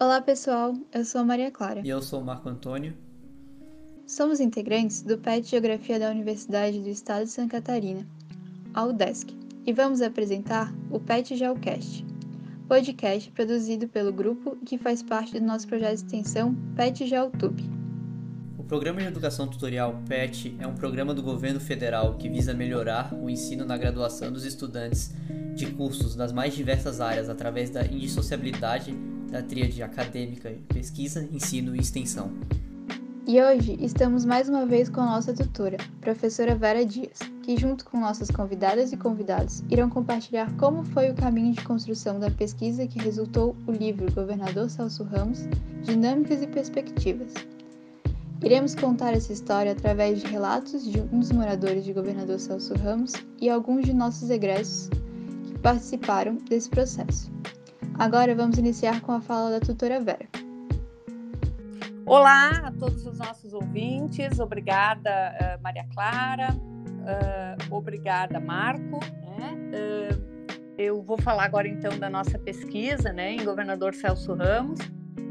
Olá 0.00 0.20
pessoal, 0.20 0.76
eu 0.94 1.04
sou 1.04 1.24
Maria 1.24 1.50
Clara. 1.50 1.80
E 1.84 1.88
eu 1.88 2.00
sou 2.00 2.22
Marco 2.22 2.48
Antônio. 2.48 2.94
Somos 4.06 4.38
integrantes 4.38 5.02
do 5.02 5.18
PET 5.18 5.50
Geografia 5.50 5.98
da 5.98 6.08
Universidade 6.08 6.78
do 6.78 6.88
Estado 6.88 7.24
de 7.24 7.32
Santa 7.32 7.56
Catarina, 7.56 8.06
a 8.72 8.84
UDESC, 8.84 9.36
e 9.66 9.72
vamos 9.72 10.00
apresentar 10.00 10.72
o 10.88 11.00
PET 11.00 11.36
Geocast, 11.36 12.06
podcast 12.68 13.28
produzido 13.32 13.88
pelo 13.88 14.12
grupo 14.12 14.56
que 14.64 14.78
faz 14.78 15.02
parte 15.02 15.36
do 15.36 15.44
nosso 15.44 15.66
projeto 15.66 15.96
de 15.96 16.04
extensão 16.04 16.54
PET 16.76 17.04
GeoTube. 17.04 17.68
O 18.56 18.62
Programa 18.62 19.00
de 19.00 19.08
Educação 19.08 19.48
Tutorial 19.48 20.00
PET 20.08 20.56
é 20.60 20.66
um 20.68 20.76
programa 20.76 21.12
do 21.12 21.24
governo 21.24 21.58
federal 21.58 22.14
que 22.14 22.28
visa 22.28 22.54
melhorar 22.54 23.12
o 23.12 23.28
ensino 23.28 23.64
na 23.64 23.76
graduação 23.76 24.30
dos 24.30 24.44
estudantes 24.44 25.12
de 25.56 25.66
cursos 25.72 26.14
das 26.14 26.30
mais 26.32 26.54
diversas 26.54 27.00
áreas 27.00 27.28
através 27.28 27.68
da 27.68 27.84
indissociabilidade 27.84 28.96
da 29.30 29.42
tríade 29.42 29.82
acadêmica, 29.82 30.54
pesquisa, 30.68 31.28
ensino 31.32 31.74
e 31.76 31.80
extensão. 31.80 32.30
E 33.26 33.42
hoje 33.42 33.76
estamos 33.78 34.24
mais 34.24 34.48
uma 34.48 34.64
vez 34.64 34.88
com 34.88 35.02
a 35.02 35.06
nossa 35.06 35.34
tutora, 35.34 35.76
professora 36.00 36.54
Vera 36.54 36.84
Dias, 36.86 37.18
que 37.42 37.58
junto 37.58 37.84
com 37.84 38.00
nossas 38.00 38.30
convidadas 38.30 38.90
e 38.90 38.96
convidados 38.96 39.62
irão 39.68 39.90
compartilhar 39.90 40.50
como 40.56 40.82
foi 40.82 41.10
o 41.10 41.14
caminho 41.14 41.52
de 41.52 41.62
construção 41.62 42.18
da 42.18 42.30
pesquisa 42.30 42.86
que 42.86 42.98
resultou 42.98 43.54
o 43.66 43.72
livro 43.72 44.10
Governador 44.12 44.70
Celso 44.70 45.04
Ramos, 45.04 45.46
Dinâmicas 45.82 46.42
e 46.42 46.46
Perspectivas. 46.46 47.34
Iremos 48.42 48.74
contar 48.74 49.12
essa 49.12 49.32
história 49.32 49.72
através 49.72 50.20
de 50.20 50.26
relatos 50.26 50.90
de 50.90 51.00
um 51.00 51.20
dos 51.20 51.30
moradores 51.30 51.84
de 51.84 51.92
Governador 51.92 52.40
Celso 52.40 52.72
Ramos 52.76 53.12
e 53.38 53.50
alguns 53.50 53.84
de 53.84 53.92
nossos 53.92 54.30
egressos 54.30 54.88
que 55.44 55.58
participaram 55.58 56.36
desse 56.48 56.70
processo. 56.70 57.30
Agora 57.98 58.32
vamos 58.32 58.56
iniciar 58.58 59.00
com 59.00 59.10
a 59.10 59.20
fala 59.20 59.50
da 59.50 59.58
tutora 59.58 59.98
Vera. 60.00 60.28
Olá 62.06 62.50
a 62.64 62.70
todos 62.70 63.04
os 63.04 63.18
nossos 63.18 63.52
ouvintes, 63.52 64.38
obrigada 64.38 65.10
uh, 65.10 65.60
Maria 65.60 65.84
Clara, 65.92 66.54
uh, 66.54 67.74
obrigada 67.74 68.38
Marco. 68.38 69.00
Né? 69.00 69.58
Uh, 69.74 70.72
eu 70.78 71.02
vou 71.02 71.20
falar 71.20 71.42
agora 71.42 71.66
então 71.66 71.98
da 71.98 72.08
nossa 72.08 72.38
pesquisa 72.38 73.12
né, 73.12 73.32
em 73.32 73.44
Governador 73.44 73.92
Celso 73.92 74.32
Ramos. 74.32 74.78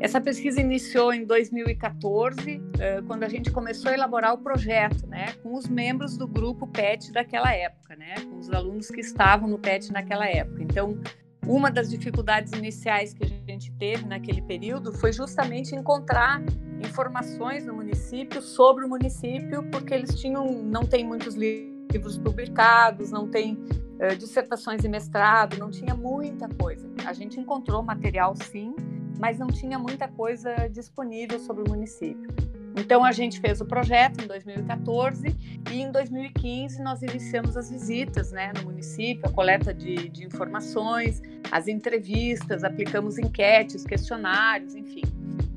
Essa 0.02 0.20
pesquisa 0.20 0.59
iniciou 0.59 1.14
em 1.14 1.26
2014, 1.26 2.62
quando 3.08 3.24
a 3.24 3.30
gente 3.30 3.50
começou 3.50 3.90
a 3.90 3.94
elaborar 3.94 4.34
o 4.34 4.38
projeto, 4.40 5.08
né, 5.08 5.34
com 5.42 5.56
os 5.56 5.68
membros 5.68 6.18
do 6.18 6.28
grupo 6.28 6.68
PET 6.68 7.14
daquela 7.14 7.52
época, 7.52 7.96
né, 7.96 8.16
com 8.30 8.38
os 8.38 8.52
alunos 8.52 8.90
que 8.90 9.00
estavam 9.00 9.48
no 9.48 9.58
PET 9.58 9.92
naquela 9.92 10.28
época. 10.28 10.62
Então, 10.62 11.00
uma 11.48 11.72
das 11.72 11.90
dificuldades 11.90 12.52
iniciais 12.52 13.14
que 13.14 13.23
a 13.23 13.28
gente 13.28 13.72
teve 13.73 14.06
naquele 14.06 14.42
período 14.42 14.92
foi 14.92 15.14
justamente 15.14 15.73
encontrar 15.73 16.42
informações 16.86 17.66
no 17.66 17.73
município 17.73 18.42
sobre 18.42 18.86
o 18.86 18.90
município, 18.90 19.64
porque 19.72 19.94
eles 19.94 20.20
tinham 20.20 20.45
não 20.64 20.86
tem 20.86 21.06
muitos 21.06 21.36
livros 21.36 22.18
publicados, 22.18 23.12
não 23.12 23.28
tem 23.30 23.53
uh, 23.53 24.16
dissertações 24.18 24.84
e 24.84 24.90
mestrado, 24.90 25.58
não 25.58 25.72
tinha 25.72 25.95
muita 25.95 26.50
coisa. 26.50 26.88
A 27.06 27.14
gente 27.14 27.40
encontrou 27.40 27.81
material 27.81 28.36
sim, 28.36 28.75
mas 29.18 29.40
não 29.40 29.48
tinha 29.48 29.80
muita 29.80 30.08
coisa 30.08 30.53
disponível 30.70 31.40
sobre 31.40 31.64
o 31.64 31.70
município. 31.70 32.28
Então 32.76 33.04
a 33.04 33.12
gente 33.12 33.40
fez 33.40 33.62
o 33.62 33.66
projeto 33.66 34.23
em 34.23 34.28
2014 34.28 35.36
e 35.72 35.82
em 35.82 35.92
2015 35.92 36.82
nós 36.82 37.02
iniciamos 37.02 37.58
as 37.58 37.70
visitas 37.70 38.32
né, 38.32 38.52
no 38.58 38.64
município, 38.64 39.26
a 39.26 39.32
coleta 39.32 39.74
de, 39.74 40.09
de 40.09 40.26
informações, 40.26 41.22
as 41.52 41.68
entrevistas, 41.68 42.64
aplicamos 42.64 43.18
enquetes, 43.18 43.84
questionários, 43.84 44.76
enfim. 44.76 45.04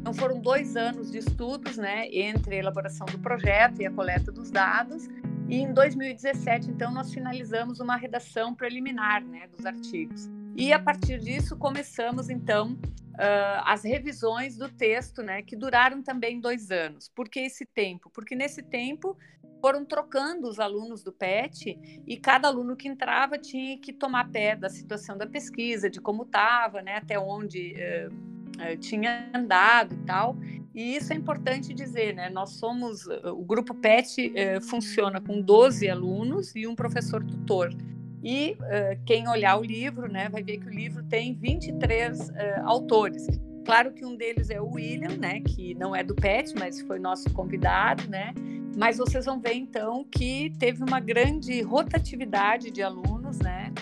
Então 0.00 0.14
foram 0.14 0.40
dois 0.40 0.76
anos 0.76 1.10
de 1.10 1.18
estudos 1.18 1.76
né, 1.76 2.08
entre 2.10 2.56
a 2.56 2.58
elaboração 2.58 3.06
do 3.06 3.18
projeto 3.18 3.82
e 3.82 3.86
a 3.86 3.90
coleta 3.90 4.32
dos 4.32 4.50
dados. 4.50 5.08
E 5.48 5.56
em 5.56 5.72
2017, 5.72 6.70
então, 6.70 6.92
nós 6.92 7.12
finalizamos 7.12 7.80
uma 7.80 7.96
redação 7.96 8.54
preliminar 8.54 9.22
né, 9.24 9.48
dos 9.48 9.66
artigos. 9.66 10.30
E 10.56 10.72
a 10.72 10.78
partir 10.78 11.18
disso 11.18 11.56
começamos 11.56 12.30
então 12.30 12.78
uh, 13.20 13.62
as 13.66 13.84
revisões 13.84 14.56
do 14.56 14.68
texto, 14.68 15.22
né, 15.22 15.42
que 15.42 15.54
duraram 15.54 16.02
também 16.02 16.40
dois 16.40 16.70
anos. 16.70 17.08
Por 17.08 17.28
que 17.28 17.40
esse 17.40 17.66
tempo? 17.66 18.10
Porque 18.10 18.34
nesse 18.34 18.62
tempo 18.62 19.16
foram 19.60 19.84
trocando 19.84 20.48
os 20.48 20.58
alunos 20.58 21.02
do 21.02 21.12
PET 21.12 21.78
e 22.06 22.16
cada 22.16 22.48
aluno 22.48 22.74
que 22.74 22.88
entrava 22.88 23.36
tinha 23.36 23.78
que 23.78 23.92
tomar 23.92 24.30
pé 24.30 24.56
da 24.56 24.70
situação 24.70 25.18
da 25.18 25.26
pesquisa, 25.26 25.90
de 25.90 26.00
como 26.00 26.22
estava, 26.22 26.80
né, 26.80 26.96
até 26.96 27.18
onde 27.18 27.74
uh, 27.74 28.72
uh, 28.72 28.76
tinha 28.78 29.30
andado 29.34 29.94
e 29.94 29.98
tal. 30.06 30.36
E 30.74 30.96
isso 30.96 31.12
é 31.12 31.16
importante 31.16 31.74
dizer, 31.74 32.14
né? 32.14 32.30
Nós 32.30 32.50
somos, 32.50 33.04
o 33.04 33.44
grupo 33.44 33.74
PET 33.74 34.32
funciona 34.62 35.20
com 35.20 35.42
12 35.42 35.90
alunos 35.90 36.54
e 36.54 36.64
um 36.64 36.76
professor 36.76 37.24
tutor. 37.24 37.74
E 38.22 38.56
uh, 38.60 39.02
quem 39.06 39.28
olhar 39.28 39.58
o 39.58 39.62
livro, 39.62 40.10
né, 40.10 40.28
vai 40.28 40.42
ver 40.42 40.58
que 40.58 40.66
o 40.66 40.70
livro 40.70 41.02
tem 41.04 41.34
23 41.34 42.28
uh, 42.28 42.32
autores. 42.64 43.26
Claro 43.64 43.92
que 43.92 44.04
um 44.04 44.16
deles 44.16 44.50
é 44.50 44.60
o 44.60 44.72
William, 44.72 45.16
né, 45.16 45.40
que 45.40 45.74
não 45.74 45.94
é 45.94 46.02
do 46.02 46.14
PET, 46.14 46.54
mas 46.58 46.80
foi 46.82 46.98
nosso 46.98 47.30
convidado, 47.30 48.08
né. 48.08 48.34
Mas 48.76 48.98
vocês 48.98 49.24
vão 49.24 49.40
ver 49.40 49.54
então 49.54 50.04
que 50.04 50.52
teve 50.58 50.82
uma 50.82 51.00
grande 51.00 51.60
rotatividade 51.62 52.70
de 52.70 52.82
alunos, 52.82 53.38
né, 53.38 53.72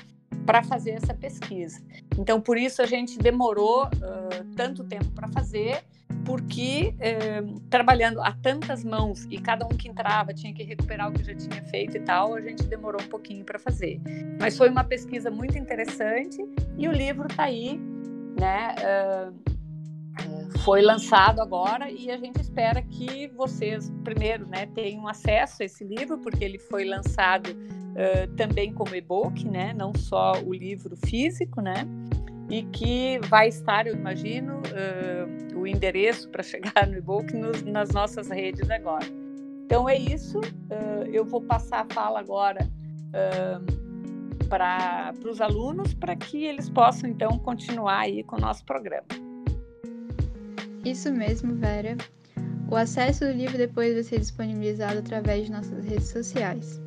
para 0.49 0.63
fazer 0.63 0.93
essa 0.93 1.13
pesquisa. 1.13 1.79
Então, 2.19 2.41
por 2.41 2.57
isso 2.57 2.81
a 2.81 2.87
gente 2.87 3.19
demorou 3.19 3.85
uh, 3.85 4.55
tanto 4.57 4.83
tempo 4.83 5.05
para 5.11 5.29
fazer 5.29 5.85
porque 6.25 6.95
eh, 7.01 7.43
trabalhando 7.71 8.21
a 8.21 8.33
tantas 8.33 8.85
mãos 8.85 9.27
e 9.31 9.39
cada 9.39 9.65
um 9.65 9.71
que 9.71 9.89
entrava 9.89 10.35
tinha 10.35 10.53
que 10.53 10.63
recuperar 10.63 11.09
o 11.09 11.13
que 11.13 11.25
já 11.25 11.35
tinha 11.35 11.63
feito 11.65 11.97
e 11.97 12.01
tal, 12.01 12.35
a 12.35 12.41
gente 12.41 12.65
demorou 12.65 13.01
um 13.01 13.09
pouquinho 13.09 13.45
para 13.45 13.59
fazer. 13.59 13.99
Mas 14.39 14.57
foi 14.57 14.69
uma 14.69 14.85
pesquisa 14.85 15.31
muito 15.31 15.57
interessante 15.57 16.39
e 16.77 16.87
o 16.87 16.93
livro 16.93 17.29
está 17.29 17.45
aí, 17.45 17.81
né? 18.39 18.75
Uh, 18.79 19.58
foi 20.65 20.83
lançado 20.83 21.41
agora 21.41 21.91
e 21.91 22.11
a 22.11 22.17
gente 22.17 22.41
espera 22.41 22.83
que 22.83 23.29
vocês, 23.29 23.91
primeiro, 24.05 24.47
né, 24.47 24.67
tenham 24.75 25.07
acesso 25.09 25.63
a 25.63 25.65
esse 25.65 25.85
livro, 25.85 26.19
porque 26.19 26.45
ele 26.45 26.59
foi 26.59 26.85
lançado 26.85 27.49
uh, 27.49 28.35
também 28.37 28.73
como 28.73 28.95
e-book, 28.95 29.49
né, 29.49 29.73
não 29.73 29.95
só 29.95 30.33
o 30.45 30.53
livro 30.53 30.97
físico, 31.07 31.61
né, 31.61 31.87
e 32.51 32.65
que 32.65 33.19
vai 33.29 33.49
estar, 33.49 33.87
eu 33.87 33.95
imagino, 33.95 34.59
uh, 34.59 35.59
o 35.59 35.67
endereço 35.67 36.29
para 36.29 36.43
chegar 36.43 36.87
no 36.87 36.97
e-book 36.97 37.35
nos, 37.35 37.63
nas 37.63 37.91
nossas 37.91 38.29
redes 38.29 38.71
agora. 38.71 39.07
Então 39.65 39.89
é 39.89 39.97
isso. 39.97 40.39
Uh, 40.39 41.07
eu 41.13 41.25
vou 41.25 41.41
passar 41.41 41.87
a 41.91 41.95
fala 41.95 42.21
agora 42.21 42.69
para 44.51 45.15
os 45.25 45.41
alunos 45.41 45.95
para 45.95 46.15
que 46.15 46.45
eles 46.45 46.69
possam 46.69 47.09
então 47.09 47.39
continuar 47.39 48.01
aí 48.01 48.23
com 48.23 48.37
o 48.37 48.41
nosso 48.41 48.65
programa. 48.65 49.28
Isso 50.91 51.13
mesmo, 51.13 51.55
Vera. 51.55 51.99
O 52.71 52.75
acesso 52.75 53.27
do 53.27 53.33
livro 53.33 53.59
depois 53.59 53.93
vai 53.93 54.03
ser 54.03 54.21
disponibilizado 54.21 55.01
através 55.01 55.45
de 55.45 55.53
nossas 55.53 55.85
redes 55.85 56.09
sociais. 56.09 56.81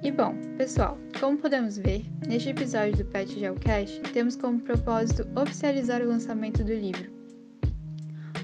E 0.00 0.12
bom, 0.12 0.32
pessoal, 0.56 0.96
como 1.18 1.38
podemos 1.38 1.76
ver, 1.76 2.06
neste 2.28 2.50
episódio 2.50 2.98
do 2.98 3.04
Pet 3.06 3.36
Geocast, 3.36 4.00
temos 4.12 4.36
como 4.36 4.60
propósito 4.60 5.26
oficializar 5.34 6.02
o 6.02 6.08
lançamento 6.08 6.62
do 6.62 6.72
livro. 6.72 7.10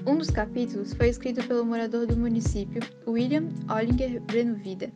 Um 0.05 0.17
dos 0.17 0.29
capítulos 0.29 0.93
foi 0.93 1.07
escrito 1.07 1.41
pelo 1.47 1.65
morador 1.65 2.05
do 2.05 2.17
município, 2.17 2.81
William 3.07 3.47
Ollinger 3.69 4.21
Brenovida, 4.21 4.91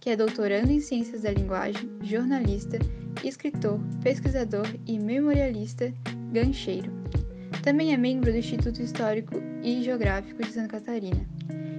que 0.00 0.10
é 0.10 0.16
doutorando 0.16 0.70
em 0.70 0.80
Ciências 0.80 1.22
da 1.22 1.30
Linguagem, 1.30 1.90
jornalista, 2.02 2.78
escritor, 3.24 3.80
pesquisador 4.02 4.68
e 4.86 4.98
memorialista 4.98 5.90
gancheiro. 6.30 6.92
Também 7.60 7.92
é 7.92 7.96
membro 7.96 8.32
do 8.32 8.38
Instituto 8.38 8.80
Histórico 8.80 9.34
e 9.62 9.82
Geográfico 9.82 10.42
de 10.42 10.52
Santa 10.52 10.80
Catarina 10.80 11.26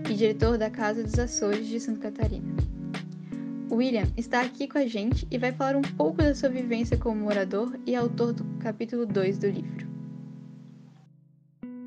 e 0.09 0.13
diretor 0.13 0.57
da 0.57 0.69
Casa 0.69 1.03
dos 1.03 1.17
Açores 1.17 1.67
de 1.67 1.79
Santa 1.79 2.11
Catarina. 2.11 2.53
William 3.71 4.07
está 4.15 4.41
aqui 4.41 4.67
com 4.67 4.77
a 4.77 4.85
gente 4.85 5.27
e 5.31 5.37
vai 5.37 5.51
falar 5.51 5.75
um 5.75 5.81
pouco 5.81 6.17
da 6.17 6.35
sua 6.35 6.49
vivência 6.49 6.97
como 6.97 7.21
morador 7.21 7.77
e 7.87 7.95
autor 7.95 8.33
do 8.33 8.43
capítulo 8.59 9.05
2 9.05 9.37
do 9.39 9.47
livro. 9.47 9.87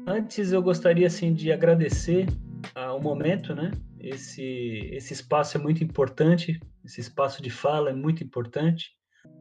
Antes 0.06 0.52
eu 0.52 0.62
gostaria 0.62 1.06
assim 1.06 1.34
de 1.34 1.52
agradecer 1.52 2.26
ao 2.75 3.00
momento, 3.00 3.55
né? 3.55 3.70
Esse 4.00 4.88
esse 4.93 5.12
espaço 5.12 5.56
é 5.56 5.60
muito 5.60 5.82
importante, 5.82 6.60
esse 6.84 7.00
espaço 7.00 7.43
de 7.43 7.50
fala 7.50 7.90
é 7.90 7.94
muito 7.94 8.22
importante. 8.22 8.95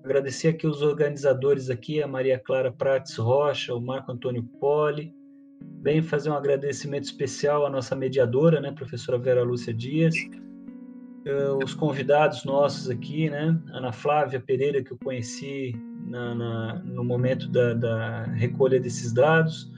Agradecer 0.06 0.50
aqui 0.50 0.68
os 0.68 0.84
organizadores 0.84 1.68
aqui, 1.72 2.00
a 2.00 2.08
Maria 2.08 2.38
Clara 2.38 2.72
Prates 2.72 3.18
Rocha, 3.18 3.74
o 3.74 3.82
Marco 3.82 4.12
Antônio 4.12 4.44
Poli. 4.44 5.12
Bem 5.82 6.00
fazer 6.00 6.30
um 6.30 6.36
agradecimento 6.36 7.06
especial 7.06 7.66
à 7.66 7.72
nossa 7.72 7.96
mediadora, 7.96 8.62
né, 8.62 8.72
professora 8.72 9.18
Vera 9.18 9.42
Lúcia 9.42 9.74
Dias, 9.74 10.14
uh, 11.26 11.58
os 11.64 11.74
convidados 11.74 12.46
nossos 12.46 12.88
aqui, 12.88 13.32
né? 13.32 13.60
Ana 13.74 13.92
Flávia 13.92 14.40
Pereira, 14.40 14.84
que 14.84 14.94
eu 14.94 14.98
conheci 15.04 15.76
na, 16.06 16.36
na, 16.36 16.76
no 16.86 17.04
momento 17.04 17.50
da, 17.50 17.74
da, 17.74 18.24
recolha 18.26 18.80
desses 18.80 19.12
dados, 19.12 19.72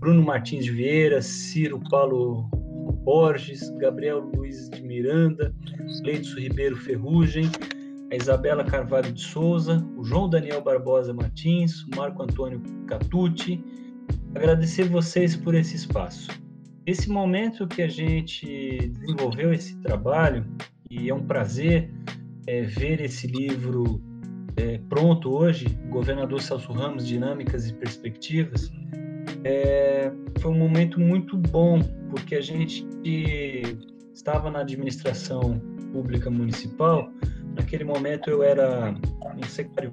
Bruno 0.00 0.24
Martins 0.24 0.64
de 0.64 0.72
Vieira, 0.72 1.22
Ciro 1.22 1.80
Paulo 1.88 2.50
Borges, 3.04 3.70
Gabriel 3.78 4.18
Luiz 4.18 4.68
de 4.68 4.82
Miranda, 4.82 5.54
Leidson 6.02 6.40
Ribeiro 6.40 6.74
Ferrugem, 6.74 7.48
a 8.12 8.16
Isabela 8.16 8.62
Carvalho 8.62 9.10
de 9.10 9.22
Souza, 9.22 9.82
o 9.96 10.04
João 10.04 10.28
Daniel 10.28 10.60
Barbosa 10.60 11.14
Martins, 11.14 11.82
o 11.84 11.96
Marco 11.96 12.22
Antônio 12.22 12.60
Catucci. 12.86 13.64
Agradecer 14.34 14.84
vocês 14.84 15.34
por 15.34 15.54
esse 15.54 15.76
espaço. 15.76 16.28
Esse 16.84 17.08
momento 17.08 17.66
que 17.66 17.80
a 17.80 17.88
gente 17.88 18.92
desenvolveu 18.92 19.54
esse 19.54 19.78
trabalho, 19.78 20.44
e 20.90 21.08
é 21.08 21.14
um 21.14 21.22
prazer 21.22 21.90
é, 22.46 22.60
ver 22.60 23.00
esse 23.00 23.26
livro 23.26 24.02
é, 24.58 24.78
pronto 24.90 25.30
hoje, 25.30 25.66
Governador 25.88 26.42
Celso 26.42 26.70
Ramos, 26.70 27.06
Dinâmicas 27.06 27.66
e 27.70 27.72
Perspectivas, 27.72 28.70
é, 29.42 30.12
foi 30.38 30.50
um 30.50 30.58
momento 30.58 31.00
muito 31.00 31.38
bom, 31.38 31.80
porque 32.10 32.34
a 32.34 32.42
gente 32.42 32.86
estava 34.14 34.50
na 34.50 34.60
administração 34.60 35.58
pública 35.92 36.30
municipal, 36.30 37.10
naquele 37.54 37.84
momento 37.84 38.30
eu 38.30 38.42
era 38.42 38.94
um 39.36 39.42
secretário 39.44 39.92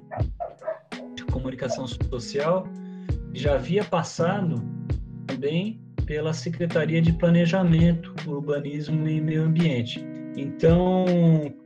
de 1.14 1.24
comunicação 1.24 1.86
social, 1.86 2.66
já 3.32 3.54
havia 3.54 3.84
passado 3.84 4.62
também 5.26 5.80
pela 6.06 6.32
Secretaria 6.32 7.00
de 7.00 7.12
Planejamento, 7.12 8.14
Urbanismo 8.26 9.06
e 9.08 9.20
Meio 9.20 9.44
Ambiente. 9.44 10.04
Então, 10.36 11.04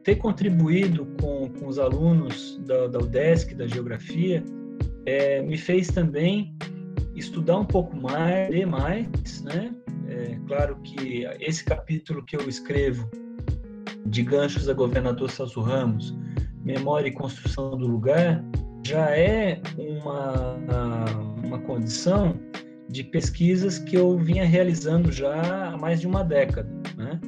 ter 0.03 0.17
contribuído 0.17 1.07
com, 1.21 1.49
com 1.49 1.67
os 1.67 1.79
alunos 1.79 2.61
da, 2.67 2.87
da 2.89 2.99
UDESC, 2.99 3.55
da 3.55 3.67
Geografia, 3.67 4.43
é, 5.07 5.43
me 5.43 5.57
fez 5.57 5.89
também 5.89 6.55
estudar 7.15 7.59
um 7.59 7.65
pouco 7.65 7.97
mais, 7.97 8.51
ler 8.51 8.67
mais, 8.67 9.43
né? 9.43 9.75
É, 10.09 10.39
claro 10.47 10.77
que 10.83 11.25
esse 11.41 11.65
capítulo 11.65 12.25
que 12.25 12.37
eu 12.37 12.49
escrevo 12.49 13.09
de 14.07 14.23
ganchos 14.23 14.69
a 14.69 14.75
governador 14.75 15.31
Celso 15.31 15.61
Ramos, 15.61 16.15
memória 16.63 17.09
e 17.09 17.13
construção 17.13 17.77
do 17.77 17.87
lugar, 17.87 18.45
já 18.87 19.17
é 19.17 19.61
uma, 19.79 20.55
uma 21.43 21.59
condição 21.61 22.39
de 22.89 23.03
pesquisas 23.03 23.79
que 23.79 23.97
eu 23.97 24.19
vinha 24.19 24.45
realizando 24.45 25.11
já 25.11 25.73
há 25.73 25.77
mais 25.77 26.01
de 26.01 26.07
uma 26.07 26.23
década, 26.23 26.71
né? 26.97 27.21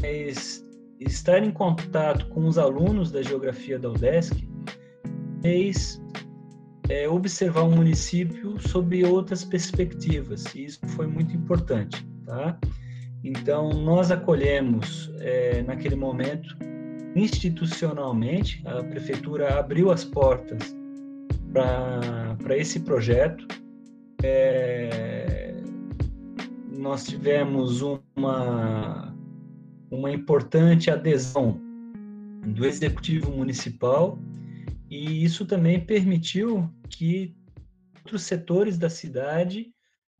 Mas 0.00 0.64
estar 0.98 1.42
em 1.42 1.50
contato 1.50 2.26
com 2.28 2.46
os 2.46 2.58
alunos 2.58 3.10
da 3.10 3.22
geografia 3.22 3.78
da 3.78 3.90
UDESC 3.90 4.48
fez 5.42 6.00
é, 6.88 7.08
observar 7.08 7.62
o 7.62 7.70
município 7.70 8.58
sob 8.60 9.04
outras 9.04 9.44
perspectivas, 9.44 10.44
e 10.54 10.64
isso 10.64 10.80
foi 10.88 11.06
muito 11.06 11.34
importante. 11.36 12.06
Tá? 12.24 12.58
Então, 13.22 13.70
nós 13.70 14.10
acolhemos, 14.10 15.10
é, 15.20 15.62
naquele 15.62 15.96
momento, 15.96 16.56
institucionalmente, 17.14 18.62
a 18.66 18.82
prefeitura 18.82 19.58
abriu 19.58 19.90
as 19.90 20.04
portas 20.04 20.74
para 21.52 22.56
esse 22.56 22.80
projeto. 22.80 23.46
É, 24.22 25.54
nós 26.70 27.06
tivemos 27.06 27.82
uma, 27.82 29.14
uma 29.90 30.10
importante 30.10 30.90
adesão 30.90 31.60
do 32.46 32.64
executivo 32.64 33.30
municipal 33.30 34.18
e 34.90 35.24
isso 35.24 35.44
também 35.44 35.80
permitiu 35.80 36.68
que 36.88 37.34
outros 37.96 38.22
setores 38.22 38.78
da 38.78 38.88
cidade 38.88 39.72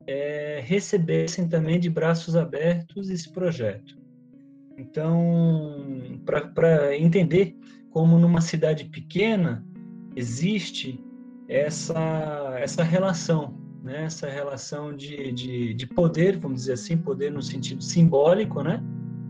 é, 0.05 0.61
recebessem 0.63 1.47
também 1.47 1.79
de 1.79 1.89
braços 1.89 2.35
abertos 2.35 3.09
esse 3.09 3.31
projeto. 3.31 3.97
Então, 4.77 6.21
para 6.53 6.95
entender 6.95 7.57
como 7.89 8.17
numa 8.17 8.41
cidade 8.41 8.85
pequena 8.85 9.65
existe 10.15 11.03
essa, 11.47 12.55
essa 12.59 12.83
relação, 12.83 13.59
né? 13.83 14.03
essa 14.03 14.29
relação 14.29 14.95
de, 14.95 15.31
de, 15.31 15.73
de 15.73 15.87
poder, 15.87 16.37
vamos 16.37 16.61
dizer 16.61 16.73
assim, 16.73 16.95
poder 16.95 17.31
no 17.31 17.41
sentido 17.41 17.83
simbólico, 17.83 18.61
né? 18.61 18.81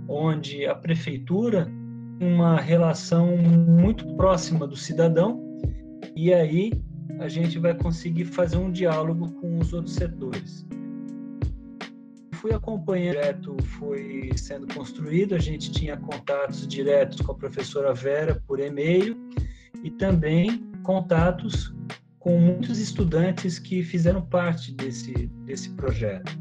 onde 0.08 0.66
a 0.66 0.76
prefeitura 0.76 1.72
uma 2.20 2.60
relação 2.60 3.38
muito 3.38 4.06
próxima 4.16 4.68
do 4.68 4.76
cidadão 4.76 5.42
e 6.16 6.34
aí 6.34 6.72
a 7.20 7.28
gente 7.28 7.58
vai 7.60 7.74
conseguir 7.74 8.26
fazer 8.26 8.58
um 8.58 8.72
diálogo 8.72 9.32
com 9.34 9.58
os 9.60 9.74
outros 9.74 9.96
setores. 9.96 10.66
Fui 12.34 12.54
acompanhando, 12.54 13.18
o 13.18 13.20
projeto 13.20 13.58
foi 13.64 14.32
sendo 14.38 14.74
construído, 14.74 15.36
a 15.36 15.40
gente 15.40 15.72
tinha 15.72 15.98
contatos 15.98 16.66
diretos 16.66 17.20
com 17.22 17.34
a 17.34 17.36
professora 17.36 17.94
Vera 17.94 18.42
por 18.48 18.60
e-mail 18.60 19.18
e 19.84 19.92
também 19.92 20.64
contatos 20.84 21.74
com 22.18 22.40
muitos 22.40 22.80
estudantes 22.80 23.60
que 23.60 23.84
fizeram 23.84 24.22
parte 24.22 24.74
desse, 24.74 25.12
desse 25.46 25.70
projeto. 25.72 26.38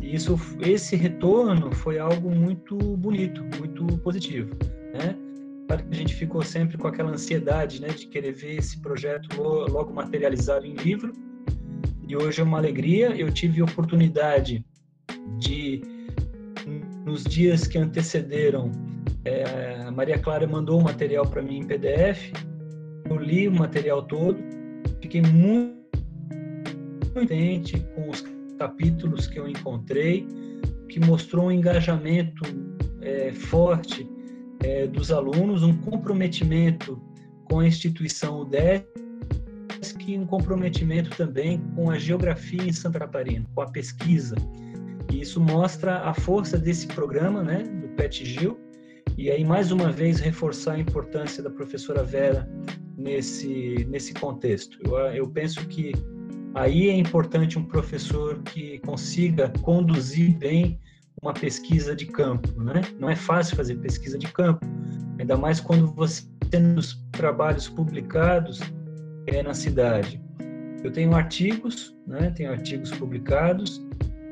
E 0.00 0.14
isso, 0.14 0.38
esse 0.60 0.94
retorno 0.96 1.72
foi 1.72 1.98
algo 1.98 2.30
muito 2.30 2.76
bonito, 2.76 3.42
muito 3.58 3.86
positivo, 3.98 4.54
né? 4.94 5.16
Claro 5.66 5.84
que 5.84 5.94
a 5.94 5.96
gente 5.96 6.14
ficou 6.14 6.42
sempre 6.42 6.76
com 6.76 6.86
aquela 6.86 7.10
ansiedade, 7.10 7.80
né, 7.80 7.88
de 7.88 8.06
querer 8.06 8.32
ver 8.32 8.58
esse 8.58 8.78
projeto 8.80 9.28
logo 9.40 9.92
materializado 9.92 10.66
em 10.66 10.74
livro. 10.74 11.12
E 12.06 12.16
hoje 12.16 12.40
é 12.40 12.44
uma 12.44 12.58
alegria. 12.58 13.16
Eu 13.16 13.32
tive 13.32 13.62
oportunidade 13.62 14.64
de, 15.38 15.80
nos 17.04 17.24
dias 17.24 17.66
que 17.66 17.78
antecederam, 17.78 18.70
é, 19.24 19.82
a 19.86 19.90
Maria 19.90 20.18
Clara 20.18 20.46
mandou 20.46 20.78
o 20.80 20.84
material 20.84 21.26
para 21.26 21.42
mim 21.42 21.60
em 21.60 21.66
PDF. 21.66 22.32
Eu 23.08 23.16
li 23.16 23.48
o 23.48 23.52
material 23.52 24.02
todo, 24.02 24.38
fiquei 25.00 25.22
muito 25.22 25.74
contente 27.14 27.80
com 27.94 28.10
os 28.10 28.22
capítulos 28.58 29.26
que 29.26 29.38
eu 29.38 29.48
encontrei, 29.48 30.26
que 30.88 31.00
mostrou 31.00 31.46
um 31.46 31.52
engajamento 31.52 32.42
é, 33.00 33.32
forte 33.32 34.06
é, 34.64 34.86
dos 34.86 35.12
alunos, 35.12 35.62
um 35.62 35.76
comprometimento 35.76 36.98
com 37.44 37.60
a 37.60 37.66
instituição 37.66 38.40
UDESC 38.40 38.86
e 40.06 40.18
um 40.18 40.24
comprometimento 40.24 41.10
também 41.10 41.60
com 41.74 41.90
a 41.90 41.98
geografia 41.98 42.62
em 42.62 42.72
Santa 42.72 42.98
Catarina, 42.98 43.46
com 43.54 43.60
a 43.60 43.66
pesquisa. 43.66 44.34
E 45.12 45.20
isso 45.20 45.38
mostra 45.38 45.98
a 45.98 46.14
força 46.14 46.56
desse 46.56 46.86
programa, 46.86 47.42
né, 47.42 47.62
do 47.62 47.88
PET 47.88 48.24
Gil, 48.24 48.58
e 49.18 49.30
aí 49.30 49.44
mais 49.44 49.70
uma 49.70 49.92
vez 49.92 50.18
reforçar 50.18 50.72
a 50.72 50.78
importância 50.78 51.42
da 51.42 51.50
professora 51.50 52.02
Vera 52.02 52.48
nesse 52.96 53.86
nesse 53.88 54.14
contexto. 54.14 54.78
Eu, 54.82 54.96
eu 54.96 55.28
penso 55.28 55.66
que 55.66 55.92
Aí 56.54 56.88
é 56.88 56.96
importante 56.96 57.58
um 57.58 57.64
professor 57.64 58.40
que 58.44 58.78
consiga 58.78 59.52
conduzir 59.60 60.38
bem 60.38 60.78
uma 61.24 61.32
pesquisa 61.32 61.96
de 61.96 62.04
campo, 62.04 62.48
né? 62.60 62.82
Não 63.00 63.08
é 63.08 63.16
fácil 63.16 63.56
fazer 63.56 63.76
pesquisa 63.76 64.18
de 64.18 64.30
campo, 64.30 64.64
ainda 65.18 65.36
mais 65.38 65.58
quando 65.58 65.90
você 65.94 66.22
tem 66.50 66.74
os 66.74 67.02
trabalhos 67.12 67.66
publicados 67.66 68.60
é, 69.26 69.42
na 69.42 69.54
cidade. 69.54 70.22
Eu 70.84 70.92
tenho 70.92 71.14
artigos, 71.14 71.96
né? 72.06 72.30
Tenho 72.36 72.50
artigos 72.50 72.90
publicados. 72.90 73.82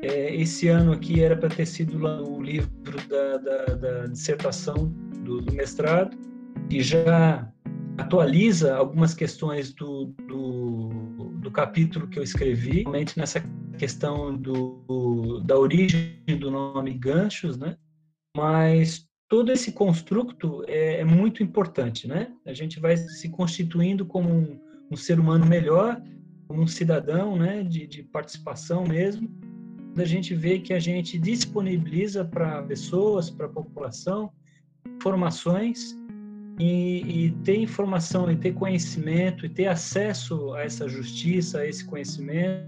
É, 0.03 0.35
esse 0.35 0.67
ano 0.67 0.91
aqui 0.91 1.23
era 1.23 1.35
para 1.35 1.49
ter 1.49 1.65
sido 1.65 1.97
lá 1.97 2.21
o 2.21 2.39
livro 2.39 2.69
da, 3.09 3.37
da, 3.37 3.65
da 3.75 4.07
dissertação 4.07 4.93
do, 5.23 5.41
do, 5.41 5.51
mestrado, 5.51 6.15
que 6.69 6.83
já 6.83 7.49
atualiza 7.97 8.75
algumas 8.75 9.15
questões 9.15 9.73
do 9.73 10.13
do 10.27 10.82
capítulo 11.53 12.07
que 12.07 12.19
eu 12.19 12.23
escrevi, 12.23 12.81
realmente 12.81 13.17
nessa 13.17 13.39
questão 13.77 14.35
do, 14.35 15.39
da 15.45 15.57
origem 15.57 16.19
do 16.39 16.51
nome 16.51 16.93
Ganchos, 16.93 17.57
né? 17.57 17.77
Mas 18.35 19.07
todo 19.29 19.51
esse 19.51 19.71
construto 19.71 20.63
é, 20.67 20.99
é 21.01 21.05
muito 21.05 21.43
importante, 21.43 22.07
né? 22.07 22.33
A 22.45 22.53
gente 22.53 22.79
vai 22.79 22.97
se 22.97 23.29
constituindo 23.29 24.05
como 24.05 24.29
um, 24.29 24.59
um 24.91 24.95
ser 24.95 25.19
humano 25.19 25.45
melhor, 25.45 26.01
como 26.47 26.61
um 26.61 26.67
cidadão, 26.67 27.37
né? 27.37 27.63
De, 27.63 27.87
de 27.87 28.03
participação 28.03 28.83
mesmo. 28.83 29.29
A 29.95 30.05
gente 30.05 30.33
vê 30.33 30.59
que 30.59 30.73
a 30.73 30.79
gente 30.79 31.19
disponibiliza 31.19 32.25
para 32.25 32.63
pessoas, 32.63 33.29
para 33.29 33.45
a 33.45 33.49
população, 33.49 34.31
informações 34.85 35.95
e, 36.59 37.25
e, 37.25 37.31
ter 37.43 37.57
informação 37.57 38.31
e 38.31 38.35
ter 38.35 38.53
conhecimento 38.53 39.45
e 39.45 39.49
ter 39.49 39.67
acesso 39.67 40.53
a 40.53 40.63
essa 40.63 40.87
justiça, 40.87 41.59
a 41.59 41.67
esse 41.67 41.83
conhecimento 41.83 42.67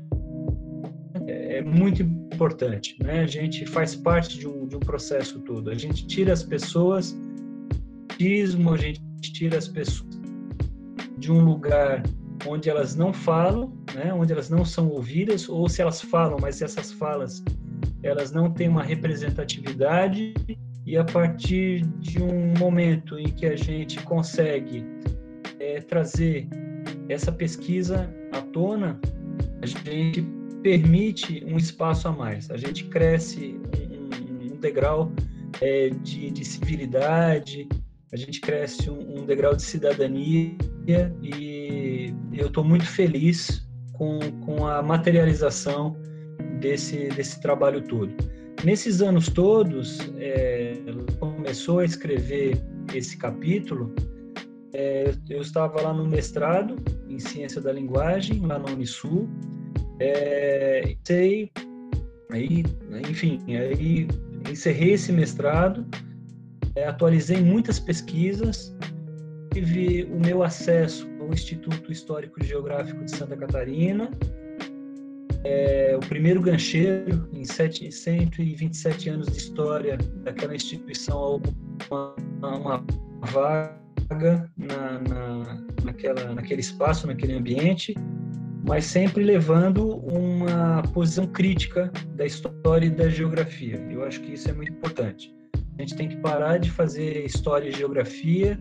é, 1.27 1.57
é 1.57 1.61
muito 1.61 2.01
importante, 2.01 2.97
né? 3.01 3.21
A 3.21 3.27
gente 3.27 3.65
faz 3.65 3.95
parte 3.95 4.39
de 4.39 4.47
um, 4.47 4.67
de 4.67 4.75
um 4.75 4.79
processo 4.79 5.39
todo. 5.39 5.69
A 5.69 5.75
gente 5.75 6.05
tira 6.07 6.33
as 6.33 6.43
pessoas, 6.43 7.15
a 8.09 8.77
gente 8.77 9.01
tira 9.21 9.57
as 9.57 9.67
pessoas 9.67 10.19
de 11.17 11.31
um 11.31 11.43
lugar 11.43 12.03
onde 12.45 12.69
elas 12.69 12.95
não 12.95 13.13
falam, 13.13 13.73
né, 13.93 14.13
onde 14.13 14.31
elas 14.31 14.49
não 14.49 14.63
são 14.65 14.89
ouvidas, 14.89 15.49
ou 15.49 15.67
se 15.67 15.81
elas 15.81 16.01
falam, 16.01 16.37
mas 16.39 16.61
essas 16.61 16.91
falas 16.91 17.43
elas 18.03 18.31
não 18.31 18.51
têm 18.51 18.67
uma 18.67 18.83
representatividade 18.83 20.33
e 20.85 20.97
a 20.97 21.03
partir 21.03 21.81
de 21.99 22.21
um 22.21 22.53
momento 22.59 23.17
em 23.17 23.25
que 23.25 23.45
a 23.45 23.55
gente 23.55 24.01
consegue 24.03 24.85
é, 25.59 25.81
trazer 25.81 26.47
essa 27.09 27.31
pesquisa 27.31 28.09
à 28.31 28.41
tona, 28.41 28.99
a 29.61 29.65
gente 29.65 30.21
permite 30.61 31.43
um 31.45 31.57
espaço 31.57 32.07
a 32.07 32.11
mais, 32.11 32.49
a 32.51 32.57
gente 32.57 32.85
cresce 32.85 33.59
um, 33.79 34.53
um 34.53 34.59
degrau 34.59 35.11
é, 35.61 35.89
de, 35.89 36.29
de, 36.29 36.45
civilidade, 36.45 37.67
a 38.11 38.15
gente 38.15 38.39
cresce 38.39 38.89
um, 38.89 39.21
um 39.21 39.25
degrau 39.25 39.55
de 39.55 39.63
cidadania 39.63 40.55
e 41.21 42.13
eu 42.33 42.47
estou 42.47 42.63
muito 42.63 42.85
feliz 42.85 43.67
com, 43.93 44.19
com 44.45 44.67
a 44.67 44.83
materialização 44.83 45.97
desse, 46.59 47.09
desse 47.09 47.41
trabalho 47.41 47.81
todo. 47.81 48.13
Nesses 48.63 49.01
anos 49.01 49.29
todos, 49.29 49.99
é, 50.17 50.54
começou 51.19 51.79
a 51.79 51.85
escrever 51.85 52.61
esse 52.93 53.17
capítulo, 53.17 53.93
é, 54.73 55.13
eu 55.29 55.41
estava 55.41 55.81
lá 55.81 55.93
no 55.93 56.05
mestrado 56.05 56.75
em 57.07 57.17
Ciência 57.17 57.61
da 57.61 57.71
Linguagem, 57.71 58.45
lá 58.45 58.59
na 58.59 58.71
Unisul, 58.71 59.29
é, 59.99 60.95
sei, 61.05 61.51
aí, 62.31 62.63
enfim, 63.09 63.41
aí 63.55 64.07
encerrei 64.49 64.93
esse 64.93 65.11
mestrado, 65.11 65.85
é, 66.75 66.85
atualizei 66.85 67.41
muitas 67.41 67.79
pesquisas, 67.79 68.75
tive 69.53 70.03
o 70.11 70.19
meu 70.19 70.43
acesso 70.43 71.07
ao 71.21 71.29
Instituto 71.29 71.91
Histórico 71.91 72.43
e 72.43 72.45
Geográfico 72.45 73.03
de 73.05 73.15
Santa 73.15 73.37
Catarina, 73.37 74.11
é, 75.45 75.95
o 75.95 75.99
primeiro 75.99 76.41
gancheiro 76.41 77.29
em 77.31 77.45
127 77.45 79.09
anos 79.09 79.27
de 79.27 79.37
história 79.37 79.97
daquela 80.23 80.55
instituição 80.55 81.39
uma, 81.89 82.15
uma 82.41 82.85
vaga 83.21 84.51
na, 84.57 84.99
na, 85.07 85.65
naquela, 85.83 86.33
naquele 86.33 86.61
espaço, 86.61 87.05
naquele 87.05 87.33
ambiente, 87.33 87.93
mas 88.67 88.85
sempre 88.85 89.23
levando 89.23 89.97
uma 89.97 90.81
posição 90.93 91.27
crítica 91.27 91.91
da 92.15 92.25
história 92.25 92.87
e 92.87 92.89
da 92.89 93.07
geografia. 93.07 93.79
Eu 93.91 94.03
acho 94.03 94.21
que 94.21 94.33
isso 94.33 94.49
é 94.49 94.53
muito 94.53 94.71
importante. 94.71 95.33
A 95.77 95.81
gente 95.81 95.95
tem 95.95 96.09
que 96.09 96.17
parar 96.17 96.57
de 96.57 96.71
fazer 96.71 97.23
história 97.23 97.69
e 97.69 97.71
geografia 97.71 98.59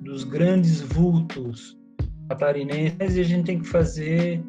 dos 0.00 0.24
grandes 0.24 0.82
vultos 0.82 1.78
catarinenses 2.28 3.16
e 3.16 3.20
a 3.20 3.24
gente 3.24 3.46
tem 3.46 3.60
que 3.60 3.68
fazer 3.68 4.42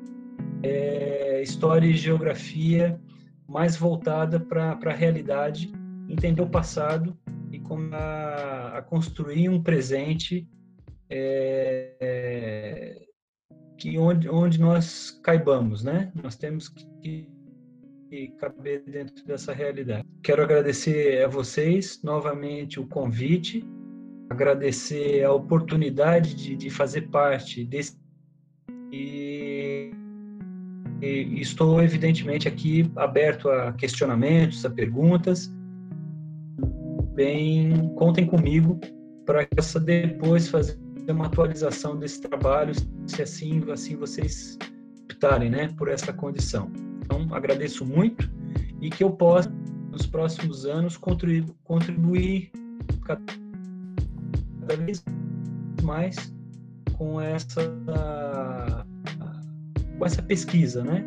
é, 0.63 1.41
história 1.41 1.85
e 1.85 1.93
geografia 1.93 2.99
mais 3.47 3.75
voltada 3.75 4.39
para 4.39 4.79
a 4.83 4.93
realidade, 4.93 5.71
entender 6.09 6.41
o 6.41 6.49
passado 6.49 7.15
e 7.51 7.59
como 7.59 7.93
a, 7.93 8.77
a 8.77 8.81
construir 8.81 9.49
um 9.49 9.61
presente 9.61 10.47
é, 11.09 11.95
é, 11.99 13.05
que 13.77 13.97
onde, 13.97 14.29
onde 14.29 14.59
nós 14.59 15.11
caibamos, 15.21 15.83
né? 15.83 16.11
Nós 16.15 16.35
temos 16.35 16.69
que, 16.69 17.27
caber 18.37 18.83
dentro 18.85 19.25
dessa 19.25 19.51
realidade. 19.51 20.07
Quero 20.21 20.43
agradecer 20.43 21.23
a 21.23 21.27
vocês 21.27 21.99
novamente 22.03 22.79
o 22.79 22.85
convite, 22.87 23.65
agradecer 24.29 25.23
a 25.23 25.33
oportunidade 25.33 26.35
de, 26.35 26.55
de 26.55 26.69
fazer 26.69 27.09
parte 27.09 27.65
desse 27.65 27.97
e 28.91 29.32
e 31.03 31.41
estou, 31.41 31.81
evidentemente, 31.81 32.47
aqui 32.47 32.89
aberto 32.95 33.49
a 33.49 33.73
questionamentos, 33.73 34.65
a 34.65 34.69
perguntas. 34.69 35.53
Bem, 37.13 37.93
contem 37.95 38.25
comigo 38.25 38.79
para 39.25 39.45
que 39.45 39.55
possa 39.55 39.79
depois 39.79 40.47
fazer 40.47 40.77
uma 41.09 41.25
atualização 41.25 41.97
desse 41.97 42.21
trabalho, 42.21 42.73
se 43.05 43.21
assim, 43.21 43.61
assim 43.71 43.97
vocês 43.97 44.57
optarem 45.03 45.49
né, 45.49 45.73
por 45.77 45.89
essa 45.89 46.13
condição. 46.13 46.71
Então, 47.01 47.27
agradeço 47.33 47.85
muito 47.85 48.31
e 48.81 48.89
que 48.89 49.03
eu 49.03 49.11
possa, 49.11 49.53
nos 49.91 50.05
próximos 50.05 50.65
anos, 50.65 50.95
contribuir, 50.97 51.53
contribuir 51.63 52.51
cada 53.03 53.21
vez 54.77 55.03
mais 55.83 56.33
com 56.97 57.19
essa 57.19 57.61
com 60.03 60.07
essa 60.07 60.21
pesquisa, 60.21 60.83
né? 60.83 61.01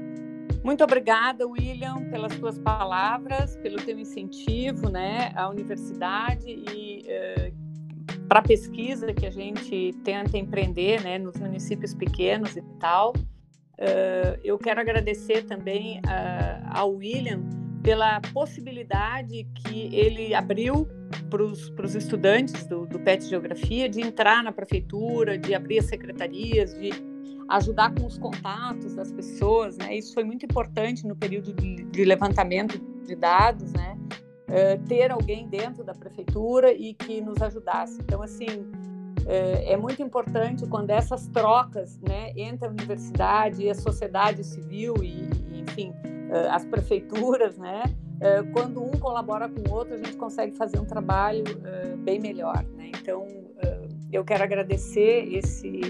Muito 0.64 0.82
obrigada, 0.82 1.46
William, 1.46 2.08
pelas 2.10 2.32
suas 2.32 2.58
palavras, 2.58 3.54
pelo 3.58 3.76
teu 3.76 3.98
incentivo, 3.98 4.88
né, 4.88 5.32
à 5.36 5.50
universidade 5.50 6.48
e 6.48 7.04
uh, 7.04 8.26
para 8.26 8.38
a 8.38 8.42
pesquisa 8.42 9.12
que 9.12 9.26
a 9.26 9.30
gente 9.30 9.94
tenta 10.02 10.38
empreender, 10.38 11.02
né, 11.02 11.18
nos 11.18 11.36
municípios 11.36 11.92
pequenos 11.92 12.56
e 12.56 12.62
tal. 12.80 13.12
Uh, 13.12 14.40
eu 14.42 14.56
quero 14.56 14.80
agradecer 14.80 15.44
também 15.44 15.98
uh, 15.98 16.66
ao 16.70 16.94
William 16.94 17.42
pela 17.82 18.18
possibilidade 18.32 19.46
que 19.56 19.94
ele 19.94 20.34
abriu 20.34 20.88
para 21.28 21.42
os 21.42 21.94
estudantes 21.94 22.66
do, 22.66 22.86
do 22.86 22.98
PET 22.98 23.26
Geografia 23.26 23.90
de 23.90 24.00
entrar 24.00 24.42
na 24.42 24.52
prefeitura, 24.52 25.36
de 25.36 25.54
abrir 25.54 25.80
as 25.80 25.84
secretarias, 25.84 26.72
de 26.72 26.90
ajudar 27.48 27.94
com 27.94 28.06
os 28.06 28.18
contatos 28.18 28.94
das 28.94 29.12
pessoas, 29.12 29.76
né? 29.76 29.96
Isso 29.96 30.12
foi 30.12 30.24
muito 30.24 30.44
importante 30.44 31.06
no 31.06 31.14
período 31.14 31.52
de, 31.52 31.84
de 31.84 32.04
levantamento 32.04 32.78
de 33.04 33.14
dados, 33.14 33.72
né? 33.72 33.96
Uh, 34.48 34.82
ter 34.86 35.10
alguém 35.10 35.48
dentro 35.48 35.82
da 35.84 35.94
prefeitura 35.94 36.72
e 36.72 36.94
que 36.94 37.20
nos 37.20 37.40
ajudasse. 37.42 38.00
Então, 38.00 38.22
assim, 38.22 38.46
uh, 38.46 39.62
é 39.64 39.76
muito 39.76 40.02
importante 40.02 40.66
quando 40.66 40.90
essas 40.90 41.26
trocas, 41.28 41.98
né, 42.00 42.32
entre 42.36 42.66
a 42.66 42.70
universidade 42.70 43.62
e 43.62 43.70
a 43.70 43.74
sociedade 43.74 44.44
civil 44.44 44.94
e, 45.02 45.28
e 45.52 45.60
enfim, 45.60 45.90
uh, 45.90 46.50
as 46.50 46.64
prefeituras, 46.64 47.56
né? 47.56 47.82
quando 48.54 48.82
um 48.82 48.92
colabora 48.92 49.46
com 49.46 49.70
o 49.70 49.74
outro, 49.74 49.92
a 49.92 49.98
gente 49.98 50.16
consegue 50.16 50.56
fazer 50.56 50.78
um 50.78 50.86
trabalho 50.86 51.44
bem 51.98 52.18
melhor, 52.18 52.64
né? 52.74 52.90
Então, 52.98 53.26
eu 54.10 54.24
quero 54.24 54.42
agradecer 54.42 55.28
esse 55.34 55.82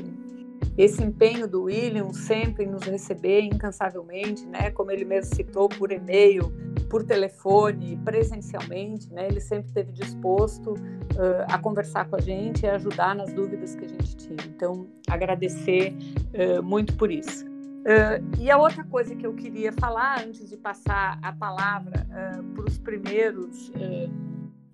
esse 0.79 1.03
empenho 1.03 1.49
do 1.49 1.65
William 1.65 2.13
sempre 2.13 2.65
em 2.65 2.69
nos 2.69 2.83
receber 2.83 3.41
incansavelmente, 3.41 4.47
né? 4.47 4.71
Como 4.71 4.91
ele 4.91 5.05
mesmo 5.05 5.35
citou, 5.35 5.69
por 5.69 5.91
e-mail, 5.91 6.53
por 6.91 7.03
telefone, 7.03 7.99
presencialmente, 8.05 9.11
né? 9.13 9.27
Ele 9.27 9.41
sempre 9.41 9.69
esteve 9.69 9.93
disposto 9.93 10.73
uh, 10.73 11.45
a 11.49 11.59
conversar 11.59 12.09
com 12.09 12.17
a 12.17 12.21
gente 12.21 12.65
e 12.65 12.69
ajudar 12.69 13.15
nas 13.15 13.33
dúvidas 13.33 13.75
que 13.75 13.87
a 13.87 13.89
gente 13.89 14.17
tinha. 14.17 14.37
Então, 14.47 14.87
agradecer 15.09 15.95
uh, 16.35 16.63
muito 16.63 16.95
por 16.97 17.11
isso. 17.11 17.47
Uh, 17.47 18.21
e 18.39 18.51
a 18.51 18.59
outra 18.59 18.85
coisa 18.85 19.15
que 19.15 19.27
eu 19.27 19.33
queria 19.33 19.73
falar 19.73 20.21
antes 20.27 20.49
de 20.51 20.59
passar 20.59 21.19
a 21.23 21.33
palavra 21.33 22.07
para 22.55 22.65
os 22.65 22.79
primeiros 22.79 23.73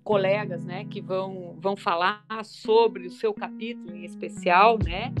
colegas, 0.03 0.65
né, 0.65 0.83
que 0.85 0.99
vão 0.99 1.55
vão 1.61 1.77
falar 1.77 2.25
sobre 2.43 3.07
o 3.07 3.11
seu 3.11 3.33
capítulo 3.33 3.95
em 3.95 4.03
especial, 4.03 4.77
né? 4.83 5.13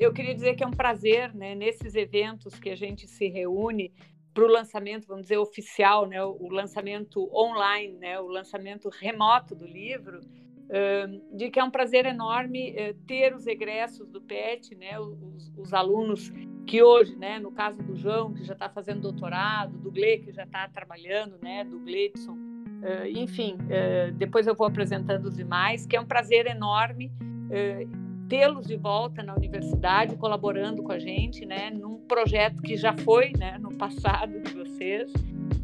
Eu 0.00 0.12
queria 0.12 0.34
dizer 0.34 0.54
que 0.54 0.64
é 0.64 0.66
um 0.66 0.72
prazer, 0.72 1.34
né, 1.34 1.54
nesses 1.54 1.94
eventos 1.94 2.58
que 2.58 2.70
a 2.70 2.76
gente 2.76 3.06
se 3.06 3.28
reúne 3.28 3.92
para 4.32 4.44
o 4.44 4.48
lançamento, 4.48 5.06
vamos 5.06 5.22
dizer, 5.22 5.38
oficial, 5.38 6.06
né, 6.06 6.22
o 6.24 6.48
lançamento 6.48 7.30
online, 7.34 7.96
né, 7.98 8.18
o 8.20 8.26
lançamento 8.26 8.88
remoto 8.88 9.54
do 9.54 9.66
livro, 9.66 10.20
de 11.32 11.50
que 11.50 11.60
é 11.60 11.64
um 11.64 11.70
prazer 11.70 12.04
enorme 12.06 12.74
ter 13.06 13.34
os 13.34 13.46
egressos 13.46 14.08
do 14.08 14.20
PET, 14.20 14.74
né, 14.74 14.98
os, 14.98 15.52
os 15.56 15.72
alunos 15.72 16.32
que 16.66 16.82
hoje, 16.82 17.14
né, 17.14 17.38
no 17.38 17.52
caso 17.52 17.80
do 17.82 17.94
João, 17.94 18.32
que 18.32 18.42
já 18.42 18.54
está 18.54 18.68
fazendo 18.68 19.02
doutorado, 19.02 19.78
do 19.78 19.90
Gle, 19.90 20.18
que 20.18 20.32
já 20.32 20.44
está 20.44 20.68
trabalhando, 20.68 21.38
né, 21.40 21.62
do 21.64 21.78
Gleidson, 21.78 22.36
enfim, 23.14 23.56
depois 24.16 24.46
eu 24.46 24.54
vou 24.54 24.66
apresentando 24.66 25.26
os 25.26 25.36
demais, 25.36 25.86
que 25.86 25.96
é 25.96 26.00
um 26.00 26.06
prazer 26.06 26.46
enorme 26.46 27.12
tê-los 28.28 28.66
de 28.66 28.76
volta 28.76 29.22
na 29.22 29.34
universidade, 29.34 30.16
colaborando 30.16 30.82
com 30.82 30.92
a 30.92 30.98
gente, 30.98 31.44
né, 31.44 31.70
num 31.70 31.98
projeto 31.98 32.62
que 32.62 32.76
já 32.76 32.96
foi, 32.98 33.32
né, 33.36 33.58
no 33.58 33.74
passado 33.74 34.40
de 34.40 34.54
vocês 34.54 35.12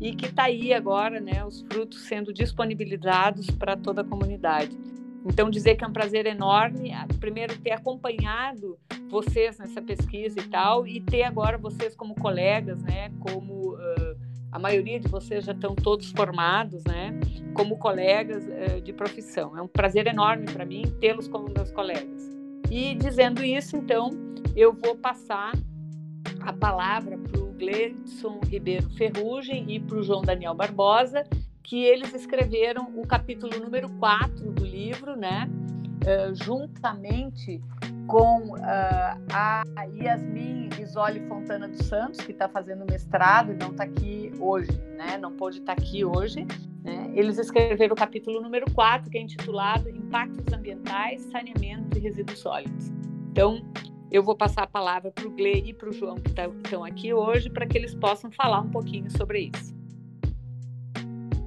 e 0.00 0.14
que 0.14 0.26
está 0.26 0.44
aí 0.44 0.72
agora, 0.72 1.20
né, 1.20 1.44
os 1.44 1.62
frutos 1.62 2.02
sendo 2.02 2.32
disponibilizados 2.32 3.50
para 3.50 3.76
toda 3.76 4.02
a 4.02 4.04
comunidade. 4.04 4.76
Então, 5.24 5.50
dizer 5.50 5.76
que 5.76 5.84
é 5.84 5.86
um 5.86 5.92
prazer 5.92 6.26
enorme, 6.26 6.92
primeiro, 7.18 7.58
ter 7.58 7.72
acompanhado 7.72 8.78
vocês 9.10 9.58
nessa 9.58 9.82
pesquisa 9.82 10.40
e 10.40 10.48
tal, 10.48 10.86
e 10.86 11.00
ter 11.00 11.24
agora 11.24 11.58
vocês 11.58 11.94
como 11.94 12.14
colegas, 12.14 12.82
né, 12.82 13.10
como 13.20 13.74
uh, 13.74 14.16
a 14.50 14.58
maioria 14.58 14.98
de 14.98 15.08
vocês 15.08 15.44
já 15.44 15.52
estão 15.52 15.74
todos 15.74 16.10
formados, 16.12 16.82
né, 16.84 17.18
como 17.52 17.76
colegas 17.76 18.44
uh, 18.46 18.80
de 18.80 18.92
profissão. 18.92 19.56
É 19.58 19.60
um 19.60 19.68
prazer 19.68 20.06
enorme 20.06 20.46
para 20.46 20.64
mim 20.64 20.82
tê-los 21.00 21.28
como 21.28 21.50
meus 21.50 21.70
colegas. 21.70 22.39
E 22.70 22.94
dizendo 22.94 23.42
isso, 23.42 23.76
então, 23.76 24.10
eu 24.54 24.72
vou 24.72 24.94
passar 24.94 25.52
a 26.40 26.52
palavra 26.52 27.18
para 27.18 27.40
o 27.40 27.52
Gleidson 27.52 28.40
Ribeiro 28.46 28.88
Ferrugem 28.90 29.64
e 29.68 29.80
para 29.80 29.96
o 29.96 30.02
João 30.04 30.22
Daniel 30.22 30.54
Barbosa, 30.54 31.24
que 31.64 31.82
eles 31.82 32.14
escreveram 32.14 32.92
o 32.96 33.06
capítulo 33.06 33.58
número 33.58 33.88
4 33.98 34.52
do 34.52 34.64
livro, 34.64 35.16
né? 35.16 35.48
Uh, 36.00 36.34
juntamente 36.44 37.60
com 38.10 38.54
uh, 38.56 38.58
a 39.32 39.62
Yasmin 39.94 40.68
Risoli 40.76 41.20
Fontana 41.28 41.68
dos 41.68 41.86
Santos, 41.86 42.20
que 42.20 42.32
está 42.32 42.48
fazendo 42.48 42.84
mestrado 42.84 43.52
e 43.52 43.54
não 43.54 43.70
está 43.70 43.84
aqui 43.84 44.32
hoje, 44.40 44.72
né? 44.96 45.16
não 45.16 45.32
pôde 45.32 45.60
estar 45.60 45.76
tá 45.76 45.80
aqui 45.80 46.04
hoje. 46.04 46.44
Né? 46.82 47.12
Eles 47.14 47.38
escreveram 47.38 47.92
o 47.92 47.96
capítulo 47.96 48.40
número 48.40 48.68
4, 48.72 49.08
que 49.08 49.16
é 49.16 49.20
intitulado 49.20 49.88
Impactos 49.88 50.52
Ambientais, 50.52 51.22
Saneamento 51.30 51.96
e 51.96 52.00
Resíduos 52.00 52.40
Sólidos. 52.40 52.90
Então, 53.30 53.64
eu 54.10 54.24
vou 54.24 54.36
passar 54.36 54.64
a 54.64 54.66
palavra 54.66 55.12
para 55.12 55.28
o 55.28 55.30
Gle 55.30 55.62
e 55.66 55.72
para 55.72 55.88
o 55.88 55.92
João, 55.92 56.16
que 56.16 56.32
tá, 56.32 56.48
estão 56.64 56.84
aqui 56.84 57.14
hoje, 57.14 57.48
para 57.48 57.64
que 57.64 57.78
eles 57.78 57.94
possam 57.94 58.28
falar 58.32 58.60
um 58.60 58.70
pouquinho 58.70 59.08
sobre 59.16 59.52
isso. 59.54 59.72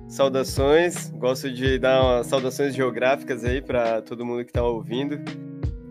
Saudações, 0.08 1.10
gosto 1.10 1.52
de 1.52 1.78
dar 1.78 2.24
saudações 2.24 2.74
geográficas 2.74 3.44
aí 3.44 3.62
para 3.62 4.02
todo 4.02 4.26
mundo 4.26 4.46
que 4.46 4.52
está 4.52 4.64
ouvindo. 4.64 5.20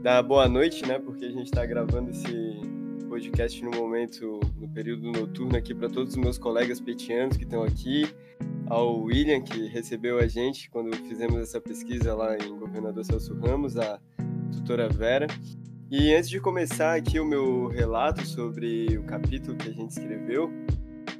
Dar 0.03 0.21
boa 0.21 0.49
noite, 0.49 0.85
né? 0.85 0.99
Porque 0.99 1.25
a 1.25 1.31
gente 1.31 1.45
está 1.45 1.65
gravando 1.65 2.11
esse 2.11 2.27
podcast 3.09 3.65
no 3.65 3.71
momento, 3.71 4.41
no 4.59 4.69
período 4.69 5.13
noturno 5.13 5.57
aqui 5.57 5.73
para 5.73 5.89
todos 5.89 6.15
os 6.15 6.17
meus 6.17 6.37
colegas 6.37 6.81
petianos 6.81 7.37
que 7.37 7.45
estão 7.45 7.63
aqui, 7.63 8.13
ao 8.67 9.01
William 9.01 9.41
que 9.41 9.69
recebeu 9.69 10.19
a 10.19 10.27
gente 10.27 10.69
quando 10.71 10.93
fizemos 11.07 11.41
essa 11.41 11.61
pesquisa 11.61 12.17
lá 12.17 12.37
em 12.37 12.59
Governador 12.59 13.05
Celso 13.05 13.33
Ramos, 13.39 13.77
a 13.77 14.01
tutora 14.51 14.89
Vera. 14.89 15.29
E 15.89 16.13
antes 16.13 16.29
de 16.29 16.41
começar 16.41 16.97
aqui 16.97 17.21
o 17.21 17.25
meu 17.25 17.69
relato 17.69 18.27
sobre 18.27 18.99
o 18.99 19.05
capítulo 19.05 19.57
que 19.57 19.69
a 19.69 19.73
gente 19.73 19.91
escreveu, 19.91 20.51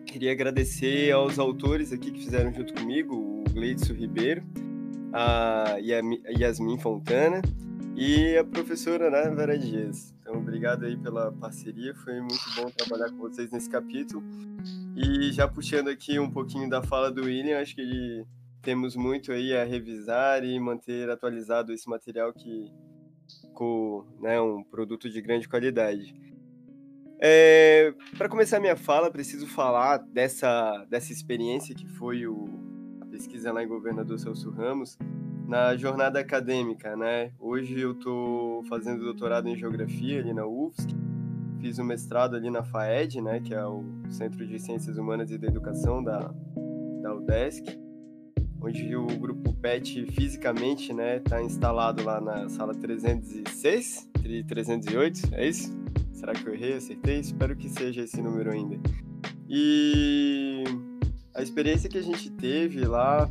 queria 0.05 0.33
agradecer 0.33 1.13
aos 1.13 1.39
autores 1.39 1.93
aqui 1.93 2.11
que 2.11 2.25
fizeram 2.25 2.53
junto 2.53 2.75
comigo, 2.75 3.15
o 3.15 3.45
Gleidson 3.53 3.93
Ribeiro, 3.93 4.43
a 5.13 5.77
Yasmin 5.79 6.81
Fontana 6.81 7.41
e 8.05 8.37
a 8.37 8.43
professora 8.43 9.09
né, 9.09 9.31
Vera 9.31 9.57
Dias. 9.57 10.13
Então, 10.19 10.35
obrigado 10.35 10.85
aí 10.85 10.97
pela 10.97 11.31
parceria, 11.31 11.95
foi 11.95 12.21
muito 12.21 12.43
bom 12.57 12.69
trabalhar 12.69 13.11
com 13.13 13.19
vocês 13.19 13.53
nesse 13.53 13.71
capítulo. 13.71 14.25
E 14.97 15.31
já 15.31 15.47
puxando 15.47 15.87
aqui 15.87 16.19
um 16.19 16.29
pouquinho 16.29 16.69
da 16.69 16.83
fala 16.83 17.13
do 17.13 17.23
William, 17.23 17.61
acho 17.61 17.77
que 17.77 18.27
temos 18.61 18.97
muito 18.97 19.31
aí 19.31 19.57
a 19.57 19.63
revisar 19.63 20.45
e 20.45 20.59
manter 20.59 21.09
atualizado 21.11 21.73
esse 21.73 21.89
material 21.89 22.33
que 22.33 22.73
com 23.55 24.05
né, 24.21 24.41
um 24.41 24.65
produto 24.65 25.09
de 25.09 25.23
grande 25.23 25.49
qualidade. 25.49 26.13
É, 27.21 27.95
Para 28.19 28.29
começar 28.29 28.59
minha 28.59 28.75
fala, 28.75 29.13
preciso 29.13 29.47
falar 29.47 29.99
dessa, 29.99 30.85
dessa 30.91 31.13
experiência 31.13 31.73
que 31.73 31.87
foi 31.87 32.27
o, 32.27 32.62
pesquisa 33.13 33.53
lá 33.53 33.63
em 33.63 33.69
Governador 33.69 34.19
Celso 34.19 34.51
Ramos 34.51 34.97
na 35.47 35.77
jornada 35.77 36.19
acadêmica, 36.19 36.97
né? 36.97 37.31
Hoje 37.39 37.79
eu 37.79 37.93
estou 37.93 38.65
fazendo 38.65 39.05
doutorado 39.05 39.47
em 39.49 39.55
Geografia 39.55 40.19
ali 40.19 40.33
na 40.33 40.47
UFSC, 40.47 40.89
fiz 41.61 41.79
o 41.79 41.83
um 41.83 41.85
mestrado 41.85 42.37
ali 42.37 42.51
na 42.51 42.63
FAED, 42.63 43.21
né, 43.21 43.39
que 43.39 43.53
é 43.53 43.63
o 43.67 43.85
Centro 44.09 44.47
de 44.47 44.59
Ciências 44.59 44.97
Humanas 44.97 45.31
e 45.31 45.37
da 45.37 45.47
Educação 45.47 46.03
da, 46.03 46.33
da 47.03 47.15
UDESC, 47.15 47.79
onde 48.63 48.97
o 48.97 49.07
grupo 49.07 49.53
PET 49.57 50.07
fisicamente 50.07 50.95
né, 50.95 51.19
está 51.19 51.43
instalado 51.43 52.03
lá 52.03 52.19
na 52.19 52.49
sala 52.49 52.75
306, 52.75 54.09
308, 54.49 55.21
é 55.33 55.49
isso? 55.49 55.71
Será 56.15 56.33
que 56.33 56.47
eu 56.47 56.55
errei, 56.55 56.75
acertei? 56.77 57.19
Espero 57.21 57.55
que 57.57 57.69
seja 57.69 58.03
esse 58.03 58.23
número 58.23 58.51
ainda. 58.51 58.81
E 59.49 60.65
a 61.35 61.43
experiência 61.43 61.89
que 61.89 61.99
a 61.99 62.03
gente 62.03 62.31
teve 62.31 62.85
lá 62.85 63.31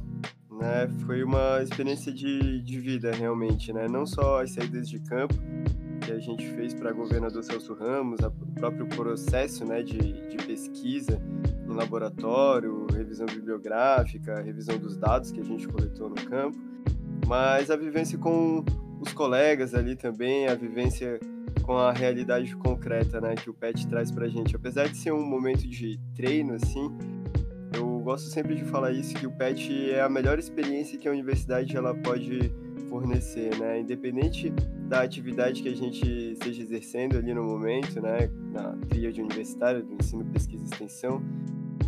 né, 0.51 0.87
foi 1.05 1.23
uma 1.23 1.61
experiência 1.61 2.11
de, 2.11 2.61
de 2.61 2.79
vida 2.79 3.11
realmente, 3.11 3.73
né? 3.73 3.87
Não 3.87 4.05
só 4.05 4.41
as 4.41 4.51
saídas 4.51 4.87
de 4.87 4.99
campo 4.99 5.35
que 6.05 6.11
a 6.11 6.19
gente 6.19 6.45
fez 6.51 6.73
para 6.73 6.91
governador 6.91 7.43
Celso 7.43 7.73
Ramos, 7.73 8.19
o 8.21 8.31
próprio 8.53 8.87
processo 8.87 9.63
né, 9.65 9.83
de, 9.83 9.97
de 10.29 10.37
pesquisa 10.37 11.21
no 11.65 11.75
laboratório, 11.75 12.87
revisão 12.91 13.25
bibliográfica, 13.25 14.41
revisão 14.41 14.77
dos 14.77 14.97
dados 14.97 15.31
que 15.31 15.39
a 15.39 15.43
gente 15.43 15.67
coletou 15.67 16.09
no 16.09 16.15
campo, 16.15 16.57
mas 17.27 17.69
a 17.69 17.75
vivência 17.75 18.17
com 18.17 18.65
os 18.99 19.13
colegas 19.13 19.73
ali 19.73 19.95
também, 19.95 20.47
a 20.47 20.55
vivência 20.55 21.19
com 21.63 21.77
a 21.77 21.91
realidade 21.91 22.55
concreta, 22.55 23.21
né, 23.21 23.35
que 23.35 23.49
o 23.49 23.53
PET 23.53 23.87
traz 23.87 24.11
para 24.11 24.25
a 24.25 24.29
gente. 24.29 24.55
Apesar 24.55 24.87
de 24.87 24.97
ser 24.97 25.11
um 25.13 25.23
momento 25.23 25.67
de 25.67 25.99
treino, 26.15 26.53
assim, 26.53 26.91
eu 27.73 27.99
gosto 27.99 28.29
sempre 28.29 28.55
de 28.55 28.63
falar 28.65 28.91
isso, 28.91 29.13
que 29.15 29.27
o 29.27 29.31
PET 29.31 29.91
é 29.91 30.01
a 30.01 30.09
melhor 30.09 30.39
experiência 30.39 30.97
que 30.97 31.07
a 31.07 31.11
universidade 31.11 31.75
ela 31.75 31.93
pode 31.95 32.51
fornecer, 32.89 33.57
né, 33.57 33.79
independente 33.79 34.49
da 34.89 35.01
atividade 35.01 35.63
que 35.63 35.69
a 35.69 35.75
gente 35.75 36.33
esteja 36.33 36.61
exercendo 36.61 37.17
ali 37.17 37.33
no 37.33 37.43
momento, 37.43 38.01
né, 38.01 38.29
na 38.51 38.75
tríade 38.89 39.21
universitária 39.21 39.81
do 39.81 39.93
ensino, 39.93 40.25
pesquisa 40.25 40.63
e 40.63 40.67
extensão, 40.67 41.23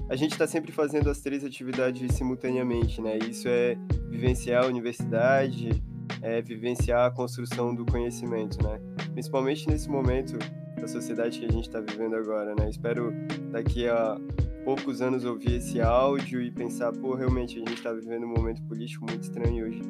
a 0.09 0.15
gente 0.15 0.31
está 0.31 0.45
sempre 0.45 0.71
fazendo 0.71 1.09
as 1.09 1.19
três 1.19 1.43
atividades 1.43 2.13
simultaneamente, 2.15 3.01
né? 3.01 3.17
Isso 3.17 3.47
é 3.47 3.77
vivenciar 4.09 4.63
a 4.63 4.67
universidade, 4.67 5.83
é 6.21 6.41
vivenciar 6.41 7.07
a 7.07 7.11
construção 7.11 7.73
do 7.73 7.85
conhecimento, 7.85 8.61
né? 8.63 8.79
Principalmente 9.13 9.67
nesse 9.67 9.89
momento 9.89 10.37
da 10.79 10.87
sociedade 10.87 11.39
que 11.39 11.45
a 11.45 11.51
gente 11.51 11.67
está 11.67 11.79
vivendo 11.79 12.15
agora, 12.15 12.53
né? 12.53 12.69
Espero 12.69 13.13
daqui 13.51 13.87
a 13.87 14.17
poucos 14.63 15.01
anos 15.01 15.25
ouvir 15.25 15.55
esse 15.55 15.81
áudio 15.81 16.41
e 16.41 16.49
pensar, 16.49 16.91
pô, 16.93 17.15
realmente 17.15 17.57
a 17.57 17.59
gente 17.59 17.73
está 17.73 17.91
vivendo 17.91 18.25
um 18.25 18.29
momento 18.29 18.61
político 18.63 19.05
muito 19.05 19.23
estranho 19.23 19.65
hoje. 19.65 19.81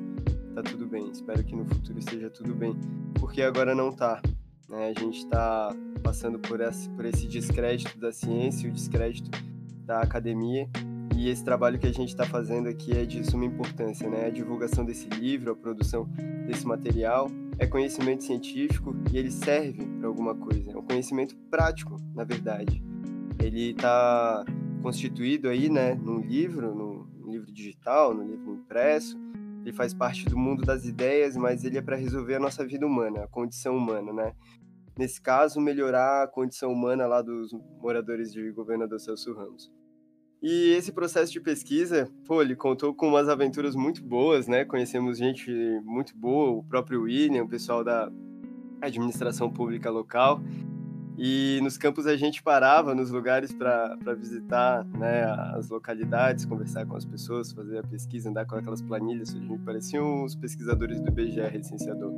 Tá 0.54 0.64
tudo 0.64 0.86
bem. 0.88 1.10
Espero 1.10 1.44
que 1.44 1.56
no 1.56 1.66
futuro 1.66 2.00
esteja 2.00 2.30
tudo 2.30 2.54
bem, 2.54 2.76
porque 3.20 3.42
agora 3.42 3.76
não 3.76 3.92
tá. 3.92 4.22
Né? 4.68 4.94
A 4.96 5.00
gente 5.00 5.20
está 5.20 5.76
passando 6.02 6.40
por 6.40 6.60
esse, 6.60 6.90
por 6.90 7.06
esse 7.06 7.28
descrédito 7.28 7.98
da 8.00 8.12
ciência, 8.12 8.70
o 8.70 8.74
descrédito 8.74 9.30
da 9.86 10.02
academia. 10.02 10.68
E 11.16 11.30
esse 11.30 11.44
trabalho 11.44 11.78
que 11.78 11.86
a 11.86 11.94
gente 11.94 12.10
está 12.10 12.26
fazendo 12.26 12.68
aqui 12.68 12.92
é 12.92 13.06
de 13.06 13.24
suma 13.24 13.46
importância, 13.46 14.10
né? 14.10 14.26
A 14.26 14.30
divulgação 14.32 14.84
desse 14.84 15.08
livro, 15.10 15.52
a 15.52 15.56
produção 15.56 16.10
desse 16.48 16.66
material 16.66 17.30
é 17.60 17.68
conhecimento 17.68 18.24
científico 18.24 18.96
e 19.12 19.18
ele 19.18 19.30
serve 19.30 19.86
para 20.00 20.08
alguma 20.08 20.34
coisa. 20.34 20.72
É 20.72 20.76
um 20.78 20.82
conhecimento 20.82 21.36
prático, 21.52 21.98
na 22.16 22.24
verdade. 22.24 22.84
Ele 23.40 23.72
está 23.72 24.44
constituído 24.84 25.50
aí, 25.50 25.70
né, 25.70 25.96
num 25.96 26.20
livro, 26.20 26.76
no 26.76 27.32
livro 27.32 27.52
digital, 27.52 28.14
no 28.14 28.24
livro 28.24 28.54
impresso. 28.54 29.18
Ele 29.62 29.74
faz 29.74 29.94
parte 29.94 30.26
do 30.26 30.38
mundo 30.38 30.64
das 30.64 30.86
ideias, 30.86 31.36
mas 31.36 31.64
ele 31.64 31.78
é 31.78 31.82
para 31.82 31.96
resolver 31.96 32.36
a 32.36 32.40
nossa 32.40 32.68
vida 32.68 32.86
humana, 32.86 33.24
a 33.24 33.28
condição 33.28 33.76
humana, 33.76 34.14
né? 34.14 34.34
nesse 34.98 35.22
caso, 35.22 35.60
melhorar 35.60 36.24
a 36.24 36.28
condição 36.28 36.72
humana 36.72 37.06
lá 37.06 37.22
dos 37.22 37.52
moradores 37.82 38.32
de 38.32 38.52
Governador 38.52 39.00
Celso 39.00 39.34
Ramos. 39.34 39.72
E 40.42 40.74
esse 40.74 40.92
processo 40.92 41.32
de 41.32 41.40
pesquisa, 41.40 42.12
pô, 42.26 42.42
ele 42.42 42.56
contou 42.56 42.94
com 42.94 43.08
umas 43.08 43.30
aventuras 43.30 43.76
muito 43.76 44.04
boas, 44.04 44.46
né? 44.48 44.66
Conhecemos 44.66 45.18
gente 45.18 45.50
muito 45.86 46.16
boa, 46.18 46.52
o 46.52 46.64
próprio 46.64 47.04
William, 47.04 47.44
o 47.44 47.48
pessoal 47.48 47.84
da 47.84 48.12
administração 48.82 49.50
pública 49.50 49.90
local. 49.90 50.42
E 51.18 51.60
nos 51.62 51.78
campos 51.78 52.08
a 52.08 52.16
gente 52.18 52.42
parava 52.42 52.96
nos 52.96 53.12
lugares 53.12 53.54
para 53.54 53.96
visitar 54.18 54.84
né, 54.86 55.24
as 55.56 55.70
localidades, 55.70 56.46
conversar 56.46 56.86
com 56.86 56.96
as 56.96 57.06
pessoas, 57.06 57.52
fazer 57.52 57.78
a 57.78 57.84
pesquisa, 57.84 58.30
andar 58.30 58.46
com 58.46 58.56
aquelas 58.56 58.82
planilhas. 58.82 59.30
A 59.36 59.40
gente 59.40 59.60
pareciam 59.60 60.24
os 60.24 60.36
pesquisadores 60.36 61.00
do 61.00 61.10
IBGE, 61.10 61.42
licenciador. 61.56 62.12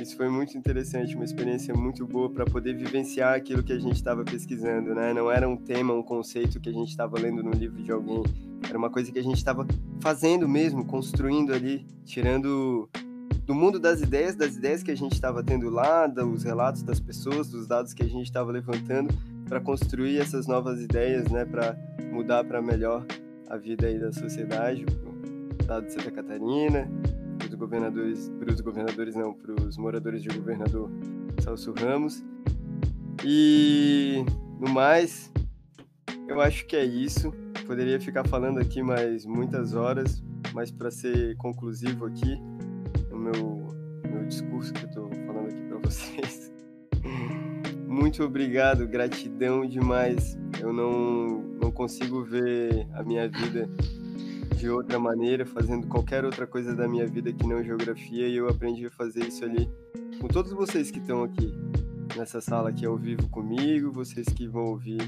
Isso 0.00 0.16
foi 0.16 0.28
muito 0.28 0.56
interessante, 0.56 1.16
uma 1.16 1.24
experiência 1.24 1.74
muito 1.74 2.06
boa 2.06 2.30
para 2.30 2.44
poder 2.44 2.74
vivenciar 2.74 3.34
aquilo 3.34 3.62
que 3.62 3.72
a 3.72 3.78
gente 3.78 3.96
estava 3.96 4.24
pesquisando, 4.24 4.94
né? 4.94 5.12
Não 5.12 5.30
era 5.30 5.48
um 5.48 5.56
tema, 5.56 5.92
um 5.92 6.02
conceito 6.02 6.60
que 6.60 6.68
a 6.68 6.72
gente 6.72 6.88
estava 6.88 7.18
lendo 7.18 7.42
no 7.42 7.50
livro 7.50 7.82
de 7.82 7.90
alguém, 7.90 8.22
era 8.68 8.78
uma 8.78 8.90
coisa 8.90 9.10
que 9.10 9.18
a 9.18 9.22
gente 9.22 9.38
estava 9.38 9.66
fazendo 10.00 10.48
mesmo, 10.48 10.84
construindo 10.84 11.52
ali, 11.52 11.84
tirando 12.04 12.88
do 13.48 13.54
mundo 13.54 13.80
das 13.80 14.02
ideias, 14.02 14.36
das 14.36 14.56
ideias 14.56 14.82
que 14.82 14.90
a 14.90 14.94
gente 14.94 15.14
estava 15.14 15.42
tendo 15.42 15.70
lá, 15.70 16.06
dos 16.06 16.44
relatos 16.44 16.82
das 16.82 17.00
pessoas, 17.00 17.48
dos 17.48 17.66
dados 17.66 17.94
que 17.94 18.02
a 18.02 18.06
gente 18.06 18.26
estava 18.26 18.52
levantando 18.52 19.08
para 19.48 19.58
construir 19.58 20.20
essas 20.20 20.46
novas 20.46 20.82
ideias, 20.82 21.30
né, 21.30 21.46
para 21.46 21.74
mudar 22.12 22.44
para 22.44 22.60
melhor 22.60 23.06
a 23.48 23.56
vida 23.56 23.86
aí 23.86 23.98
da 23.98 24.12
sociedade, 24.12 24.84
o 24.84 25.62
estado 25.62 25.86
de 25.86 25.94
Santa 25.94 26.10
Catarina, 26.10 26.90
para 27.38 27.48
os 27.48 27.54
governadores, 27.54 28.30
para 28.38 28.52
os 28.52 28.60
governadores 28.60 29.14
não, 29.16 29.32
para 29.32 29.64
os 29.64 29.78
moradores 29.78 30.22
de 30.22 30.28
governador 30.28 30.90
Celso 31.42 31.72
Ramos. 31.72 32.22
E 33.24 34.26
no 34.60 34.68
mais, 34.68 35.32
eu 36.28 36.38
acho 36.42 36.66
que 36.66 36.76
é 36.76 36.84
isso. 36.84 37.32
Poderia 37.66 37.98
ficar 37.98 38.28
falando 38.28 38.58
aqui 38.58 38.82
mais 38.82 39.24
muitas 39.24 39.72
horas, 39.72 40.22
mas 40.52 40.70
para 40.70 40.90
ser 40.90 41.34
conclusivo 41.38 42.04
aqui 42.04 42.38
meu, 43.28 43.74
meu 44.10 44.24
discurso 44.26 44.72
que 44.72 44.84
eu 44.84 44.88
estou 44.88 45.10
falando 45.26 45.48
aqui 45.48 45.62
para 45.68 45.78
vocês. 45.84 46.52
Muito 47.86 48.22
obrigado, 48.22 48.86
gratidão 48.86 49.66
demais. 49.66 50.38
Eu 50.60 50.72
não, 50.72 51.42
não 51.60 51.70
consigo 51.70 52.22
ver 52.24 52.86
a 52.94 53.02
minha 53.02 53.28
vida 53.28 53.68
de 54.56 54.68
outra 54.68 54.98
maneira, 54.98 55.46
fazendo 55.46 55.86
qualquer 55.86 56.24
outra 56.24 56.46
coisa 56.46 56.74
da 56.74 56.88
minha 56.88 57.06
vida 57.06 57.32
que 57.32 57.46
não 57.46 57.62
geografia, 57.62 58.26
e 58.26 58.36
eu 58.36 58.48
aprendi 58.48 58.86
a 58.86 58.90
fazer 58.90 59.24
isso 59.24 59.44
ali 59.44 59.70
com 60.20 60.26
todos 60.26 60.52
vocês 60.52 60.90
que 60.90 60.98
estão 60.98 61.22
aqui 61.22 61.54
nessa 62.16 62.40
sala 62.40 62.70
aqui 62.70 62.84
ao 62.84 62.96
vivo 62.96 63.28
comigo, 63.28 63.92
vocês 63.92 64.26
que 64.28 64.48
vão 64.48 64.66
ouvir 64.66 65.00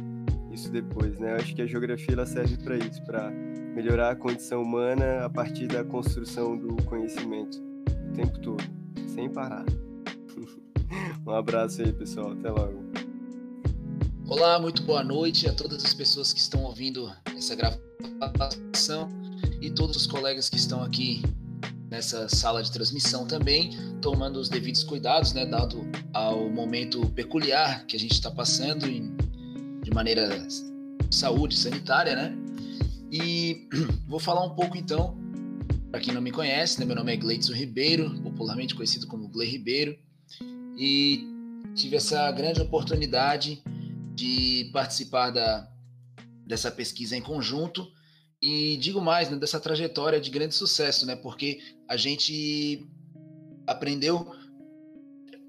isso 0.52 0.70
depois, 0.70 1.18
né? 1.18 1.32
Eu 1.32 1.36
acho 1.36 1.54
que 1.54 1.62
a 1.62 1.66
geografia 1.66 2.14
ela 2.14 2.26
serve 2.26 2.56
para 2.62 2.76
isso, 2.76 3.02
para 3.04 3.30
melhorar 3.30 4.10
a 4.10 4.16
condição 4.16 4.62
humana 4.62 5.24
a 5.24 5.30
partir 5.30 5.66
da 5.66 5.82
construção 5.84 6.56
do 6.56 6.76
conhecimento 6.84 7.69
o 8.10 8.12
tempo 8.12 8.38
todo, 8.40 8.62
sem 9.14 9.30
parar. 9.30 9.64
um 11.26 11.30
abraço 11.30 11.80
aí, 11.82 11.92
pessoal. 11.92 12.32
Até 12.32 12.50
logo. 12.50 12.90
Olá, 14.28 14.58
muito 14.58 14.82
boa 14.82 15.02
noite 15.02 15.48
a 15.48 15.52
todas 15.52 15.84
as 15.84 15.94
pessoas 15.94 16.32
que 16.32 16.40
estão 16.40 16.64
ouvindo 16.64 17.10
essa 17.36 17.54
gravação 17.54 19.08
e 19.60 19.70
todos 19.70 19.96
os 19.96 20.06
colegas 20.06 20.48
que 20.48 20.56
estão 20.56 20.82
aqui 20.82 21.22
nessa 21.90 22.28
sala 22.28 22.62
de 22.62 22.70
transmissão 22.70 23.26
também, 23.26 23.70
tomando 24.00 24.38
os 24.38 24.48
devidos 24.48 24.84
cuidados, 24.84 25.32
né, 25.32 25.44
dado 25.44 25.84
ao 26.12 26.48
momento 26.48 27.04
peculiar 27.10 27.84
que 27.86 27.96
a 27.96 27.98
gente 27.98 28.12
está 28.12 28.30
passando 28.30 28.86
em, 28.86 29.16
de 29.82 29.90
maneira 29.92 30.46
saúde 31.10 31.56
sanitária, 31.56 32.14
né? 32.14 32.36
E 33.10 33.68
vou 34.06 34.20
falar 34.20 34.44
um 34.44 34.54
pouco 34.54 34.76
então, 34.76 35.19
para 35.90 36.00
quem 36.00 36.14
não 36.14 36.22
me 36.22 36.30
conhece, 36.30 36.78
né, 36.78 36.86
meu 36.86 36.94
nome 36.94 37.12
é 37.12 37.16
Gleidson 37.16 37.52
Ribeiro, 37.52 38.10
popularmente 38.22 38.74
conhecido 38.74 39.06
como 39.06 39.28
Gle 39.28 39.44
Ribeiro, 39.44 39.98
e 40.76 41.26
tive 41.74 41.96
essa 41.96 42.30
grande 42.30 42.60
oportunidade 42.60 43.62
de 44.14 44.70
participar 44.72 45.30
da, 45.30 45.68
dessa 46.46 46.70
pesquisa 46.70 47.16
em 47.16 47.20
conjunto 47.20 47.90
e 48.40 48.76
digo 48.76 49.00
mais, 49.00 49.28
né, 49.28 49.36
dessa 49.36 49.58
trajetória 49.58 50.20
de 50.20 50.30
grande 50.30 50.54
sucesso, 50.54 51.04
né? 51.04 51.16
Porque 51.16 51.60
a 51.88 51.96
gente 51.96 52.86
aprendeu 53.66 54.32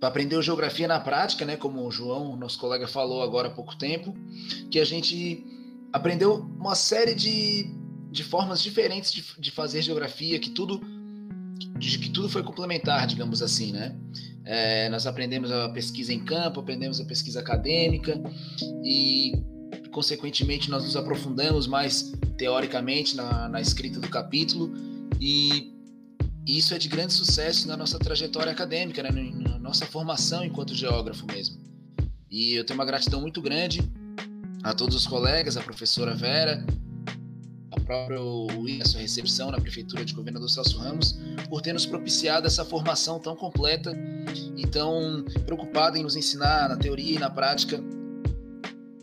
aprendeu 0.01 0.41
geografia 0.41 0.87
na 0.87 0.99
prática, 0.99 1.45
né? 1.45 1.55
Como 1.55 1.85
o 1.85 1.91
João, 1.91 2.35
nosso 2.35 2.59
colega, 2.59 2.87
falou 2.87 3.21
agora 3.21 3.47
há 3.47 3.51
pouco 3.51 3.77
tempo, 3.77 4.13
que 4.71 4.79
a 4.79 4.83
gente 4.83 5.45
aprendeu 5.93 6.37
uma 6.59 6.75
série 6.75 7.13
de, 7.13 7.69
de 8.11 8.23
formas 8.23 8.61
diferentes 8.61 9.11
de, 9.11 9.23
de 9.39 9.51
fazer 9.51 9.81
geografia, 9.81 10.37
que 10.39 10.49
tudo 10.49 10.81
de 11.77 11.97
que 11.97 12.09
tudo 12.09 12.29
foi 12.29 12.43
complementar, 12.43 13.07
digamos 13.07 13.41
assim, 13.41 13.71
né? 13.71 13.95
É, 14.43 14.89
nós 14.89 15.07
aprendemos 15.07 15.51
a 15.51 15.69
pesquisa 15.69 16.13
em 16.13 16.19
campo, 16.19 16.59
aprendemos 16.59 16.99
a 16.99 17.05
pesquisa 17.05 17.39
acadêmica 17.39 18.19
e 18.83 19.31
consequentemente, 19.91 20.69
nós 20.69 20.83
nos 20.83 20.95
aprofundamos 20.95 21.67
mais 21.67 22.13
teoricamente 22.37 23.15
na, 23.15 23.49
na 23.49 23.61
escrita 23.61 23.99
do 23.99 24.09
capítulo 24.09 24.73
e 25.19 25.71
isso 26.47 26.73
é 26.73 26.79
de 26.79 26.87
grande 26.87 27.13
sucesso 27.13 27.67
na 27.67 27.77
nossa 27.77 27.99
trajetória 27.99 28.51
acadêmica, 28.51 29.03
né? 29.03 29.11
na 29.11 29.59
nossa 29.59 29.85
formação 29.85 30.43
enquanto 30.43 30.73
geógrafo 30.73 31.25
mesmo. 31.27 31.59
E 32.29 32.53
eu 32.53 32.65
tenho 32.65 32.79
uma 32.79 32.85
gratidão 32.85 33.21
muito 33.21 33.41
grande 33.41 33.81
a 34.63 34.73
todos 34.73 34.95
os 34.95 35.05
colegas, 35.05 35.57
a 35.57 35.61
professora 35.61 36.15
Vera, 36.15 36.65
a 37.91 38.85
sua 38.85 39.01
recepção 39.01 39.51
na 39.51 39.59
Prefeitura 39.59 40.05
de 40.05 40.13
Governador 40.13 40.49
Celso 40.49 40.77
Ramos, 40.77 41.17
por 41.49 41.61
ter 41.61 41.73
nos 41.73 41.85
propiciado 41.85 42.47
essa 42.47 42.63
formação 42.63 43.19
tão 43.19 43.35
completa 43.35 43.91
e 44.55 44.65
tão 44.67 45.25
preocupada 45.45 45.97
em 45.97 46.03
nos 46.03 46.15
ensinar 46.15 46.69
na 46.69 46.77
teoria 46.77 47.15
e 47.15 47.19
na 47.19 47.29
prática 47.29 47.83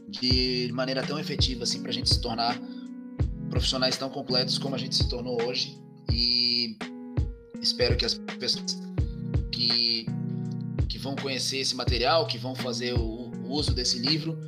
de 0.08 0.70
maneira 0.72 1.02
tão 1.02 1.18
efetiva 1.18 1.64
assim 1.64 1.82
para 1.82 1.90
a 1.90 1.94
gente 1.94 2.08
se 2.08 2.20
tornar 2.20 2.58
profissionais 3.50 3.96
tão 3.96 4.08
completos 4.08 4.58
como 4.58 4.74
a 4.74 4.78
gente 4.78 4.96
se 4.96 5.08
tornou 5.08 5.42
hoje. 5.42 5.78
E 6.10 6.76
espero 7.60 7.96
que 7.96 8.04
as 8.04 8.14
pessoas 8.14 8.78
que 9.52 10.06
que 10.88 10.98
vão 10.98 11.14
conhecer 11.14 11.58
esse 11.58 11.76
material, 11.76 12.26
que 12.26 12.38
vão 12.38 12.54
fazer 12.54 12.94
o, 12.94 13.30
o 13.44 13.50
uso 13.50 13.74
desse 13.74 13.98
livro, 13.98 14.38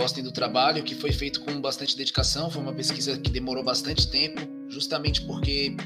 gostem 0.00 0.24
do 0.24 0.32
trabalho 0.32 0.82
que 0.82 0.94
foi 0.94 1.12
feito 1.12 1.42
com 1.42 1.60
bastante 1.60 1.94
dedicação, 1.94 2.50
foi 2.50 2.62
uma 2.62 2.72
pesquisa 2.72 3.18
que 3.18 3.30
demorou 3.30 3.62
bastante 3.62 4.08
tempo, 4.08 4.40
justamente 4.70 5.20
porque 5.26 5.76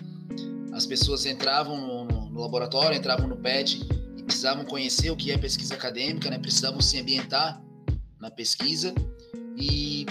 as 0.72 0.86
pessoas 0.86 1.26
entravam 1.26 2.06
no, 2.06 2.30
no 2.30 2.40
laboratório, 2.40 2.96
entravam 2.96 3.26
no 3.26 3.36
PET 3.36 3.84
e 4.16 4.22
precisavam 4.22 4.64
conhecer 4.64 5.10
o 5.10 5.16
que 5.16 5.32
é 5.32 5.36
pesquisa 5.36 5.74
acadêmica, 5.74 6.30
né? 6.30 6.38
precisavam 6.38 6.80
se 6.80 6.96
ambientar 7.00 7.60
na 8.20 8.30
pesquisa 8.30 8.94
e, 9.56 10.06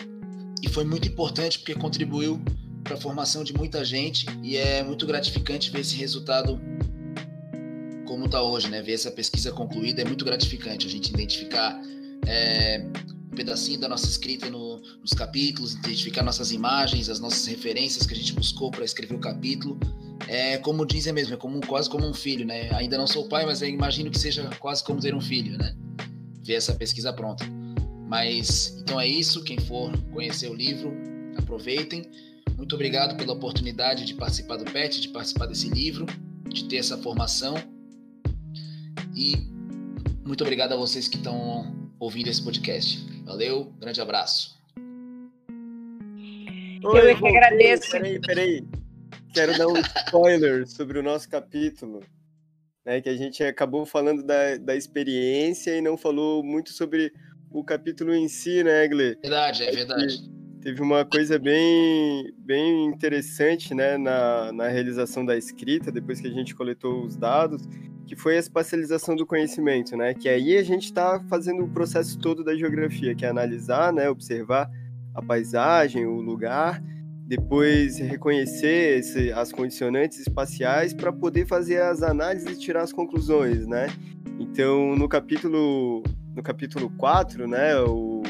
e 0.62 0.68
foi 0.68 0.84
muito 0.84 1.08
importante 1.08 1.60
porque 1.60 1.74
contribuiu 1.74 2.42
para 2.84 2.96
a 2.96 3.00
formação 3.00 3.42
de 3.42 3.54
muita 3.54 3.86
gente 3.86 4.26
e 4.44 4.58
é 4.58 4.84
muito 4.84 5.06
gratificante 5.06 5.72
ver 5.72 5.80
esse 5.80 5.96
resultado 5.96 6.60
como 8.06 8.26
está 8.26 8.44
hoje, 8.44 8.70
né? 8.70 8.82
Ver 8.82 8.96
essa 8.96 9.10
pesquisa 9.10 9.50
concluída 9.54 10.02
é 10.02 10.06
muito 10.06 10.26
gratificante. 10.26 10.86
A 10.86 10.90
gente 10.90 11.10
identificar 11.10 11.82
é, 12.28 12.86
pedacinho 13.34 13.80
da 13.80 13.88
nossa 13.88 14.06
escrita 14.06 14.50
no, 14.50 14.82
nos 15.02 15.14
capítulos, 15.14 15.74
identificar 15.74 16.24
nossas 16.24 16.52
imagens, 16.52 17.10
as 17.10 17.20
nossas 17.20 17.46
referências 17.46 18.06
que 18.06 18.14
a 18.14 18.18
gente 18.18 18.34
buscou 18.34 18.72
para 18.72 18.86
escrever 18.86 19.16
o 19.16 19.20
capítulo. 19.20 19.80
É 20.28 20.58
como 20.58 20.86
dizem 20.86 21.14
mesmo, 21.14 21.34
é 21.34 21.38
como, 21.38 21.60
quase 21.66 21.90
como 21.90 22.08
um 22.08 22.14
filho, 22.14 22.46
né? 22.46 22.70
Ainda 22.74 22.98
não 22.98 23.08
sou 23.08 23.28
pai, 23.28 23.46
mas 23.46 23.62
imagino 23.62 24.10
que 24.10 24.18
seja 24.18 24.50
quase 24.60 24.84
como 24.84 25.00
ter 25.00 25.14
um 25.14 25.22
filho, 25.22 25.58
né? 25.58 25.76
Ver 26.42 26.56
essa 26.56 26.74
pesquisa 26.74 27.12
pronta. 27.12 27.46
Mas 28.08 28.78
então 28.80 29.00
é 29.00 29.08
isso. 29.08 29.44
Quem 29.44 29.58
for 29.60 29.92
conhecer 30.12 30.50
o 30.50 30.54
livro, 30.54 30.94
aproveitem. 31.38 32.10
Muito 32.58 32.76
obrigado 32.76 33.18
pela 33.18 33.34
oportunidade 33.34 34.06
de 34.06 34.14
participar 34.14 34.58
do 34.58 34.66
PET, 34.66 35.02
de 35.02 35.10
participar 35.10 35.48
desse 35.48 35.70
livro, 35.70 36.06
de 36.48 36.66
ter 36.66 36.78
essa 36.78 36.98
formação. 36.98 37.56
E 39.16 39.36
muito 40.26 40.42
obrigado 40.44 40.74
a 40.74 40.78
vocês 40.78 41.08
que 41.08 41.18
estão 41.18 41.92
ouvindo 42.00 42.28
esse 42.28 42.42
podcast. 42.42 43.13
Valeu, 43.24 43.74
grande 43.80 44.02
abraço. 44.02 44.62
Oi, 46.86 47.00
Eu 47.00 47.08
é 47.08 47.16
que 47.16 47.28
agradeço. 47.28 47.92
Peraí, 47.92 48.20
peraí. 48.20 48.68
Quero 49.34 49.58
dar 49.58 49.68
um 49.68 49.78
spoiler 49.78 50.68
sobre 50.68 51.00
o 51.00 51.04
nosso 51.04 51.30
capítulo. 51.30 52.02
Né, 52.86 53.00
que 53.00 53.08
a 53.08 53.16
gente 53.16 53.42
acabou 53.42 53.86
falando 53.86 54.22
da, 54.22 54.58
da 54.58 54.76
experiência 54.76 55.72
e 55.72 55.82
não 55.82 55.96
falou 55.96 56.44
muito 56.44 56.74
sobre 56.74 57.14
o 57.50 57.64
capítulo 57.64 58.14
em 58.14 58.28
si, 58.28 58.62
né, 58.62 58.86
Gle? 58.90 59.18
Verdade, 59.22 59.64
é 59.64 59.72
verdade. 59.72 60.33
Teve 60.64 60.82
uma 60.82 61.04
coisa 61.04 61.38
bem, 61.38 62.34
bem 62.38 62.86
interessante, 62.86 63.76
né, 63.76 63.98
na, 63.98 64.50
na 64.54 64.70
realização 64.70 65.26
da 65.26 65.36
escrita, 65.36 65.92
depois 65.92 66.22
que 66.22 66.28
a 66.28 66.32
gente 66.32 66.56
coletou 66.56 67.04
os 67.04 67.18
dados, 67.18 67.68
que 68.08 68.16
foi 68.16 68.38
a 68.38 68.40
espacialização 68.40 69.14
do 69.14 69.26
conhecimento, 69.26 69.98
né? 69.98 70.14
Que 70.14 70.30
aí 70.30 70.56
a 70.56 70.64
gente 70.64 70.86
está 70.86 71.20
fazendo 71.30 71.66
o 71.66 71.70
processo 71.70 72.18
todo 72.18 72.46
da 72.46 72.56
geografia, 72.56 73.14
que 73.14 73.26
é 73.26 73.30
analisar, 73.30 73.92
né, 73.92 74.10
observar 74.10 74.70
a 75.14 75.22
paisagem, 75.22 76.06
o 76.06 76.22
lugar, 76.22 76.82
depois 77.28 77.98
reconhecer 77.98 79.00
esse, 79.00 79.34
as 79.34 79.52
condicionantes 79.52 80.20
espaciais 80.20 80.94
para 80.94 81.12
poder 81.12 81.46
fazer 81.46 81.82
as 81.82 82.02
análises 82.02 82.56
e 82.56 82.58
tirar 82.58 82.84
as 82.84 82.94
conclusões, 82.94 83.68
né? 83.68 83.88
Então, 84.40 84.96
no 84.96 85.10
capítulo 85.10 86.04
no 86.34 86.42
capítulo 86.42 86.90
4, 86.98 87.48
né, 87.48 87.80
o, 87.82 88.24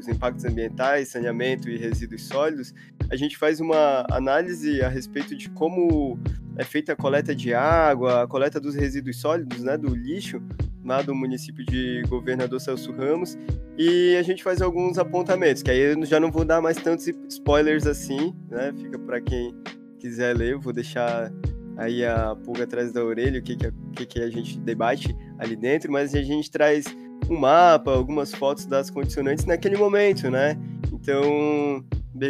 os 0.00 0.08
impactos 0.08 0.44
ambientais, 0.44 1.08
saneamento 1.08 1.68
e 1.68 1.76
resíduos 1.76 2.26
sólidos, 2.26 2.74
a 3.10 3.16
gente 3.16 3.36
faz 3.36 3.60
uma 3.60 4.06
análise 4.10 4.82
a 4.82 4.88
respeito 4.88 5.36
de 5.36 5.48
como 5.50 6.18
é 6.56 6.64
feita 6.64 6.92
a 6.92 6.96
coleta 6.96 7.34
de 7.34 7.54
água, 7.54 8.22
a 8.22 8.26
coleta 8.26 8.58
dos 8.58 8.74
resíduos 8.74 9.20
sólidos, 9.20 9.62
né, 9.62 9.76
do 9.76 9.94
lixo, 9.94 10.42
lá 10.84 11.02
do 11.02 11.14
município 11.14 11.64
de 11.64 12.02
Governador 12.08 12.60
Celso 12.60 12.92
Ramos, 12.92 13.38
e 13.78 14.16
a 14.16 14.22
gente 14.22 14.42
faz 14.42 14.60
alguns 14.60 14.98
apontamentos, 14.98 15.62
que 15.62 15.70
aí 15.70 15.78
eu 15.78 16.04
já 16.04 16.18
não 16.18 16.30
vou 16.30 16.44
dar 16.44 16.60
mais 16.60 16.76
tantos 16.76 17.06
spoilers 17.28 17.86
assim, 17.86 18.34
né, 18.50 18.72
fica 18.76 18.98
para 18.98 19.20
quem 19.20 19.54
quiser 19.98 20.36
ler, 20.36 20.52
eu 20.52 20.60
vou 20.60 20.72
deixar 20.72 21.32
aí 21.76 22.04
a 22.04 22.36
pulga 22.36 22.64
atrás 22.64 22.92
da 22.92 23.04
orelha, 23.04 23.40
o 23.40 23.42
que, 23.42 23.56
que, 23.56 23.66
a, 23.66 23.72
que, 23.94 24.06
que 24.06 24.20
a 24.20 24.30
gente 24.30 24.58
debate 24.58 25.16
ali 25.38 25.56
dentro, 25.56 25.90
mas 25.90 26.14
a 26.14 26.22
gente 26.22 26.50
traz 26.50 26.84
um 27.30 27.38
mapa, 27.38 27.92
algumas 27.92 28.34
fotos 28.34 28.66
das 28.66 28.90
condicionantes 28.90 29.44
naquele 29.44 29.76
momento, 29.76 30.28
né? 30.28 30.58
Então, 30.92 31.84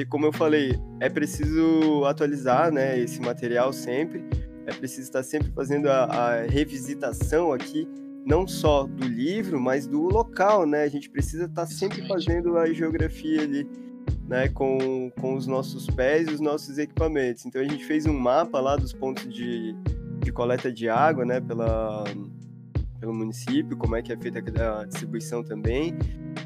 como 0.09 0.27
eu 0.27 0.33
falei, 0.33 0.79
é 1.01 1.09
preciso 1.09 2.05
atualizar 2.05 2.71
né, 2.71 2.99
esse 2.99 3.21
material 3.21 3.73
sempre, 3.73 4.23
é 4.67 4.73
preciso 4.73 5.03
estar 5.03 5.23
sempre 5.23 5.51
fazendo 5.53 5.89
a, 5.89 6.05
a 6.05 6.43
revisitação 6.43 7.53
aqui, 7.53 7.89
não 8.27 8.47
só 8.47 8.85
do 8.85 9.07
livro, 9.07 9.59
mas 9.59 9.87
do 9.87 10.03
local, 10.03 10.67
né? 10.67 10.83
A 10.85 10.89
gente 10.89 11.09
precisa 11.09 11.47
estar 11.47 11.67
sempre 11.67 12.07
fazendo 12.07 12.59
a 12.59 12.71
geografia 12.71 13.41
ali, 13.41 13.67
né, 14.29 14.49
com, 14.49 15.11
com 15.19 15.35
os 15.35 15.47
nossos 15.47 15.87
pés 15.87 16.29
e 16.29 16.35
os 16.35 16.41
nossos 16.41 16.77
equipamentos. 16.77 17.47
Então 17.47 17.61
a 17.61 17.65
gente 17.65 17.85
fez 17.85 18.07
um 18.07 18.13
mapa 18.13 18.61
lá 18.61 18.77
dos 18.77 18.93
pontos 18.93 19.27
de, 19.29 19.75
de 20.19 20.31
coleta 20.31 20.71
de 20.71 20.89
água, 20.89 21.25
né, 21.25 21.41
pela 21.41 22.05
pelo 23.01 23.15
município, 23.15 23.77
como 23.77 23.97
é 23.97 24.03
que 24.03 24.13
é 24.13 24.17
feita 24.17 24.39
a 24.39 24.85
distribuição 24.85 25.43
também. 25.43 25.97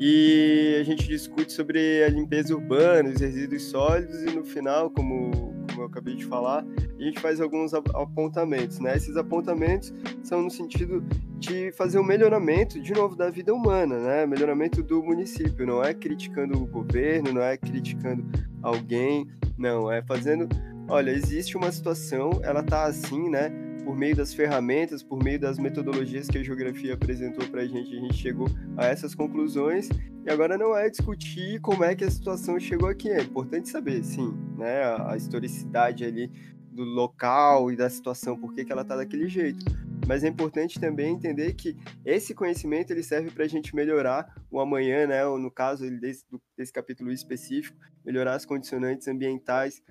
E 0.01 0.79
a 0.81 0.85
gente 0.85 1.07
discute 1.07 1.53
sobre 1.53 2.05
a 2.05 2.09
limpeza 2.09 2.55
urbana, 2.55 3.11
os 3.11 3.21
resíduos 3.21 3.63
sólidos 3.65 4.23
e 4.23 4.27
no 4.27 4.45
final, 4.45 4.89
como, 4.91 5.31
como 5.69 5.83
eu 5.83 5.87
acabei 5.87 6.15
de 6.15 6.25
falar, 6.25 6.65
a 6.99 7.03
gente 7.03 7.21
faz 7.21 7.41
alguns 7.41 7.75
apontamentos, 7.75 8.79
né? 8.79 8.97
Esses 8.97 9.17
apontamentos 9.17 9.93
são 10.23 10.43
no 10.43 10.51
sentido 10.51 11.05
de 11.39 11.73
fazer 11.73 11.99
um 11.99 12.05
melhoramento, 12.05 12.81
de 12.81 12.93
novo, 12.93 13.17
da 13.17 13.29
vida 13.29 13.53
humana, 13.53 13.99
né? 13.99 14.27
Melhoramento 14.27 14.83
do 14.83 15.03
município, 15.03 15.67
não 15.67 15.83
é 15.83 15.93
criticando 15.93 16.57
o 16.63 16.67
governo, 16.67 17.33
não 17.33 17.43
é 17.43 17.57
criticando 17.57 18.25
alguém, 18.63 19.27
não, 19.59 19.91
é 19.91 20.03
fazendo, 20.03 20.49
olha, 20.89 21.11
existe 21.11 21.57
uma 21.57 21.71
situação, 21.71 22.41
ela 22.43 22.63
tá 22.63 22.85
assim, 22.85 23.29
né? 23.29 23.51
Por 23.85 23.97
meio 23.97 24.17
das 24.17 24.33
ferramentas, 24.33 25.03
por 25.03 25.23
meio 25.23 25.39
das 25.39 25.59
metodologias 25.59 26.27
que 26.27 26.39
a 26.39 26.43
geografia 26.43 26.95
apresentou 26.95 27.47
para 27.49 27.63
a 27.63 27.67
gente, 27.67 27.95
a 27.95 28.01
gente 28.01 28.15
chegou 28.15 28.49
a 28.77 28.87
essas 28.87 29.15
conclusões. 29.15 29.89
E 30.25 30.31
agora 30.31 30.57
não 30.57 30.75
é 30.75 30.89
discutir 30.89 31.61
como 31.61 31.85
é 31.85 31.95
que 31.95 32.03
a 32.03 32.11
situação 32.11 32.59
chegou 32.59 32.89
aqui, 32.89 33.11
é 33.11 33.21
importante 33.21 33.69
saber, 33.69 34.03
sim, 34.03 34.33
né, 34.57 34.83
a, 35.07 35.17
historicidade 35.17 36.03
ali 36.03 36.31
do 36.73 36.83
local 36.83 37.71
e 37.71 37.77
da 37.77 37.89
situação, 37.91 38.37
por 38.37 38.55
que, 38.55 38.65
que 38.65 38.73
ela 38.73 38.83
está 38.83 38.97
daquele 38.97 39.29
jeito. 39.29 39.65
Mas 40.09 40.25
é 40.25 40.29
importante 40.29 40.81
também 40.81 41.15
entender 41.15 41.55
que 41.55 41.77
esse 42.05 42.35
conhecimento 42.35 42.91
ele 42.91 43.03
serve 43.03 43.31
para 43.31 43.45
a 43.45 43.49
gente 43.49 43.75
melhorar 43.75 44.35
o 44.51 44.61
amanhã, 44.61 45.07
né? 45.07 45.25
Ou 45.25 45.39
no 45.39 45.51
caso 45.51 45.89
desse, 45.99 46.25
desse 46.57 46.73
capítulo 46.73 47.11
específico, 47.11 47.79
melhorar 48.05 48.35
as 48.35 48.45
condicionantes 48.45 49.09
ambientais 49.09 49.83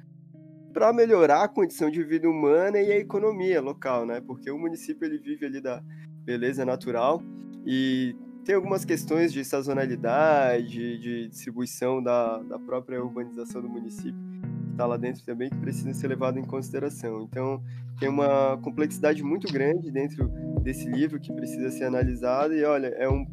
para 0.73 0.91
melhorar 0.91 1.43
a 1.43 1.47
condição 1.47 1.89
de 1.89 2.03
vida 2.03 2.27
humana 2.27 2.79
e 2.79 2.91
a 2.91 2.97
economia 2.97 3.61
local, 3.61 4.05
né? 4.05 4.19
Porque 4.19 4.49
o 4.49 4.57
município 4.57 5.05
ele 5.05 5.19
vive 5.19 5.45
ali 5.45 5.61
da 5.61 5.81
beleza 6.25 6.65
natural 6.65 7.21
e 7.65 8.15
tem 8.43 8.55
algumas 8.55 8.83
questões 8.83 9.31
de 9.31 9.45
sazonalidade, 9.45 10.97
de 10.97 11.27
distribuição 11.29 12.01
da, 12.01 12.39
da 12.39 12.59
própria 12.59 13.01
urbanização 13.01 13.61
do 13.61 13.69
município 13.69 14.19
que 14.63 14.71
está 14.71 14.85
lá 14.87 14.97
dentro 14.97 15.23
também 15.23 15.49
que 15.49 15.57
precisa 15.57 15.93
ser 15.93 16.07
levado 16.07 16.39
em 16.39 16.43
consideração. 16.43 17.21
Então 17.21 17.61
tem 17.99 18.09
uma 18.09 18.57
complexidade 18.57 19.23
muito 19.23 19.51
grande 19.53 19.91
dentro 19.91 20.27
desse 20.61 20.89
livro 20.89 21.19
que 21.19 21.31
precisa 21.31 21.69
ser 21.69 21.83
analisado 21.85 22.53
e 22.55 22.63
olha 22.63 22.87
é 22.87 23.07
um 23.07 23.25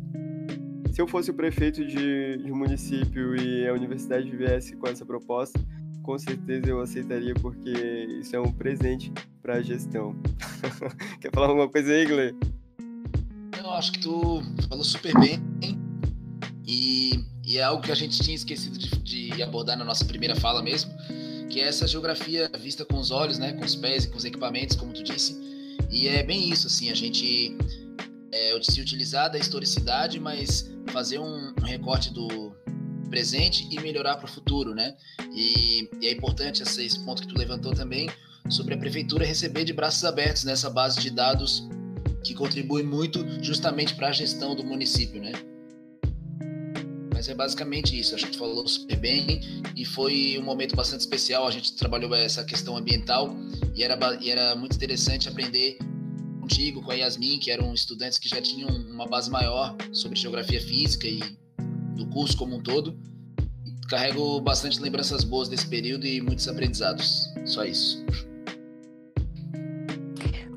se 0.92 1.00
eu 1.00 1.06
fosse 1.06 1.30
o 1.30 1.34
prefeito 1.34 1.84
de, 1.86 2.36
de 2.38 2.52
um 2.52 2.56
município 2.56 3.36
e 3.36 3.66
a 3.66 3.72
universidade 3.72 4.28
viesse 4.36 4.76
com 4.76 4.88
essa 4.88 5.06
proposta, 5.06 5.58
com 6.02 6.18
certeza 6.18 6.66
eu 6.66 6.80
aceitaria, 6.80 7.34
porque 7.34 7.70
isso 8.20 8.34
é 8.34 8.40
um 8.40 8.52
presente 8.52 9.12
para 9.42 9.54
a 9.54 9.62
gestão. 9.62 10.14
Quer 11.20 11.30
falar 11.32 11.48
alguma 11.48 11.68
coisa 11.68 11.92
aí, 11.92 12.04
Gle? 12.04 12.34
Eu 13.58 13.70
acho 13.72 13.92
que 13.92 14.00
tu 14.00 14.42
falou 14.68 14.84
super 14.84 15.12
bem. 15.18 15.40
E, 16.66 17.24
e 17.44 17.58
é 17.58 17.62
algo 17.62 17.82
que 17.82 17.90
a 17.90 17.94
gente 17.94 18.20
tinha 18.22 18.34
esquecido 18.34 18.78
de, 18.78 18.90
de, 19.00 19.42
abordar 19.42 19.76
na 19.76 19.84
nossa 19.84 20.04
primeira 20.04 20.36
fala 20.36 20.62
mesmo, 20.62 20.92
que 21.48 21.60
é 21.60 21.64
essa 21.64 21.86
geografia 21.86 22.50
vista 22.60 22.84
com 22.84 22.96
os 22.96 23.10
olhos, 23.10 23.38
né, 23.38 23.52
com 23.52 23.64
os 23.64 23.74
pés 23.74 24.04
e 24.04 24.08
com 24.10 24.16
os 24.16 24.24
equipamentos, 24.24 24.76
como 24.76 24.92
tu 24.92 25.02
disse. 25.02 25.36
E 25.90 26.06
é 26.06 26.22
bem 26.22 26.48
isso, 26.48 26.68
assim, 26.68 26.90
a 26.90 26.94
gente 26.94 27.56
é, 28.32 28.58
se 28.62 28.80
utilizar 28.80 29.30
da 29.30 29.38
historicidade, 29.38 30.20
mas 30.20 30.70
fazer 30.92 31.18
um, 31.18 31.52
um 31.60 31.64
recorte 31.64 32.12
do, 32.12 32.49
presente 33.10 33.68
e 33.70 33.78
melhorar 33.80 34.16
para 34.16 34.26
o 34.26 34.28
futuro, 34.28 34.74
né? 34.74 34.94
E, 35.34 35.88
e, 36.00 36.06
é 36.06 36.12
importante 36.12 36.62
esse, 36.62 37.00
ponto 37.00 37.22
que 37.22 37.28
tu 37.28 37.36
levantou 37.36 37.74
também 37.74 38.08
sobre 38.48 38.74
a 38.74 38.78
prefeitura 38.78 39.26
receber 39.26 39.64
de 39.64 39.72
braços 39.72 40.04
abertos 40.04 40.44
nessa 40.44 40.70
base 40.70 41.00
de 41.00 41.10
dados 41.10 41.68
que 42.24 42.34
contribui 42.34 42.82
muito 42.82 43.26
justamente 43.42 43.94
para 43.94 44.08
a 44.08 44.12
gestão 44.12 44.54
do 44.54 44.64
município, 44.64 45.20
né? 45.20 45.32
Mas 47.12 47.28
é 47.28 47.34
basicamente 47.34 47.98
isso. 47.98 48.16
Que 48.16 48.30
tu 48.30 48.38
falou 48.38 48.66
super 48.66 48.96
bem 48.96 49.40
e 49.76 49.84
foi 49.84 50.38
um 50.38 50.42
momento 50.42 50.74
bastante 50.74 51.00
especial. 51.00 51.46
A 51.46 51.50
gente 51.50 51.74
trabalhou 51.74 52.14
essa 52.14 52.44
questão 52.44 52.76
ambiental 52.76 53.36
e 53.74 53.82
era, 53.82 53.98
e 54.22 54.30
era 54.30 54.56
muito 54.56 54.74
interessante 54.74 55.28
aprender 55.28 55.76
contigo, 56.40 56.82
com 56.82 56.90
a 56.90 56.94
Yasmin, 56.94 57.38
que 57.38 57.50
eram 57.50 57.74
estudantes 57.74 58.18
que 58.18 58.28
já 58.28 58.40
tinham 58.40 58.68
uma 58.68 59.06
base 59.06 59.30
maior 59.30 59.76
sobre 59.92 60.18
geografia 60.18 60.60
física 60.60 61.06
e 61.06 61.20
do 62.00 62.06
curso 62.06 62.36
como 62.36 62.56
um 62.56 62.62
todo. 62.62 62.98
Carrego 63.88 64.40
bastante 64.40 64.80
lembranças 64.80 65.24
boas 65.24 65.48
desse 65.48 65.66
período 65.66 66.06
e 66.06 66.20
muitos 66.20 66.48
aprendizados. 66.48 67.32
Só 67.44 67.64
isso. 67.64 68.04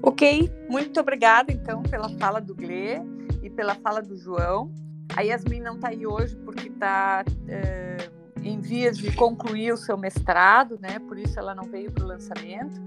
Ok, 0.01 0.51
muito 0.69 0.99
obrigada 0.99 1.51
então 1.51 1.81
pela 1.83 2.09
fala 2.17 2.39
do 2.39 2.53
Glê 2.53 3.01
e 3.41 3.49
pela 3.49 3.75
fala 3.75 4.01
do 4.01 4.15
João. 4.17 4.71
A 5.15 5.21
Yasmin 5.21 5.61
não 5.61 5.75
está 5.75 5.89
aí 5.89 6.05
hoje 6.05 6.35
porque 6.37 6.67
está 6.67 7.23
é, 7.47 7.97
em 8.41 8.59
vias 8.59 8.97
de 8.97 9.11
concluir 9.15 9.73
o 9.73 9.77
seu 9.77 9.97
mestrado, 9.97 10.77
né? 10.81 10.99
Por 10.99 11.17
isso 11.17 11.37
ela 11.39 11.53
não 11.53 11.63
veio 11.63 11.91
para 11.91 12.03
o 12.03 12.07
lançamento. 12.07 12.81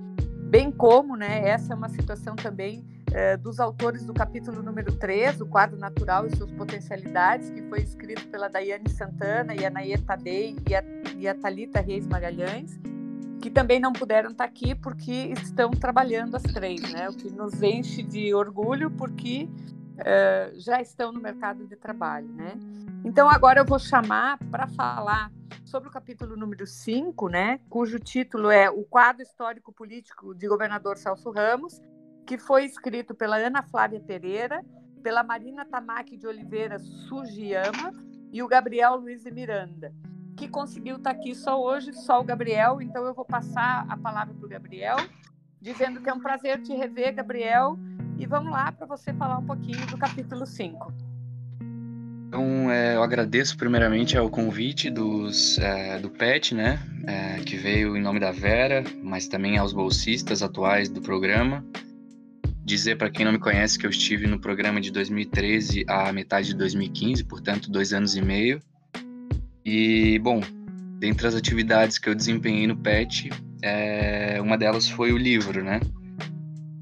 Bem 0.47 0.71
como, 0.71 1.17
né? 1.17 1.49
Essa 1.49 1.73
é 1.73 1.77
uma 1.77 1.89
situação 1.89 2.37
também 2.37 2.87
é, 3.13 3.37
dos 3.37 3.59
autores 3.59 4.05
do 4.05 4.15
capítulo 4.15 4.63
número 4.63 4.93
3, 4.93 5.41
o 5.41 5.47
quadro 5.47 5.77
natural 5.77 6.27
e 6.27 6.37
suas 6.37 6.53
potencialidades, 6.53 7.51
que 7.51 7.63
foi 7.63 7.81
escrito 7.81 8.29
pela 8.29 8.49
Daiane 8.49 8.89
Santana 8.89 9.55
e 9.55 9.65
a 9.65 9.71
Naye 9.71 9.99
Tadei 9.99 10.57
e 10.69 10.75
a, 10.75 10.85
e 11.17 11.27
a 11.27 11.35
Thalita 11.35 11.81
Reis 11.81 12.07
Magalhães, 12.07 12.79
que 13.41 13.51
também 13.51 13.81
não 13.81 13.93
puderam 13.93 14.31
estar 14.31 14.45
aqui 14.45 14.75
porque 14.75 15.33
estão 15.43 15.71
trabalhando 15.73 16.37
as 16.37 16.43
três, 16.43 16.81
né? 16.93 17.09
O 17.09 17.13
que 17.13 17.29
nos 17.31 17.61
enche 17.61 18.03
de 18.03 18.33
orgulho 18.33 18.89
porque 18.91 19.49
é, 19.99 20.53
já 20.55 20.81
estão 20.81 21.13
no 21.13 21.21
mercado 21.21 21.67
de 21.67 21.77
trabalho, 21.77 22.29
né? 22.29 22.53
Então 23.05 23.31
agora 23.31 23.61
eu 23.61 23.65
vou 23.65 23.79
chamar 23.79 24.39
para 24.51 24.67
falar 24.67 25.31
sobre 25.65 25.89
o 25.89 25.93
capítulo 25.93 26.37
número 26.37 26.67
5, 26.67 27.29
né, 27.29 27.61
cujo 27.69 27.99
título 27.99 28.51
é 28.51 28.71
O 28.71 28.85
quadro 28.85 29.23
histórico 29.23 29.73
político 29.73 30.35
de 30.35 30.47
governador 30.49 30.97
Celso 30.97 31.31
Ramos, 31.31 31.81
que 32.27 32.39
foi 32.39 32.65
escrito 32.65 33.15
pela 33.15 33.37
Ana 33.37 33.63
Flávia 33.63 34.01
Pereira, 34.01 34.65
pela 35.03 35.23
Marina 35.23 35.65
Tamaki 35.65 36.17
de 36.17 36.27
Oliveira 36.27 36.79
Sugiyama 36.79 37.93
e 38.33 38.43
o 38.43 38.49
Gabriel 38.49 38.97
Luiz 38.97 39.23
de 39.23 39.31
Miranda, 39.31 39.93
que 40.37 40.49
conseguiu 40.49 40.97
estar 40.97 41.11
aqui 41.11 41.35
só 41.35 41.63
hoje, 41.63 41.93
só 41.93 42.21
o 42.21 42.25
Gabriel, 42.25 42.81
então 42.81 43.05
eu 43.05 43.15
vou 43.15 43.25
passar 43.25 43.87
a 43.89 43.97
palavra 43.97 44.35
para 44.35 44.47
o 44.47 44.49
Gabriel, 44.49 44.97
dizendo 45.61 46.01
que 46.01 46.11
é 46.11 46.13
um 46.15 46.21
prazer 46.21 46.61
te 46.63 46.75
rever, 46.75 47.15
Gabriel, 47.15 47.79
e 48.19 48.27
vamos 48.27 48.51
lá 48.51 48.73
para 48.73 48.87
você 48.87 49.13
falar 49.13 49.39
um 49.39 49.45
pouquinho 49.45 49.87
do 49.87 49.97
capítulo 49.99 50.47
5. 50.47 50.93
Então, 52.29 52.71
é, 52.71 52.97
eu 52.97 53.03
agradeço 53.03 53.57
primeiramente 53.57 54.17
ao 54.19 54.29
convite 54.29 54.91
dos, 54.91 55.59
é, 55.59 55.99
do 55.99 56.11
PET, 56.11 56.55
né, 56.55 56.79
é, 57.07 57.37
que 57.39 57.57
veio 57.57 57.97
em 57.97 58.03
nome 58.03 58.19
da 58.19 58.33
Vera, 58.33 58.83
mas 59.03 59.29
também 59.29 59.59
aos 59.59 59.73
bolsistas 59.73 60.43
atuais 60.43 60.89
do 60.89 61.01
programa, 61.01 61.65
dizer 62.65 62.97
para 62.97 63.09
quem 63.09 63.25
não 63.25 63.33
me 63.33 63.39
conhece 63.39 63.79
que 63.79 63.87
eu 63.87 63.91
estive 63.91 64.27
no 64.27 64.41
programa 64.41 64.81
de 64.81 64.91
2013 64.91 65.85
à 65.89 66.13
metade 66.13 66.49
de 66.49 66.55
2015, 66.57 67.25
portanto, 67.25 67.71
dois 67.71 67.93
anos 67.93 68.17
e 68.17 68.23
meio. 68.23 68.61
E, 69.65 70.19
bom, 70.19 70.41
dentre 70.99 71.29
as 71.29 71.35
atividades 71.35 71.97
que 71.97 72.09
eu 72.09 72.15
desempenhei 72.15 72.67
no 72.67 72.77
PET, 72.77 73.31
é, 73.63 74.41
uma 74.41 74.59
delas 74.59 74.89
foi 74.89 75.13
o 75.13 75.17
livro, 75.17 75.63
né? 75.63 75.81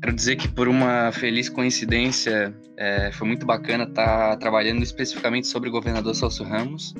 Quero 0.04 0.16
dizer 0.16 0.36
que, 0.36 0.46
por 0.46 0.68
uma 0.68 1.10
feliz 1.12 1.48
coincidência, 1.48 2.54
é, 2.76 3.10
foi 3.10 3.26
muito 3.26 3.46
bacana 3.46 3.84
estar 3.84 4.32
tá 4.32 4.36
trabalhando 4.36 4.82
especificamente 4.82 5.46
sobre 5.46 5.70
o 5.70 5.72
governador 5.72 6.14
Celso 6.14 6.44
Ramos. 6.44 6.92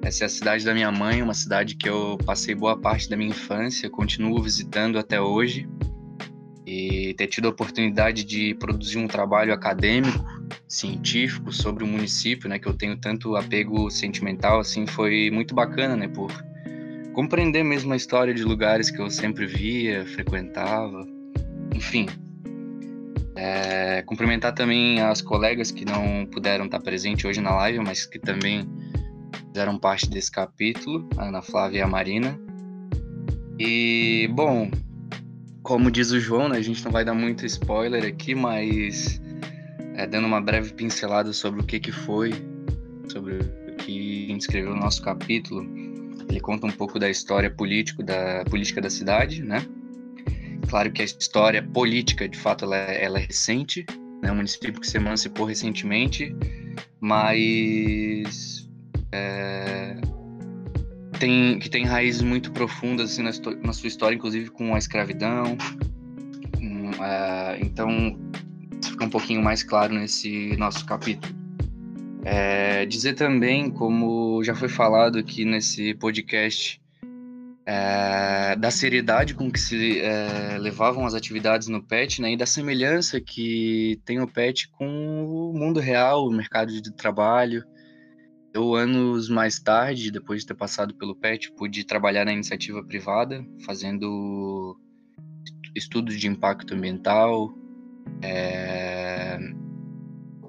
Essa 0.00 0.24
é 0.24 0.26
a 0.26 0.28
cidade 0.30 0.64
da 0.64 0.72
minha 0.72 0.90
mãe, 0.90 1.20
uma 1.20 1.34
cidade 1.34 1.76
que 1.76 1.86
eu 1.86 2.16
passei 2.24 2.54
boa 2.54 2.80
parte 2.80 3.10
da 3.10 3.14
minha 3.14 3.28
infância, 3.28 3.90
continuo 3.90 4.42
visitando 4.42 4.98
até 4.98 5.20
hoje 5.20 5.68
e 6.66 7.12
ter 7.18 7.26
tido 7.26 7.46
a 7.46 7.50
oportunidade 7.50 8.24
de 8.24 8.54
produzir 8.54 8.96
um 8.96 9.06
trabalho 9.06 9.52
acadêmico, 9.52 10.24
científico 10.66 11.52
sobre 11.52 11.84
o 11.84 11.86
município, 11.86 12.48
né, 12.48 12.58
que 12.58 12.66
eu 12.66 12.72
tenho 12.72 12.96
tanto 12.96 13.36
apego 13.36 13.90
sentimental, 13.90 14.60
assim, 14.60 14.86
foi 14.86 15.30
muito 15.30 15.54
bacana, 15.54 15.94
né, 15.94 16.08
por 16.08 16.32
compreender 17.12 17.62
mesmo 17.62 17.92
a 17.92 17.96
história 17.96 18.32
de 18.32 18.44
lugares 18.44 18.90
que 18.90 18.98
eu 18.98 19.10
sempre 19.10 19.44
via, 19.44 20.06
frequentava, 20.06 21.06
enfim. 21.74 22.06
É, 23.42 24.02
cumprimentar 24.02 24.52
também 24.52 25.00
as 25.00 25.22
colegas 25.22 25.70
que 25.70 25.86
não 25.86 26.26
puderam 26.26 26.66
estar 26.66 26.78
presentes 26.78 27.24
hoje 27.24 27.40
na 27.40 27.56
live, 27.56 27.78
mas 27.78 28.04
que 28.04 28.18
também 28.18 28.68
fizeram 29.48 29.78
parte 29.78 30.10
desse 30.10 30.30
capítulo, 30.30 31.08
a 31.16 31.24
Ana 31.24 31.40
Flávia 31.40 31.78
e 31.78 31.80
a 31.80 31.86
Marina. 31.86 32.38
E, 33.58 34.28
bom, 34.34 34.70
como 35.62 35.90
diz 35.90 36.10
o 36.10 36.20
João, 36.20 36.50
né, 36.50 36.58
a 36.58 36.62
gente 36.62 36.84
não 36.84 36.92
vai 36.92 37.02
dar 37.02 37.14
muito 37.14 37.46
spoiler 37.46 38.04
aqui, 38.04 38.34
mas 38.34 39.18
é, 39.94 40.06
dando 40.06 40.26
uma 40.26 40.42
breve 40.42 40.74
pincelada 40.74 41.32
sobre 41.32 41.62
o 41.62 41.64
que, 41.64 41.80
que 41.80 41.92
foi, 41.92 42.34
sobre 43.08 43.36
o 43.36 43.76
que 43.76 44.26
a 44.26 44.32
gente 44.32 44.42
escreveu 44.42 44.74
no 44.74 44.80
nosso 44.82 45.00
capítulo. 45.00 45.66
Ele 46.28 46.40
conta 46.40 46.66
um 46.66 46.70
pouco 46.70 46.98
da 46.98 47.08
história 47.08 47.48
político 47.48 48.02
da 48.02 48.44
política 48.50 48.82
da 48.82 48.90
cidade, 48.90 49.42
né? 49.42 49.64
Claro 50.70 50.92
que 50.92 51.02
a 51.02 51.04
história 51.04 51.60
política, 51.60 52.28
de 52.28 52.38
fato, 52.38 52.64
ela 52.64 52.76
é, 52.76 53.04
ela 53.04 53.18
é 53.18 53.22
recente, 53.26 53.84
né, 54.22 54.30
um 54.30 54.36
município 54.36 54.72
que 54.80 54.86
se 54.86 54.98
emancipou 54.98 55.44
recentemente, 55.44 56.32
mas 57.00 58.70
é, 59.10 59.96
tem, 61.18 61.58
que 61.58 61.68
tem 61.68 61.84
raízes 61.84 62.22
muito 62.22 62.52
profundas 62.52 63.10
assim, 63.10 63.22
na, 63.22 63.32
na, 63.64 63.72
sua 63.72 63.88
história, 63.88 64.14
inclusive 64.14 64.48
com 64.50 64.72
a 64.72 64.78
escravidão. 64.78 65.58
Um, 66.60 67.02
é, 67.02 67.58
então, 67.60 68.16
fica 68.80 69.04
um 69.04 69.10
pouquinho 69.10 69.42
mais 69.42 69.64
claro 69.64 69.92
nesse 69.92 70.56
nosso 70.56 70.86
capítulo. 70.86 71.34
É, 72.24 72.86
dizer 72.86 73.14
também, 73.14 73.72
como 73.72 74.40
já 74.44 74.54
foi 74.54 74.68
falado 74.68 75.18
aqui 75.18 75.44
nesse 75.44 75.94
podcast, 75.94 76.80
é, 77.70 78.56
da 78.56 78.68
seriedade 78.68 79.32
com 79.32 79.48
que 79.48 79.60
se 79.60 80.00
é, 80.00 80.58
levavam 80.58 81.06
as 81.06 81.14
atividades 81.14 81.68
no 81.68 81.80
PET 81.80 82.20
né, 82.20 82.32
e 82.32 82.36
da 82.36 82.44
semelhança 82.44 83.20
que 83.20 84.00
tem 84.04 84.20
o 84.20 84.26
PET 84.26 84.68
com 84.70 84.88
o 84.88 85.56
mundo 85.56 85.78
real, 85.78 86.26
o 86.26 86.32
mercado 86.32 86.72
de 86.72 86.92
trabalho. 86.92 87.62
Eu, 88.52 88.74
anos 88.74 89.28
mais 89.28 89.60
tarde, 89.60 90.10
depois 90.10 90.40
de 90.40 90.48
ter 90.48 90.54
passado 90.54 90.92
pelo 90.96 91.14
PET, 91.14 91.52
pude 91.52 91.84
trabalhar 91.84 92.24
na 92.24 92.32
iniciativa 92.32 92.82
privada, 92.82 93.46
fazendo 93.64 94.76
estudos 95.76 96.18
de 96.18 96.26
impacto 96.26 96.74
ambiental. 96.74 97.54
É... 98.20 99.38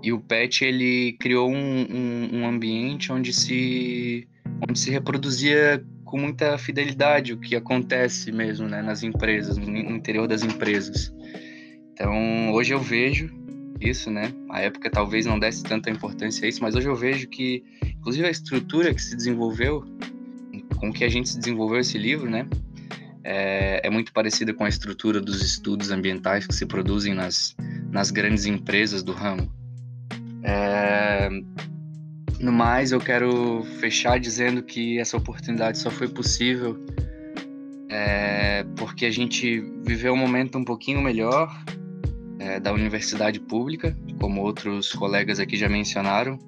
E 0.01 0.11
o 0.11 0.19
PET 0.19 0.65
ele 0.65 1.15
criou 1.19 1.51
um, 1.51 1.55
um, 1.55 2.39
um 2.39 2.47
ambiente 2.47 3.13
onde 3.13 3.31
se, 3.31 4.27
onde 4.67 4.79
se 4.79 4.89
reproduzia 4.89 5.85
com 6.11 6.19
muita 6.19 6.57
fidelidade 6.57 7.31
o 7.31 7.37
que 7.37 7.55
acontece 7.55 8.33
mesmo 8.33 8.67
né, 8.67 8.81
nas 8.81 9.01
empresas, 9.01 9.57
no 9.57 9.77
interior 9.77 10.27
das 10.27 10.43
empresas. 10.43 11.09
Então, 11.93 12.51
hoje 12.51 12.73
eu 12.73 12.81
vejo 12.81 13.29
isso, 13.79 14.11
né? 14.11 14.33
A 14.49 14.59
época 14.59 14.89
talvez 14.89 15.25
não 15.25 15.39
desse 15.39 15.63
tanta 15.63 15.89
importância 15.89 16.45
a 16.45 16.49
isso, 16.49 16.61
mas 16.61 16.75
hoje 16.75 16.89
eu 16.89 16.95
vejo 16.95 17.29
que, 17.29 17.63
inclusive, 17.81 18.27
a 18.27 18.29
estrutura 18.29 18.93
que 18.93 19.01
se 19.01 19.15
desenvolveu, 19.15 19.85
com 20.77 20.91
que 20.91 21.05
a 21.05 21.09
gente 21.09 21.29
se 21.29 21.39
desenvolveu 21.39 21.79
esse 21.79 21.97
livro, 21.97 22.29
né? 22.29 22.45
É, 23.23 23.87
é 23.87 23.89
muito 23.89 24.11
parecida 24.11 24.53
com 24.53 24.65
a 24.65 24.69
estrutura 24.69 25.21
dos 25.21 25.41
estudos 25.41 25.91
ambientais 25.91 26.45
que 26.45 26.53
se 26.53 26.65
produzem 26.65 27.13
nas, 27.13 27.55
nas 27.89 28.11
grandes 28.11 28.45
empresas 28.45 29.01
do 29.01 29.13
ramo. 29.13 29.49
É, 30.43 31.29
no 32.41 32.51
mais, 32.51 32.91
eu 32.91 32.99
quero 32.99 33.63
fechar 33.79 34.19
dizendo 34.19 34.63
que 34.63 34.99
essa 34.99 35.15
oportunidade 35.15 35.77
só 35.77 35.91
foi 35.91 36.07
possível 36.07 36.77
é, 37.91 38.63
porque 38.77 39.05
a 39.05 39.11
gente 39.11 39.59
viveu 39.83 40.13
um 40.13 40.17
momento 40.17 40.57
um 40.57 40.63
pouquinho 40.63 41.01
melhor 41.01 41.53
é, 42.39 42.59
da 42.59 42.71
universidade 42.71 43.39
pública, 43.39 43.95
como 44.19 44.41
outros 44.41 44.93
colegas 44.93 45.39
aqui 45.39 45.57
já 45.57 45.67
mencionaram. 45.67 46.39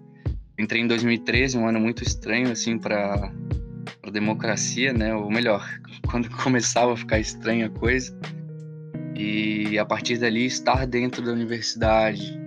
Entrei 0.57 0.81
em 0.81 0.87
2013, 0.87 1.57
um 1.57 1.67
ano 1.67 1.79
muito 1.79 2.01
estranho 2.01 2.49
assim 2.49 2.77
para 2.77 3.31
a 4.01 4.09
democracia, 4.09 4.93
né? 4.93 5.13
Ou 5.13 5.29
melhor, 5.29 5.67
quando 6.09 6.29
começava 6.29 6.93
a 6.93 6.97
ficar 6.97 7.19
estranha 7.19 7.67
a 7.67 7.69
coisa. 7.69 8.17
E 9.15 9.77
a 9.77 9.85
partir 9.85 10.17
dali 10.17 10.45
estar 10.45 10.87
dentro 10.87 11.21
da 11.21 11.33
universidade, 11.33 12.39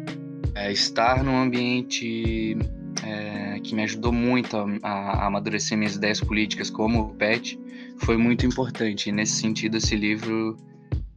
é, 0.55 0.73
estar 0.73 1.23
num 1.23 1.37
ambiente 1.37 2.57
é, 3.05 3.61
que 3.61 3.75
me 3.75 3.83
ajudou 3.83 4.13
muito 4.13 4.57
a, 4.57 4.89
a, 4.89 5.27
amadurecer 5.27 5.77
minhas 5.77 5.97
ideias 5.97 6.21
políticas 6.21 6.71
como 6.71 7.15
PET, 7.15 7.59
foi 7.99 8.17
muito 8.17 8.47
importante. 8.47 9.09
E 9.09 9.13
nesse 9.13 9.41
sentido, 9.41 9.77
esse 9.77 9.97
livro 9.97 10.57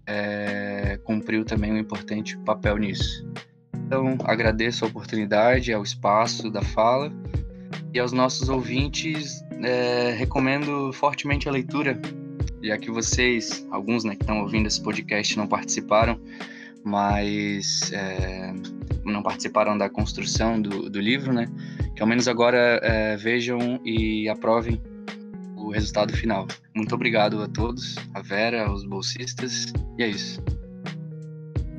é, 0.06 1.00
cumpriu 1.04 1.46
também 1.46 1.72
um 1.72 1.78
importante 1.78 2.38
papel 2.40 2.78
nisso. 2.78 3.26
Então, 3.74 4.18
agradeço 4.24 4.86
a 4.86 4.88
oportunidade, 4.88 5.74
ao 5.74 5.84
espaço 5.84 6.50
da 6.50 6.62
fala 6.62 7.12
e 7.94 8.00
aos 8.00 8.12
nossos 8.12 8.50
ouvintes, 8.50 9.44
é, 9.64 10.14
recomendo 10.18 10.92
fortemente 10.94 11.50
a 11.50 11.52
leitura, 11.52 12.00
já 12.62 12.78
que 12.78 12.92
vocês, 12.92 13.66
alguns 13.72 14.04
né, 14.04 14.16
que 14.16 14.22
estão 14.22 14.42
ouvindo 14.42 14.68
esse 14.68 14.82
podcast, 14.82 15.36
não 15.38 15.48
participaram, 15.48 16.20
mas 16.84 17.92
é, 17.92 18.54
não 19.10 19.24
participaram 19.24 19.78
da 19.78 19.90
construção 19.90 20.62
do, 20.62 20.90
do 20.90 21.00
livro, 21.00 21.34
né? 21.34 21.48
Que 21.96 22.02
ao 22.02 22.08
menos 22.08 22.28
agora 22.28 22.80
é, 22.84 23.18
vejam 23.18 23.80
e 23.84 24.28
aprovem 24.30 24.82
o 25.56 25.72
resultado 25.72 26.14
final. 26.14 26.48
Muito 26.76 26.96
obrigado 26.96 27.42
a 27.42 27.48
todos, 27.48 27.96
a 28.14 28.22
Vera, 28.22 28.66
aos 28.66 28.86
bolsistas, 28.86 29.74
e 29.98 30.04
é 30.04 30.08
isso. 30.08 30.42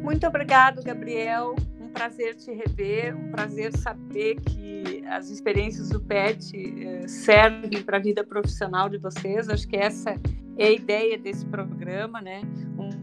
Muito 0.02 0.26
obrigado, 0.26 0.82
Gabriel. 0.82 1.54
Um 1.80 1.88
prazer 1.88 2.36
te 2.36 2.52
rever, 2.52 3.16
um 3.16 3.30
prazer 3.30 3.76
saber 3.76 4.36
que 4.40 5.02
as 5.08 5.28
experiências 5.28 5.88
do 5.88 6.00
PET 6.00 6.54
eh, 6.54 7.08
servem 7.08 7.82
para 7.82 7.96
a 7.96 8.00
vida 8.00 8.24
profissional 8.24 8.88
de 8.88 8.96
vocês. 8.96 9.48
Acho 9.48 9.66
que 9.66 9.76
essa 9.76 10.14
é 10.56 10.66
a 10.66 10.70
ideia 10.70 11.18
desse 11.18 11.44
programa, 11.46 12.20
né? 12.20 12.42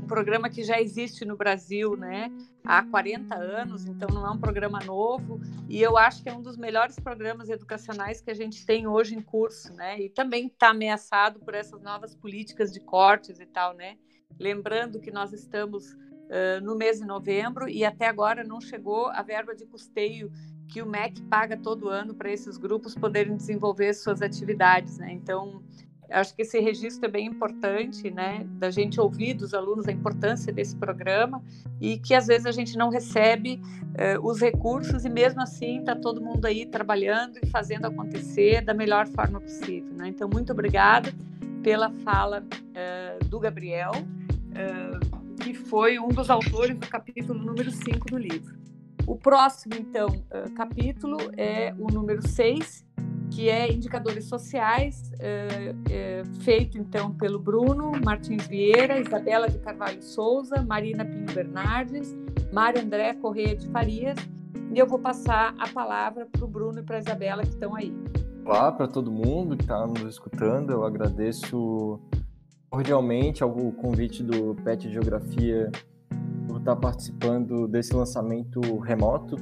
Programa 0.07 0.49
que 0.49 0.63
já 0.63 0.79
existe 0.79 1.25
no 1.25 1.35
Brasil, 1.35 1.95
né? 1.97 2.31
Há 2.65 2.83
40 2.83 3.35
anos, 3.35 3.85
então 3.85 4.09
não 4.13 4.25
é 4.25 4.31
um 4.31 4.39
programa 4.39 4.79
novo 4.79 5.39
e 5.69 5.81
eu 5.81 5.97
acho 5.97 6.23
que 6.23 6.29
é 6.29 6.33
um 6.33 6.41
dos 6.41 6.57
melhores 6.57 6.97
programas 6.99 7.49
educacionais 7.49 8.21
que 8.21 8.31
a 8.31 8.33
gente 8.33 8.65
tem 8.65 8.87
hoje 8.87 9.15
em 9.15 9.21
curso, 9.21 9.73
né? 9.73 9.99
E 9.99 10.09
também 10.09 10.47
está 10.47 10.69
ameaçado 10.69 11.39
por 11.39 11.53
essas 11.53 11.81
novas 11.81 12.15
políticas 12.15 12.71
de 12.71 12.79
cortes 12.79 13.39
e 13.39 13.45
tal, 13.45 13.73
né? 13.73 13.97
Lembrando 14.39 14.99
que 14.99 15.11
nós 15.11 15.33
estamos 15.33 15.91
uh, 15.93 16.61
no 16.63 16.75
mês 16.75 16.99
de 16.99 17.05
novembro 17.05 17.67
e 17.67 17.83
até 17.83 18.07
agora 18.07 18.43
não 18.43 18.61
chegou 18.61 19.07
a 19.07 19.21
verba 19.21 19.55
de 19.55 19.65
custeio 19.65 20.31
que 20.67 20.81
o 20.81 20.85
MEC 20.85 21.21
paga 21.23 21.57
todo 21.57 21.89
ano 21.89 22.13
para 22.13 22.31
esses 22.31 22.57
grupos 22.57 22.93
poderem 22.93 23.35
desenvolver 23.35 23.93
suas 23.93 24.21
atividades, 24.21 24.97
né? 24.97 25.11
Então 25.11 25.63
Acho 26.09 26.33
que 26.33 26.41
esse 26.41 26.59
registro 26.59 27.05
é 27.05 27.11
bem 27.11 27.27
importante, 27.27 28.09
né, 28.09 28.45
da 28.51 28.69
gente 28.71 28.99
ouvir 28.99 29.33
dos 29.33 29.53
alunos 29.53 29.87
a 29.87 29.91
importância 29.91 30.53
desse 30.53 30.75
programa 30.75 31.43
e 31.81 31.97
que 31.97 32.13
às 32.13 32.27
vezes 32.27 32.45
a 32.45 32.51
gente 32.51 32.77
não 32.77 32.89
recebe 32.89 33.59
uh, 33.61 34.25
os 34.25 34.39
recursos 34.39 35.03
e 35.03 35.09
mesmo 35.09 35.41
assim 35.41 35.79
está 35.79 35.95
todo 35.95 36.21
mundo 36.21 36.45
aí 36.45 36.65
trabalhando 36.65 37.37
e 37.43 37.47
fazendo 37.47 37.85
acontecer 37.85 38.61
da 38.61 38.73
melhor 38.73 39.07
forma 39.07 39.41
possível. 39.41 39.93
Né? 39.93 40.07
Então, 40.07 40.29
muito 40.31 40.51
obrigada 40.53 41.13
pela 41.61 41.91
fala 42.03 42.41
uh, 42.41 43.25
do 43.25 43.39
Gabriel, 43.39 43.91
uh, 43.91 45.35
que 45.43 45.53
foi 45.53 45.99
um 45.99 46.07
dos 46.07 46.29
autores 46.29 46.77
do 46.77 46.87
capítulo 46.87 47.37
número 47.37 47.69
5 47.69 48.05
do 48.09 48.17
livro. 48.17 48.55
O 49.05 49.15
próximo, 49.15 49.73
então, 49.79 50.07
capítulo 50.53 51.17
é 51.37 51.73
o 51.79 51.87
número 51.87 52.27
6, 52.27 52.85
que 53.31 53.49
é 53.49 53.71
Indicadores 53.71 54.25
Sociais, 54.25 55.11
é, 55.19 55.75
é, 55.89 56.23
feito 56.39 56.77
então 56.77 57.11
pelo 57.11 57.39
Bruno 57.39 57.91
Martins 58.03 58.47
Vieira, 58.47 58.99
Isabela 58.99 59.49
de 59.49 59.57
Carvalho 59.59 60.01
Souza, 60.01 60.63
Marina 60.63 61.05
Pinho 61.05 61.25
Bernardes, 61.33 62.15
Mário 62.51 62.81
André 62.81 63.13
Correia 63.15 63.55
de 63.55 63.67
Farias, 63.69 64.17
e 64.73 64.79
eu 64.79 64.87
vou 64.87 64.99
passar 64.99 65.53
a 65.59 65.67
palavra 65.67 66.27
para 66.31 66.43
o 66.43 66.47
Bruno 66.47 66.79
e 66.79 66.83
para 66.83 66.97
a 66.97 66.99
Isabela 66.99 67.43
que 67.43 67.49
estão 67.49 67.75
aí. 67.75 67.93
Olá 68.45 68.71
para 68.71 68.87
todo 68.87 69.11
mundo 69.11 69.57
que 69.57 69.63
está 69.63 69.85
nos 69.85 70.03
escutando, 70.03 70.71
eu 70.71 70.85
agradeço 70.85 71.99
cordialmente 72.69 73.43
ao 73.43 73.51
convite 73.73 74.23
do 74.23 74.55
PET 74.63 74.91
Geografia 74.91 75.71
por 76.47 76.59
estar 76.59 76.75
participando 76.75 77.67
desse 77.67 77.93
lançamento 77.93 78.61
remoto 78.79 79.35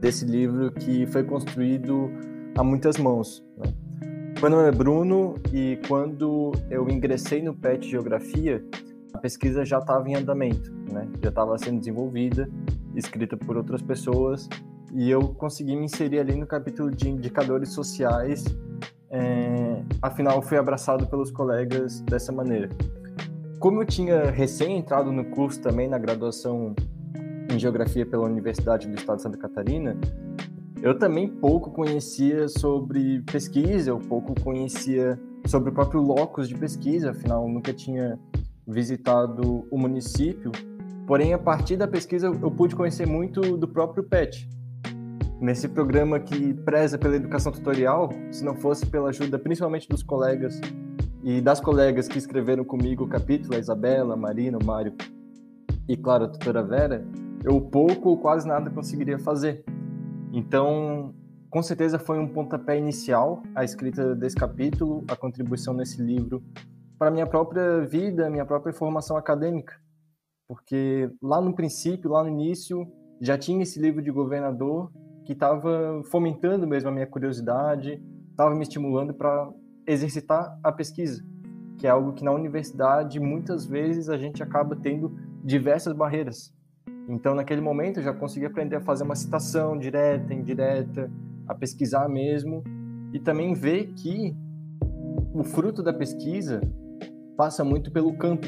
desse 0.00 0.24
livro 0.24 0.72
que 0.72 1.06
foi 1.06 1.22
construído 1.22 2.10
a 2.56 2.62
muitas 2.62 2.96
mãos. 2.98 3.42
Né? 3.56 3.72
Meu 4.40 4.50
nome 4.50 4.68
é 4.68 4.72
Bruno 4.72 5.36
e 5.52 5.78
quando 5.88 6.52
eu 6.70 6.88
ingressei 6.88 7.42
no 7.42 7.54
PET 7.54 7.88
Geografia, 7.88 8.64
a 9.12 9.18
pesquisa 9.18 9.64
já 9.64 9.78
estava 9.78 10.08
em 10.08 10.14
andamento, 10.14 10.72
né? 10.90 11.08
já 11.22 11.28
estava 11.28 11.56
sendo 11.58 11.78
desenvolvida, 11.78 12.48
escrita 12.94 13.36
por 13.36 13.56
outras 13.56 13.80
pessoas, 13.80 14.48
e 14.92 15.10
eu 15.10 15.28
consegui 15.28 15.76
me 15.76 15.84
inserir 15.84 16.18
ali 16.18 16.34
no 16.34 16.46
capítulo 16.46 16.90
de 16.90 17.08
indicadores 17.08 17.70
sociais, 17.70 18.44
é... 19.10 19.82
afinal 20.02 20.42
fui 20.42 20.58
abraçado 20.58 21.06
pelos 21.06 21.30
colegas 21.30 22.00
dessa 22.00 22.32
maneira. 22.32 22.68
Como 23.58 23.80
eu 23.80 23.86
tinha 23.86 24.30
recém 24.30 24.76
entrado 24.76 25.12
no 25.12 25.24
curso 25.26 25.60
também 25.60 25.88
na 25.88 25.96
graduação 25.96 26.74
em 27.50 27.58
Geografia 27.58 28.04
pela 28.04 28.24
Universidade 28.24 28.88
do 28.88 28.94
Estado 28.96 29.16
de 29.16 29.22
Santa 29.22 29.38
Catarina, 29.38 29.96
eu 30.82 30.98
também 30.98 31.28
pouco 31.28 31.70
conhecia 31.70 32.48
sobre 32.48 33.20
pesquisa, 33.22 33.90
eu 33.90 34.00
pouco 34.00 34.34
conhecia 34.42 35.18
sobre 35.46 35.70
o 35.70 35.72
próprio 35.72 36.00
locus 36.00 36.48
de 36.48 36.56
pesquisa, 36.56 37.12
afinal, 37.12 37.48
nunca 37.48 37.72
tinha 37.72 38.18
visitado 38.66 39.64
o 39.70 39.78
município. 39.78 40.50
Porém, 41.06 41.32
a 41.32 41.38
partir 41.38 41.76
da 41.76 41.86
pesquisa, 41.86 42.26
eu 42.26 42.50
pude 42.50 42.74
conhecer 42.74 43.06
muito 43.06 43.56
do 43.56 43.68
próprio 43.68 44.02
PET. 44.02 44.48
Nesse 45.40 45.68
programa 45.68 46.18
que 46.18 46.52
preza 46.52 46.98
pela 46.98 47.14
educação 47.14 47.52
tutorial, 47.52 48.10
se 48.32 48.44
não 48.44 48.56
fosse 48.56 48.84
pela 48.84 49.10
ajuda 49.10 49.38
principalmente 49.38 49.88
dos 49.88 50.02
colegas 50.02 50.60
e 51.22 51.40
das 51.40 51.60
colegas 51.60 52.08
que 52.08 52.18
escreveram 52.18 52.64
comigo 52.64 53.04
o 53.04 53.08
capítulo, 53.08 53.54
a 53.54 53.58
Isabela, 53.58 54.14
a 54.14 54.16
Marina, 54.16 54.58
o 54.58 54.64
Mário 54.64 54.94
e, 55.88 55.96
claro, 55.96 56.24
a 56.24 56.28
tutora 56.28 56.62
Vera, 56.62 57.04
eu 57.44 57.60
pouco 57.60 58.10
ou 58.10 58.18
quase 58.18 58.46
nada 58.48 58.68
conseguiria 58.70 59.18
fazer. 59.18 59.64
Então, 60.32 61.14
com 61.50 61.62
certeza 61.62 61.98
foi 61.98 62.18
um 62.18 62.26
pontapé 62.26 62.78
inicial 62.78 63.42
a 63.54 63.62
escrita 63.62 64.14
desse 64.14 64.34
capítulo, 64.34 65.04
a 65.08 65.14
contribuição 65.14 65.74
nesse 65.74 66.02
livro 66.02 66.42
para 66.98 67.10
minha 67.10 67.26
própria 67.26 67.80
vida, 67.80 68.30
minha 68.30 68.46
própria 68.46 68.72
formação 68.72 69.16
acadêmica. 69.16 69.74
Porque 70.48 71.10
lá 71.20 71.40
no 71.40 71.54
princípio, 71.54 72.10
lá 72.10 72.22
no 72.22 72.30
início, 72.30 72.86
já 73.20 73.36
tinha 73.36 73.62
esse 73.62 73.78
livro 73.78 74.00
de 74.00 74.10
governador 74.10 74.90
que 75.24 75.32
estava 75.32 76.02
fomentando 76.10 76.66
mesmo 76.66 76.88
a 76.88 76.92
minha 76.92 77.06
curiosidade, 77.06 78.02
estava 78.30 78.54
me 78.54 78.62
estimulando 78.62 79.12
para 79.12 79.50
exercitar 79.86 80.58
a 80.62 80.72
pesquisa, 80.72 81.22
que 81.76 81.86
é 81.86 81.90
algo 81.90 82.12
que 82.12 82.24
na 82.24 82.32
universidade 82.32 83.20
muitas 83.20 83.66
vezes 83.66 84.08
a 84.08 84.16
gente 84.16 84.42
acaba 84.42 84.76
tendo 84.76 85.14
diversas 85.44 85.92
barreiras. 85.92 86.54
Então, 87.08 87.34
naquele 87.34 87.60
momento, 87.60 87.98
eu 87.98 88.02
já 88.02 88.12
consegui 88.12 88.46
aprender 88.46 88.76
a 88.76 88.80
fazer 88.80 89.04
uma 89.04 89.14
citação 89.14 89.78
direta, 89.78 90.32
indireta, 90.32 91.10
a 91.46 91.54
pesquisar 91.54 92.08
mesmo, 92.08 92.62
e 93.12 93.18
também 93.18 93.54
ver 93.54 93.88
que 93.94 94.34
o 95.34 95.42
fruto 95.42 95.82
da 95.82 95.92
pesquisa 95.92 96.60
passa 97.36 97.64
muito 97.64 97.90
pelo 97.90 98.14
campo. 98.14 98.46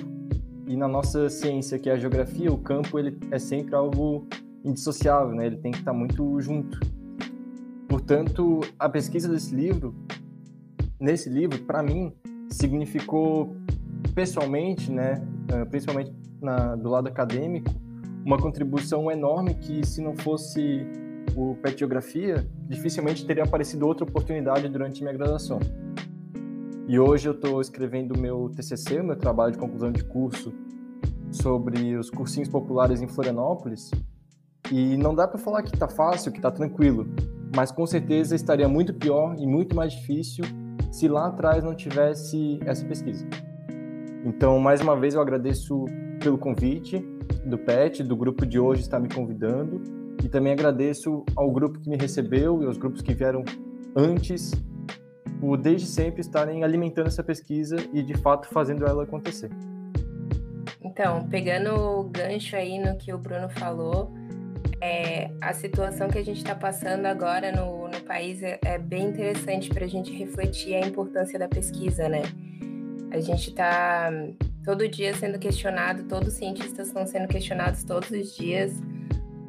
E 0.66 0.76
na 0.76 0.88
nossa 0.88 1.28
ciência, 1.28 1.78
que 1.78 1.90
é 1.90 1.92
a 1.92 1.98
geografia, 1.98 2.50
o 2.50 2.58
campo 2.58 2.98
ele 2.98 3.18
é 3.30 3.38
sempre 3.38 3.74
algo 3.74 4.26
indissociável, 4.64 5.34
né? 5.34 5.46
Ele 5.46 5.58
tem 5.58 5.72
que 5.72 5.78
estar 5.78 5.92
muito 5.92 6.40
junto. 6.40 6.80
Portanto, 7.88 8.60
a 8.78 8.88
pesquisa 8.88 9.28
desse 9.28 9.54
livro, 9.54 9.94
nesse 10.98 11.28
livro, 11.28 11.62
para 11.64 11.82
mim, 11.82 12.12
significou 12.48 13.54
pessoalmente, 14.14 14.90
né, 14.90 15.22
eh, 15.48 15.64
principalmente 15.66 16.12
na, 16.40 16.76
do 16.76 16.88
lado 16.88 17.08
acadêmico, 17.08 17.70
uma 18.24 18.38
contribuição 18.38 19.10
enorme 19.10 19.54
que 19.54 19.86
se 19.86 20.00
não 20.00 20.16
fosse 20.16 20.86
o 21.36 21.54
PET 21.56 21.78
Geografia, 21.78 22.46
dificilmente 22.66 23.26
teria 23.26 23.44
aparecido 23.44 23.86
outra 23.86 24.04
oportunidade 24.04 24.66
durante 24.68 25.02
minha 25.02 25.12
graduação. 25.12 25.60
E 26.88 26.98
hoje 26.98 27.28
eu 27.28 27.32
estou 27.32 27.60
escrevendo 27.60 28.18
meu 28.18 28.50
TCC, 28.54 29.02
meu 29.02 29.16
trabalho 29.16 29.52
de 29.52 29.58
conclusão 29.58 29.92
de 29.92 30.02
curso, 30.04 30.52
sobre 31.30 31.96
os 31.96 32.08
cursinhos 32.08 32.48
populares 32.48 33.02
em 33.02 33.08
Florianópolis. 33.08 33.90
E 34.72 34.96
não 34.96 35.14
dá 35.14 35.28
para 35.28 35.38
falar 35.38 35.62
que 35.62 35.74
está 35.74 35.88
fácil, 35.88 36.32
que 36.32 36.38
está 36.38 36.50
tranquilo, 36.50 37.06
mas 37.54 37.70
com 37.70 37.86
certeza 37.86 38.34
estaria 38.34 38.68
muito 38.68 38.94
pior 38.94 39.36
e 39.38 39.46
muito 39.46 39.76
mais 39.76 39.92
difícil 39.92 40.44
se 40.90 41.08
lá 41.08 41.26
atrás 41.26 41.62
não 41.62 41.74
tivesse 41.74 42.58
essa 42.64 42.84
pesquisa. 42.86 43.26
Então, 44.24 44.58
mais 44.58 44.80
uma 44.80 44.96
vez, 44.96 45.14
eu 45.14 45.20
agradeço 45.20 45.84
pelo 46.20 46.38
convite 46.38 47.04
do 47.44 47.58
PET, 47.58 48.02
do 48.02 48.16
grupo 48.16 48.46
de 48.46 48.58
hoje 48.58 48.82
estar 48.82 48.98
me 48.98 49.08
convidando, 49.08 49.82
e 50.22 50.28
também 50.28 50.52
agradeço 50.52 51.24
ao 51.36 51.50
grupo 51.50 51.78
que 51.78 51.88
me 51.88 51.96
recebeu 51.96 52.62
e 52.62 52.66
aos 52.66 52.78
grupos 52.78 53.02
que 53.02 53.12
vieram 53.12 53.44
antes, 53.94 54.52
por 55.40 55.58
desde 55.58 55.86
sempre 55.86 56.20
estarem 56.20 56.64
alimentando 56.64 57.08
essa 57.08 57.22
pesquisa 57.22 57.76
e 57.92 58.02
de 58.02 58.14
fato 58.14 58.48
fazendo 58.48 58.86
ela 58.86 59.04
acontecer. 59.04 59.50
Então, 60.82 61.26
pegando 61.28 61.74
o 61.74 62.04
gancho 62.04 62.56
aí 62.56 62.78
no 62.78 62.96
que 62.96 63.12
o 63.12 63.18
Bruno 63.18 63.48
falou, 63.48 64.12
é, 64.80 65.30
a 65.40 65.52
situação 65.52 66.08
que 66.08 66.18
a 66.18 66.24
gente 66.24 66.38
está 66.38 66.54
passando 66.54 67.06
agora 67.06 67.50
no, 67.50 67.88
no 67.88 68.00
país 68.02 68.42
é, 68.42 68.58
é 68.64 68.78
bem 68.78 69.08
interessante 69.08 69.70
para 69.70 69.84
a 69.84 69.88
gente 69.88 70.12
refletir 70.12 70.74
a 70.74 70.86
importância 70.86 71.38
da 71.38 71.48
pesquisa, 71.48 72.08
né? 72.08 72.22
A 73.10 73.18
gente 73.20 73.50
está 73.50 74.10
todo 74.64 74.88
dia 74.88 75.14
sendo 75.14 75.38
questionado, 75.38 76.04
todos 76.04 76.28
os 76.28 76.34
cientistas 76.34 76.88
estão 76.88 77.06
sendo 77.06 77.28
questionados 77.28 77.84
todos 77.84 78.10
os 78.10 78.34
dias. 78.34 78.72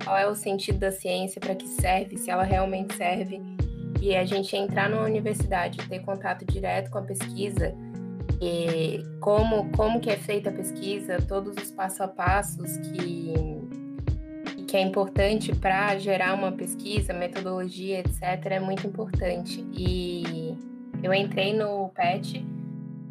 Qual 0.04 0.18
é 0.18 0.28
o 0.28 0.36
sentido 0.36 0.80
da 0.80 0.92
ciência, 0.92 1.40
para 1.40 1.56
que 1.56 1.68
serve, 1.68 2.18
se 2.18 2.30
ela 2.30 2.44
realmente 2.44 2.96
serve. 2.96 3.42
E 4.02 4.16
a 4.16 4.26
gente 4.26 4.56
entrar 4.56 4.90
numa 4.90 5.04
universidade, 5.04 5.78
ter 5.88 6.00
contato 6.00 6.46
direto 6.46 6.92
com 6.92 7.00
a 7.00 7.02
pesquisa, 7.02 7.74
e 8.42 9.04
como, 9.22 9.72
como 9.72 10.00
que 10.00 10.10
é 10.10 10.18
feita 10.18 10.50
a 10.50 10.54
pesquisa, 10.54 11.18
todos 11.28 11.56
os 11.56 11.72
passo 11.72 12.04
a 12.04 12.08
passos 12.08 12.78
que, 12.78 13.34
que 14.68 14.76
é 14.76 14.82
importante 14.82 15.56
para 15.56 15.98
gerar 15.98 16.34
uma 16.34 16.52
pesquisa, 16.52 17.14
metodologia, 17.14 18.00
etc., 18.00 18.46
é 18.52 18.60
muito 18.60 18.86
importante. 18.86 19.66
E 19.74 20.56
eu 21.02 21.14
entrei 21.14 21.54
no 21.54 21.90
PET 21.90 22.46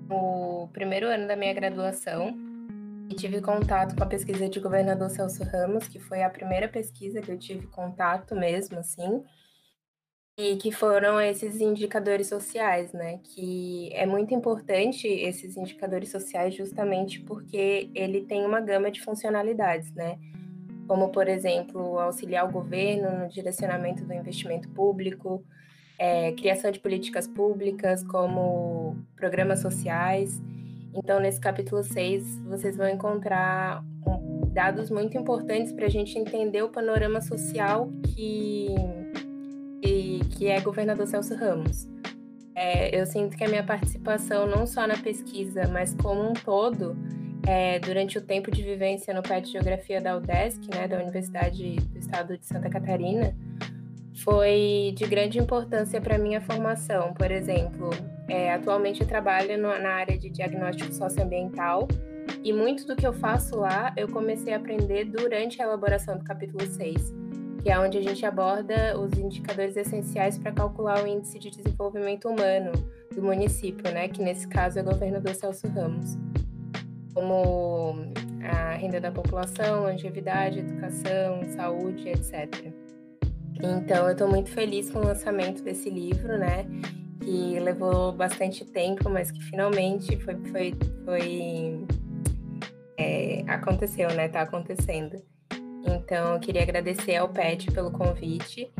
no 0.09 0.69
primeiro 0.73 1.07
ano 1.07 1.27
da 1.27 1.37
minha 1.37 1.53
graduação 1.53 2.35
e 3.11 3.15
tive 3.15 3.41
contato 3.41 3.95
com 3.95 4.03
a 4.03 4.07
pesquisa 4.07 4.49
de 4.49 4.61
governador 4.61 5.11
Celso 5.11 5.45
Ramos, 5.45 5.87
que 5.87 5.99
foi 5.99 6.23
a 6.23 6.31
primeira 6.31 6.69
pesquisa 6.69 7.21
que 7.21 7.31
eu 7.31 7.39
tive 7.39 7.67
contato 7.67 8.35
mesmo, 8.35 8.79
assim, 8.79 9.23
e 10.39 10.57
que 10.57 10.73
foram 10.73 11.21
esses 11.21 11.61
indicadores 11.61 12.27
sociais, 12.27 12.93
né? 12.93 13.21
Que 13.23 13.91
é 13.93 14.05
muito 14.07 14.35
importante 14.35 15.07
esses 15.07 15.57
indicadores 15.57 16.11
sociais 16.11 16.55
justamente 16.55 17.21
porque 17.21 17.91
ele 17.95 18.23
tem 18.23 18.45
uma 18.45 18.61
gama 18.61 18.91
de 18.91 19.01
funcionalidades, 19.03 19.93
né? 19.93 20.19
Como, 20.89 21.11
por 21.11 21.29
exemplo, 21.29 21.99
auxiliar 21.99 22.49
o 22.49 22.53
governo 22.53 23.21
no 23.21 23.29
direcionamento 23.29 24.05
do 24.05 24.13
investimento 24.13 24.69
público, 24.71 25.45
é, 25.99 26.33
criação 26.33 26.71
de 26.71 26.81
políticas 26.81 27.27
públicas, 27.27 28.03
como 28.05 28.97
programas 29.17 29.61
sociais. 29.61 30.41
Então, 30.95 31.21
nesse 31.21 31.41
capítulo 31.41 31.83
6, 31.83 32.41
vocês 32.45 32.77
vão 32.77 32.89
encontrar 32.89 33.85
dados 34.53 34.91
muito 34.91 35.19
importantes 35.19 35.73
para 35.73 35.87
a 35.87 35.91
gente 35.91 36.17
entender 36.17 36.63
o 36.63 36.69
panorama 36.69 37.21
social 37.21 37.89
que, 38.15 38.69
que, 39.83 40.21
que 40.31 40.47
é 40.47 40.61
governador 40.61 41.07
Celso 41.07 41.35
Ramos. 41.35 41.89
É, 42.55 42.99
eu 42.99 43.05
sinto 43.05 43.37
que 43.37 43.43
a 43.43 43.49
minha 43.49 43.65
participação, 43.65 44.47
não 44.47 44.65
só 44.65 44.87
na 44.87 44.97
pesquisa, 44.97 45.67
mas 45.67 45.93
como 45.95 46.31
um 46.31 46.33
todo, 46.33 46.97
é, 47.47 47.81
durante 47.81 48.17
o 48.17 48.21
tempo 48.21 48.51
de 48.51 48.63
vivência 48.63 49.13
no 49.13 49.23
PET 49.23 49.51
Geografia 49.51 50.01
da 50.01 50.17
UDESC, 50.17 50.61
né, 50.73 50.87
da 50.87 50.99
Universidade 50.99 51.77
do 51.77 51.99
Estado 51.99 52.39
de 52.39 52.47
Santa 52.47 52.71
Catarina, 52.71 53.35
foi 54.25 54.95
de 54.97 55.07
grande 55.07 55.39
importância 55.39 56.01
para 56.01 56.17
minha 56.17 56.41
formação. 56.41 57.13
Por 57.13 57.31
exemplo, 57.31 57.91
é, 58.27 58.53
atualmente 58.55 59.03
eu 59.03 59.07
trabalho 59.07 59.57
no, 59.59 59.69
na 59.79 59.91
área 59.91 60.19
de 60.19 60.31
diagnóstico 60.31 60.93
socioambiental 60.93 61.87
e 62.43 62.53
muito 62.53 62.87
do 62.87 62.97
que 62.97 63.07
eu 63.07 63.13
faço 63.13 63.59
lá 63.59 63.93
eu 63.97 64.09
comecei 64.09 64.55
a 64.55 64.57
aprender 64.57 65.05
durante 65.05 65.61
a 65.61 65.67
elaboração 65.67 66.17
do 66.17 66.25
capítulo 66.25 66.67
6, 66.67 67.15
que 67.63 67.71
é 67.71 67.79
onde 67.79 67.99
a 67.99 68.03
gente 68.03 68.25
aborda 68.25 68.99
os 68.99 69.13
indicadores 69.19 69.77
essenciais 69.77 70.39
para 70.39 70.53
calcular 70.53 71.05
o 71.05 71.07
índice 71.07 71.39
de 71.39 71.51
desenvolvimento 71.51 72.27
humano 72.27 72.73
do 73.15 73.23
município, 73.23 73.93
né, 73.93 74.09
que 74.09 74.23
nesse 74.23 74.49
caso 74.49 74.79
é 74.79 74.83
o 74.83 74.85
governador 74.87 75.35
Celso 75.35 75.69
Ramos, 75.69 76.17
como 77.13 77.95
a 78.43 78.73
renda 78.73 79.01
da 79.01 79.13
população, 79.13 79.83
longevidade, 79.83 80.61
educação, 80.61 81.43
saúde, 81.55 82.09
etc. 82.09 82.74
Então, 83.63 84.07
eu 84.07 84.13
estou 84.13 84.29
muito 84.29 84.51
feliz 84.51 84.91
com 84.91 84.99
o 84.99 85.05
lançamento 85.05 85.63
desse 85.63 85.89
livro, 85.89 86.37
né? 86.39 86.67
Que 87.21 87.59
levou 87.61 88.13
bastante 88.13 88.65
tempo, 88.65 89.09
mas 89.09 89.31
que 89.31 89.43
finalmente 89.43 90.17
foi, 90.19 90.37
foi, 90.51 90.75
foi 91.05 91.87
é, 92.99 93.45
aconteceu, 93.47 94.13
né? 94.15 94.29
Tá 94.29 94.43
acontecendo. 94.43 95.17
Então, 95.87 96.35
eu 96.35 96.41
queria 96.41 96.63
agradecer 96.63 97.17
ao 97.17 97.29
PET 97.29 97.71
pelo 97.71 97.91
convite. 97.91 98.73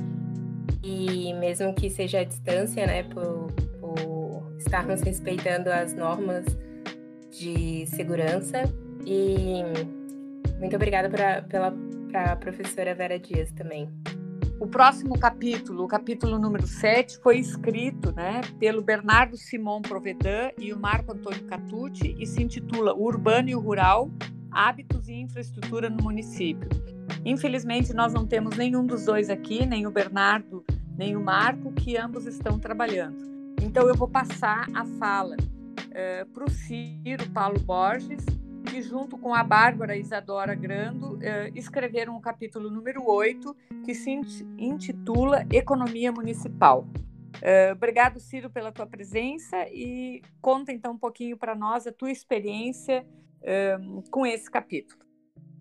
E 0.83 1.33
mesmo 1.35 1.73
que 1.75 1.89
seja 1.89 2.21
à 2.21 2.25
distância, 2.25 2.87
né? 2.87 3.05
Por, 3.05 3.53
por 3.81 4.55
estarmos 4.59 5.01
respeitando 5.03 5.71
as 5.71 5.95
normas 5.95 6.45
de 7.31 7.87
segurança. 7.87 8.63
E 9.07 9.63
muito 10.59 10.77
obrigada 10.77 11.09
pela 11.49 11.75
para 12.15 12.33
a 12.33 12.37
professora 12.37 12.95
Vera 12.95 13.19
Dias 13.19 13.51
também. 13.51 13.91
O 14.61 14.69
próximo 14.69 15.19
capítulo, 15.19 15.85
o 15.85 15.89
capítulo 15.89 16.39
número 16.39 16.67
7, 16.67 17.19
foi 17.19 17.39
escrito 17.39 18.13
né, 18.13 18.41
pelo 18.59 18.81
Bernardo 18.83 19.37
Simon 19.37 19.83
Provedan 19.83 20.51
e 20.57 20.73
o 20.73 20.79
Marco 20.79 21.13
Antônio 21.13 21.45
Catucci 21.45 22.15
e 22.19 22.27
se 22.27 22.43
intitula 22.43 22.95
O 22.95 23.03
Urbano 23.05 23.49
e 23.49 23.55
o 23.55 23.61
Rural, 23.61 24.11
Hábitos 24.51 25.09
e 25.09 25.15
Infraestrutura 25.15 25.91
no 25.91 26.03
Município. 26.03 26.69
Infelizmente, 27.25 27.93
nós 27.93 28.15
não 28.15 28.27
temos 28.27 28.57
nenhum 28.57 28.87
dos 28.87 29.05
dois 29.05 29.29
aqui, 29.29 29.67
nem 29.67 29.87
o 29.87 29.91
Bernardo, 29.91 30.65
nem 30.97 31.17
o 31.17 31.21
Marco, 31.21 31.73
que 31.73 31.97
ambos 31.97 32.25
estão 32.25 32.59
trabalhando. 32.59 33.19
Então, 33.61 33.89
eu 33.89 33.97
vou 33.97 34.09
passar 34.09 34.69
a 34.73 34.85
fala 34.85 35.37
uh, 35.37 36.27
para 36.33 36.45
o 36.45 36.51
Ciro 36.51 37.29
Paulo 37.31 37.59
Borges, 37.61 38.25
que, 38.65 38.83
junto 38.83 39.17
com 39.19 39.35
a 39.35 39.45
Bárbara 39.45 39.97
Isadora 39.97 40.55
Grando, 40.55 41.19
eh, 41.23 41.53
escreveram 41.55 42.17
o 42.17 42.21
capítulo 42.21 42.71
número 42.71 43.09
8, 43.09 43.55
que 43.85 43.95
se 43.95 44.11
intitula 44.59 45.47
Economia 45.53 46.11
Municipal. 46.11 46.87
Eh, 47.43 47.73
obrigado, 47.73 48.19
Ciro, 48.19 48.49
pela 48.51 48.73
tua 48.73 48.87
presença 48.87 49.69
e 49.71 50.23
conta 50.41 50.73
então 50.73 50.93
um 50.93 50.99
pouquinho 50.99 51.37
para 51.37 51.55
nós 51.55 51.87
a 51.87 51.93
tua 51.93 52.11
experiência 52.11 53.07
eh, 53.43 53.77
com 54.11 54.25
esse 54.25 54.51
capítulo. 54.51 55.01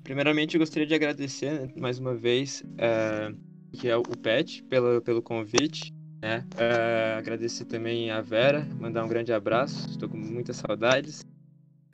primeiramente 0.04 0.56
eu 0.56 0.60
gostaria 0.60 0.88
de 0.88 0.94
agradecer 0.94 1.52
né, 1.52 1.74
mais 1.76 2.00
uma 2.00 2.14
vez 2.14 2.62
uh, 2.62 3.38
que 3.74 3.90
é 3.90 3.96
o 3.98 4.04
PET 4.04 4.64
pelo, 4.64 5.02
pelo 5.02 5.22
convite. 5.22 5.94
Né? 6.22 6.46
Uh, 6.56 7.18
agradecer 7.18 7.66
também 7.66 8.10
a 8.10 8.22
Vera, 8.22 8.66
mandar 8.80 9.04
um 9.04 9.10
grande 9.10 9.34
abraço, 9.34 9.90
estou 9.90 10.08
com 10.08 10.18
muitas 10.18 10.56
saudades. 10.56 11.26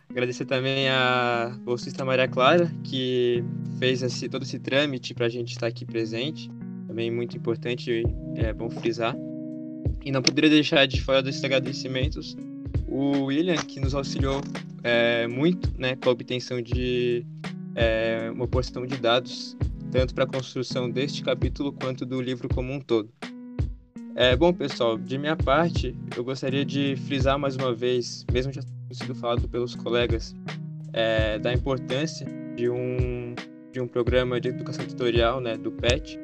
Agradecer 0.10 0.46
também 0.46 0.90
a 0.90 1.56
bolsista 1.64 2.04
Maria 2.04 2.28
Clara, 2.28 2.72
que 2.84 3.44
fez 3.78 4.02
esse, 4.02 4.28
todo 4.28 4.42
esse 4.42 4.58
trâmite 4.58 5.14
para 5.14 5.28
a 5.28 5.30
gente 5.30 5.52
estar 5.52 5.68
aqui 5.68 5.86
presente. 5.86 6.50
Também 6.88 7.12
muito 7.12 7.38
importante, 7.38 8.04
é 8.36 8.52
bom 8.52 8.72
frisar. 8.72 9.16
E 10.04 10.12
não 10.12 10.24
poderia 10.24 10.50
deixar 10.50 10.88
de 10.88 11.00
fora 11.00 11.22
desses 11.22 11.44
agradecimentos 11.44 12.36
o 12.88 13.26
William, 13.26 13.56
que 13.58 13.80
nos 13.80 13.94
auxiliou 13.94 14.42
é, 14.84 15.28
muito 15.28 15.72
né, 15.78 15.96
com 15.96 16.10
a 16.10 16.12
obtenção 16.12 16.60
de 16.60 17.24
é, 17.76 18.32
uma 18.34 18.48
porção 18.48 18.88
de 18.88 18.98
dados, 18.98 19.56
tanto 19.92 20.16
para 20.16 20.24
a 20.24 20.28
construção 20.28 20.90
deste 20.90 21.22
capítulo 21.22 21.72
quanto 21.72 22.04
do 22.04 22.20
livro 22.20 22.50
como 22.50 22.74
um 22.74 22.80
todo. 22.80 23.12
É, 24.16 24.36
bom, 24.36 24.52
pessoal, 24.52 24.98
de 24.98 25.20
minha 25.20 25.36
parte, 25.36 25.96
eu 26.18 26.24
gostaria 26.24 26.66
de 26.66 26.96
frisar 27.06 27.38
mais 27.38 27.56
uma 27.56 27.74
vez, 27.76 28.26
mesmo 28.34 28.52
já 28.52 28.62
sido 28.96 29.16
falado 29.16 29.48
pelos 29.48 29.76
colegas, 29.76 30.36
é, 30.94 31.38
da 31.40 31.54
importância 31.54 32.26
de 32.56 32.70
um, 32.70 33.36
de 33.72 33.80
um 33.80 33.88
programa 33.88 34.40
de 34.40 34.50
educação 34.50 34.86
tutorial, 34.86 35.40
né, 35.40 35.58
do 35.58 35.72
PET, 35.72 36.20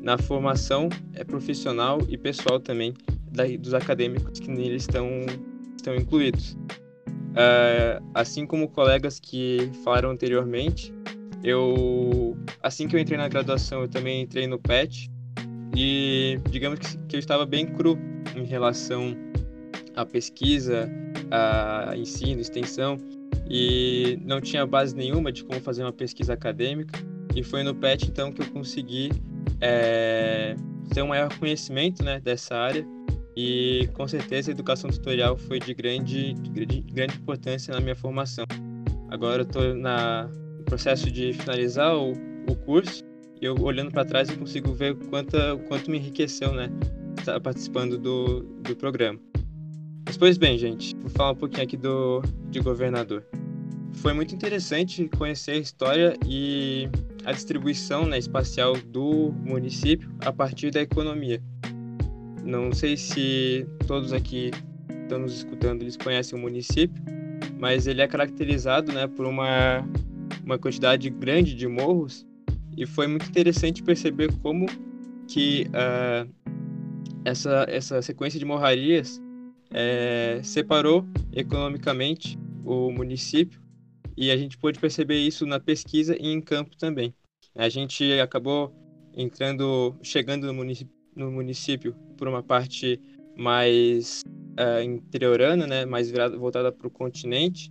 na 0.00 0.18
formação 0.18 0.88
é, 1.14 1.24
profissional 1.24 1.98
e 2.08 2.18
pessoal 2.18 2.58
também 2.58 2.94
da, 3.30 3.44
dos 3.58 3.72
acadêmicos 3.72 4.40
que 4.40 4.50
nele 4.50 4.76
estão, 4.76 5.06
estão 5.76 5.94
incluídos. 5.94 6.56
É, 7.34 8.00
assim 8.12 8.46
como 8.46 8.68
colegas 8.68 9.18
que 9.18 9.70
falaram 9.82 10.10
anteriormente, 10.10 10.92
eu 11.42 12.36
assim 12.62 12.86
que 12.86 12.94
eu 12.94 13.00
entrei 13.00 13.16
na 13.16 13.28
graduação, 13.28 13.82
eu 13.82 13.88
também 13.88 14.22
entrei 14.22 14.46
no 14.46 14.58
PET 14.58 15.10
e 15.74 16.38
digamos 16.50 16.78
que, 16.78 16.98
que 17.08 17.16
eu 17.16 17.20
estava 17.20 17.46
bem 17.46 17.66
cru 17.66 17.98
em 18.36 18.44
relação 18.44 19.16
à 19.96 20.04
pesquisa, 20.04 20.90
a 21.32 21.96
ensino, 21.96 22.40
extensão 22.40 22.98
e 23.48 24.18
não 24.22 24.40
tinha 24.40 24.66
base 24.66 24.94
nenhuma 24.94 25.32
de 25.32 25.42
como 25.42 25.60
fazer 25.60 25.82
uma 25.82 25.92
pesquisa 25.92 26.34
acadêmica 26.34 26.98
e 27.34 27.42
foi 27.42 27.62
no 27.62 27.74
PET 27.74 28.06
então 28.08 28.30
que 28.30 28.42
eu 28.42 28.46
consegui 28.50 29.10
é, 29.60 30.54
ter 30.92 31.02
um 31.02 31.08
maior 31.08 31.34
conhecimento 31.38 32.04
né, 32.04 32.20
dessa 32.20 32.54
área 32.54 32.86
e 33.34 33.88
com 33.94 34.06
certeza 34.06 34.50
a 34.50 34.52
educação 34.52 34.90
tutorial 34.90 35.38
foi 35.38 35.58
de 35.58 35.72
grande, 35.72 36.34
de 36.34 36.82
grande 36.92 37.16
importância 37.16 37.72
na 37.72 37.80
minha 37.80 37.96
formação. 37.96 38.44
Agora 39.08 39.42
eu 39.42 39.46
estou 39.46 39.74
no 39.74 40.64
processo 40.66 41.10
de 41.10 41.32
finalizar 41.32 41.96
o, 41.96 42.12
o 42.46 42.54
curso 42.66 43.02
e 43.40 43.46
eu 43.46 43.54
olhando 43.58 43.90
para 43.90 44.04
trás 44.04 44.28
eu 44.28 44.36
consigo 44.36 44.74
ver 44.74 44.94
quanto, 45.08 45.36
quanto 45.66 45.90
me 45.90 45.96
enriqueceu, 45.96 46.52
né, 46.52 46.68
estar 47.18 47.40
participando 47.40 47.96
do, 47.96 48.42
do 48.62 48.76
programa. 48.76 49.18
Mas 50.12 50.18
pois 50.18 50.36
bem, 50.36 50.58
gente, 50.58 50.94
vou 50.96 51.08
falar 51.08 51.30
um 51.30 51.34
pouquinho 51.34 51.62
aqui 51.62 51.74
do 51.74 52.20
de 52.50 52.60
governador. 52.60 53.24
Foi 53.94 54.12
muito 54.12 54.34
interessante 54.34 55.08
conhecer 55.16 55.52
a 55.52 55.56
história 55.56 56.18
e 56.26 56.86
a 57.24 57.32
distribuição 57.32 58.04
né, 58.04 58.18
espacial 58.18 58.76
do 58.76 59.32
município 59.42 60.14
a 60.20 60.30
partir 60.30 60.70
da 60.70 60.82
economia. 60.82 61.42
Não 62.44 62.72
sei 62.72 62.94
se 62.94 63.66
todos 63.86 64.12
aqui 64.12 64.50
estão 65.04 65.20
nos 65.20 65.34
escutando, 65.34 65.80
eles 65.80 65.96
conhecem 65.96 66.38
o 66.38 66.42
município, 66.42 67.02
mas 67.58 67.86
ele 67.86 68.02
é 68.02 68.06
caracterizado 68.06 68.92
né, 68.92 69.06
por 69.06 69.24
uma, 69.24 69.82
uma 70.44 70.58
quantidade 70.58 71.08
grande 71.08 71.54
de 71.54 71.66
morros 71.66 72.26
e 72.76 72.84
foi 72.84 73.06
muito 73.06 73.26
interessante 73.30 73.82
perceber 73.82 74.30
como 74.42 74.66
que 75.26 75.68
uh, 75.68 76.30
essa, 77.24 77.64
essa 77.66 78.02
sequência 78.02 78.38
de 78.38 78.44
morrarias 78.44 79.18
é, 79.72 80.40
separou 80.42 81.04
economicamente 81.32 82.38
o 82.64 82.90
município 82.90 83.60
e 84.16 84.30
a 84.30 84.36
gente 84.36 84.58
pôde 84.58 84.78
perceber 84.78 85.18
isso 85.18 85.46
na 85.46 85.58
pesquisa 85.58 86.16
e 86.18 86.28
em 86.28 86.40
campo 86.40 86.76
também. 86.76 87.14
A 87.54 87.68
gente 87.68 88.04
acabou 88.20 88.72
entrando, 89.14 89.94
chegando 90.02 90.46
no 90.46 90.54
município, 90.54 90.94
no 91.14 91.30
município 91.30 91.94
por 92.16 92.28
uma 92.28 92.42
parte 92.42 93.00
mais 93.36 94.22
uh, 94.58 94.82
interiorana, 94.82 95.66
né, 95.66 95.84
mais 95.84 96.10
virada, 96.10 96.36
voltada 96.36 96.70
para 96.70 96.86
o 96.86 96.90
continente, 96.90 97.70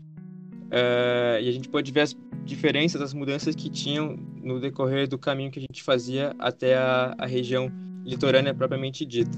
uh, 0.68 1.42
e 1.42 1.48
a 1.48 1.52
gente 1.52 1.70
pode 1.70 1.92
ver 1.92 2.02
as 2.02 2.18
diferenças, 2.44 3.02
as 3.02 3.14
mudanças 3.14 3.56
que 3.56 3.70
tinham 3.70 4.16
no 4.44 4.60
decorrer 4.60 5.08
do 5.08 5.18
caminho 5.18 5.52
que 5.52 5.60
a 5.60 5.62
gente 5.62 5.84
fazia 5.84 6.36
até 6.40 6.76
a, 6.76 7.16
a 7.18 7.26
região 7.26 7.72
litorânea 8.04 8.54
propriamente 8.54 9.06
dita. 9.06 9.38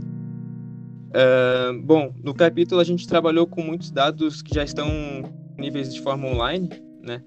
Bom, 1.84 2.14
no 2.24 2.34
capítulo 2.34 2.82
a 2.82 2.84
gente 2.84 3.08
trabalhou 3.08 3.46
com 3.46 3.62
muitos 3.62 3.92
dados 3.92 4.42
que 4.42 4.54
já 4.54 4.64
estão 4.64 4.88
níveis 5.58 5.94
de 5.94 6.02
forma 6.02 6.28
online, 6.28 6.70
né? 7.02 7.24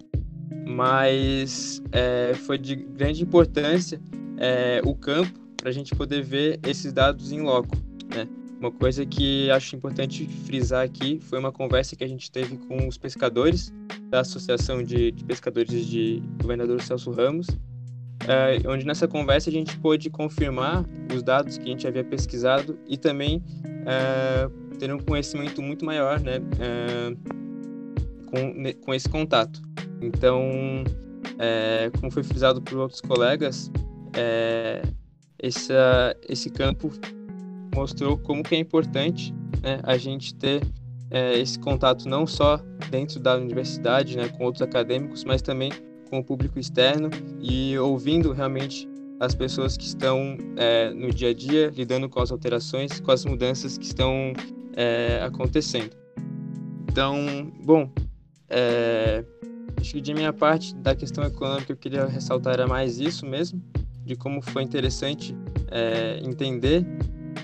Mas 0.67 1.83
é, 1.93 2.35
foi 2.35 2.59
de 2.59 2.75
grande 2.75 3.23
importância 3.23 4.01
é, 4.39 4.81
o 4.85 4.95
campo 4.95 5.39
para 5.57 5.71
a 5.71 5.73
gente 5.73 5.95
poder 5.95 6.23
ver 6.23 6.61
esses 6.65 6.93
dados 6.93 7.33
em 7.33 7.41
loco, 7.41 7.77
né? 8.15 8.29
Uma 8.59 8.73
coisa 8.73 9.05
que 9.05 9.51
acho 9.51 9.77
importante 9.77 10.27
frisar 10.47 10.85
aqui 10.85 11.21
foi 11.21 11.39
uma 11.39 11.53
conversa 11.53 11.95
que 11.95 12.03
a 12.03 12.09
gente 12.09 12.31
teve 12.31 12.57
com 12.57 12.89
os 12.89 12.97
pescadores 12.97 13.73
da 14.09 14.21
Associação 14.21 14.83
de, 14.83 15.13
de 15.13 15.25
Pescadores 15.25 15.87
de 15.87 16.23
Governador 16.41 16.81
Celso 16.81 17.11
Ramos, 17.11 17.47
é, 18.27 18.69
onde 18.69 18.87
nessa 18.87 19.07
conversa 19.07 19.51
a 19.51 19.53
gente 19.53 19.77
pôde 19.79 20.09
confirmar 20.11 20.85
os 21.15 21.23
dados 21.23 21.59
que 21.59 21.65
a 21.65 21.69
gente 21.69 21.87
havia 21.87 22.05
pesquisado 22.05 22.79
e 22.89 22.97
também 22.97 23.43
é, 23.87 24.49
ter 24.79 24.93
um 24.93 24.99
conhecimento 24.99 25.61
muito 25.61 25.85
maior, 25.85 26.21
né? 26.21 26.37
É, 26.59 27.37
com, 28.27 28.83
com 28.85 28.95
esse 28.95 29.09
contato. 29.09 29.63
Então, 30.01 30.85
é, 31.39 31.91
como 31.99 32.11
foi 32.11 32.23
frisado 32.23 32.61
por 32.61 32.79
outros 32.79 33.01
colegas, 33.01 33.71
é, 34.15 34.83
essa, 35.39 36.17
esse 36.29 36.51
campo 36.51 36.91
mostrou 37.75 38.17
como 38.19 38.43
que 38.43 38.55
é 38.55 38.59
importante 38.59 39.35
né, 39.63 39.81
a 39.83 39.97
gente 39.97 40.35
ter 40.35 40.63
é, 41.11 41.39
esse 41.39 41.59
contato 41.59 42.09
não 42.09 42.27
só 42.27 42.59
dentro 42.91 43.21
da 43.21 43.37
universidade, 43.37 44.17
né, 44.17 44.29
com 44.29 44.45
outros 44.45 44.63
acadêmicos, 44.63 45.25
mas 45.25 45.43
também 45.43 45.71
com 46.09 46.19
o 46.19 46.25
público 46.25 46.59
externo 46.59 47.11
e 47.41 47.77
ouvindo 47.79 48.33
realmente 48.33 48.89
as 49.19 49.35
pessoas 49.35 49.77
que 49.77 49.85
estão 49.85 50.37
é, 50.57 50.91
no 50.91 51.11
dia 51.11 51.31
a 51.31 51.35
dia 51.35 51.73
lidando 51.75 52.09
com 52.09 52.21
as 52.21 52.31
alterações, 52.31 53.01
com 53.01 53.11
as 53.11 53.25
mudanças 53.25 53.79
que 53.79 53.85
estão 53.85 54.33
é, 54.75 55.21
acontecendo. 55.23 55.97
Então, 56.91 57.53
bom, 57.65 57.91
é, 58.49 59.25
acho 59.81 59.93
que 59.93 60.01
de 60.01 60.15
minha 60.15 60.33
parte, 60.33 60.75
da 60.77 60.95
questão 60.95 61.25
econômica, 61.25 61.73
eu 61.73 61.77
queria 61.77 62.07
ressaltar 62.07 62.55
era 62.55 62.67
mais 62.67 62.99
isso 62.99 63.27
mesmo, 63.27 63.63
de 64.05 64.15
como 64.17 64.41
foi 64.41 64.63
interessante 64.63 65.37
é, 65.71 66.21
entender 66.23 66.87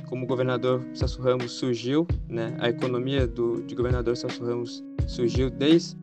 como 0.06 0.24
o 0.24 0.26
governador 0.26 0.84
Celso 0.94 1.22
Ramos 1.22 1.52
surgiu, 1.52 2.06
né? 2.28 2.54
A 2.60 2.68
economia 2.68 3.26
do 3.26 3.62
de 3.62 3.74
governador 3.74 4.16
Celso 4.16 4.44
Ramos 4.44 4.84
surgiu 5.06 5.50
desde 5.50 5.96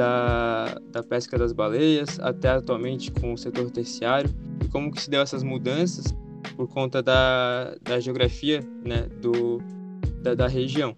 da, 0.00 0.80
da 0.90 1.02
pesca 1.02 1.36
das 1.36 1.52
baleias 1.52 2.18
até 2.20 2.48
atualmente 2.48 3.10
com 3.12 3.34
o 3.34 3.36
setor 3.36 3.70
terciário 3.70 4.30
e 4.64 4.68
como 4.68 4.90
que 4.90 5.02
se 5.02 5.10
deu 5.10 5.20
essas 5.20 5.42
mudanças 5.42 6.06
por 6.56 6.66
conta 6.68 7.02
da, 7.02 7.74
da 7.82 8.00
geografia, 8.00 8.60
né? 8.82 9.02
Do 9.20 9.58
da, 10.22 10.34
da 10.34 10.48
região. 10.48 10.96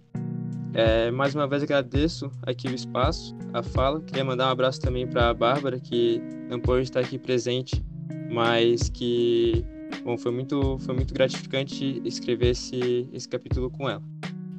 É, 0.72 1.10
mais 1.10 1.34
uma 1.34 1.48
vez 1.48 1.64
agradeço 1.64 2.30
aqui 2.46 2.68
o 2.68 2.74
espaço, 2.74 3.36
a 3.52 3.60
fala. 3.60 4.00
Queria 4.02 4.24
mandar 4.24 4.46
um 4.46 4.50
abraço 4.50 4.80
também 4.80 5.04
para 5.04 5.30
a 5.30 5.34
Bárbara, 5.34 5.80
que 5.80 6.22
não 6.48 6.60
pôde 6.60 6.84
estar 6.84 7.00
aqui 7.00 7.18
presente, 7.18 7.84
mas 8.30 8.88
que 8.88 9.64
bom, 10.04 10.16
foi, 10.16 10.30
muito, 10.30 10.78
foi 10.78 10.94
muito 10.94 11.12
gratificante 11.12 12.00
escrever 12.04 12.50
esse, 12.50 13.08
esse 13.12 13.28
capítulo 13.28 13.68
com 13.68 13.90
ela. 13.90 14.02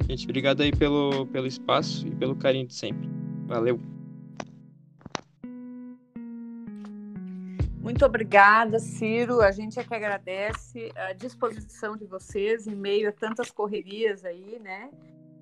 Gente, 0.09 0.25
obrigado 0.25 0.59
aí 0.59 0.71
pelo, 0.71 1.25
pelo 1.27 1.47
espaço 1.47 2.05
e 2.05 2.11
pelo 2.11 2.35
carinho 2.35 2.67
de 2.67 2.75
sempre. 2.75 3.09
Valeu! 3.47 4.02
Muito 7.83 8.05
obrigada, 8.05 8.79
Ciro. 8.79 9.41
A 9.41 9.51
gente 9.51 9.79
é 9.79 9.83
que 9.83 9.93
agradece 9.93 10.91
a 10.95 11.13
disposição 11.13 11.95
de 11.95 12.05
vocês 12.05 12.65
em 12.65 12.75
meio 12.75 13.09
a 13.09 13.11
tantas 13.11 13.51
correrias 13.51 14.25
aí, 14.25 14.57
né? 14.59 14.89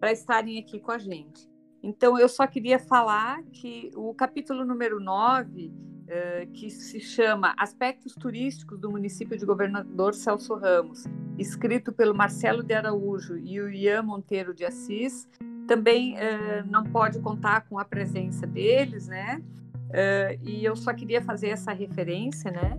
para 0.02 0.12
estarem 0.12 0.58
aqui 0.58 0.80
com 0.80 0.92
a 0.92 0.98
gente. 0.98 1.48
Então, 1.84 2.18
eu 2.18 2.28
só 2.28 2.48
queria 2.48 2.80
falar 2.80 3.44
que 3.54 3.92
o 3.96 4.14
capítulo 4.16 4.66
número 4.66 5.00
9, 5.00 5.72
eh, 6.08 6.48
que 6.52 6.72
se 6.72 7.00
chama 7.00 7.54
Aspectos 7.56 8.16
Turísticos 8.16 8.80
do 8.80 8.89
Município 8.89 9.38
de 9.38 9.46
Governador 9.46 10.16
Celso 10.16 10.56
Ramos, 10.56 11.04
escrito 11.38 11.94
pelo 11.94 12.16
Marcelo 12.16 12.64
de 12.64 12.74
Araújo 12.74 13.38
e 13.38 13.62
o 13.62 13.70
Ian 13.70 14.02
Monteiro 14.02 14.56
de 14.56 14.66
Assis, 14.66 15.28
também 15.68 16.18
eh, 16.18 16.64
não 16.64 16.84
pode 16.84 17.20
contar 17.20 17.62
com 17.70 17.78
a 17.78 17.86
presença 17.86 18.48
deles, 18.48 19.08
né? 19.08 19.42
Uh, 19.92 20.39
e 20.42 20.64
eu 20.64 20.76
só 20.76 20.94
queria 20.94 21.22
fazer 21.22 21.50
essa 21.50 21.74
referência, 21.74 22.50
né? 22.50 22.78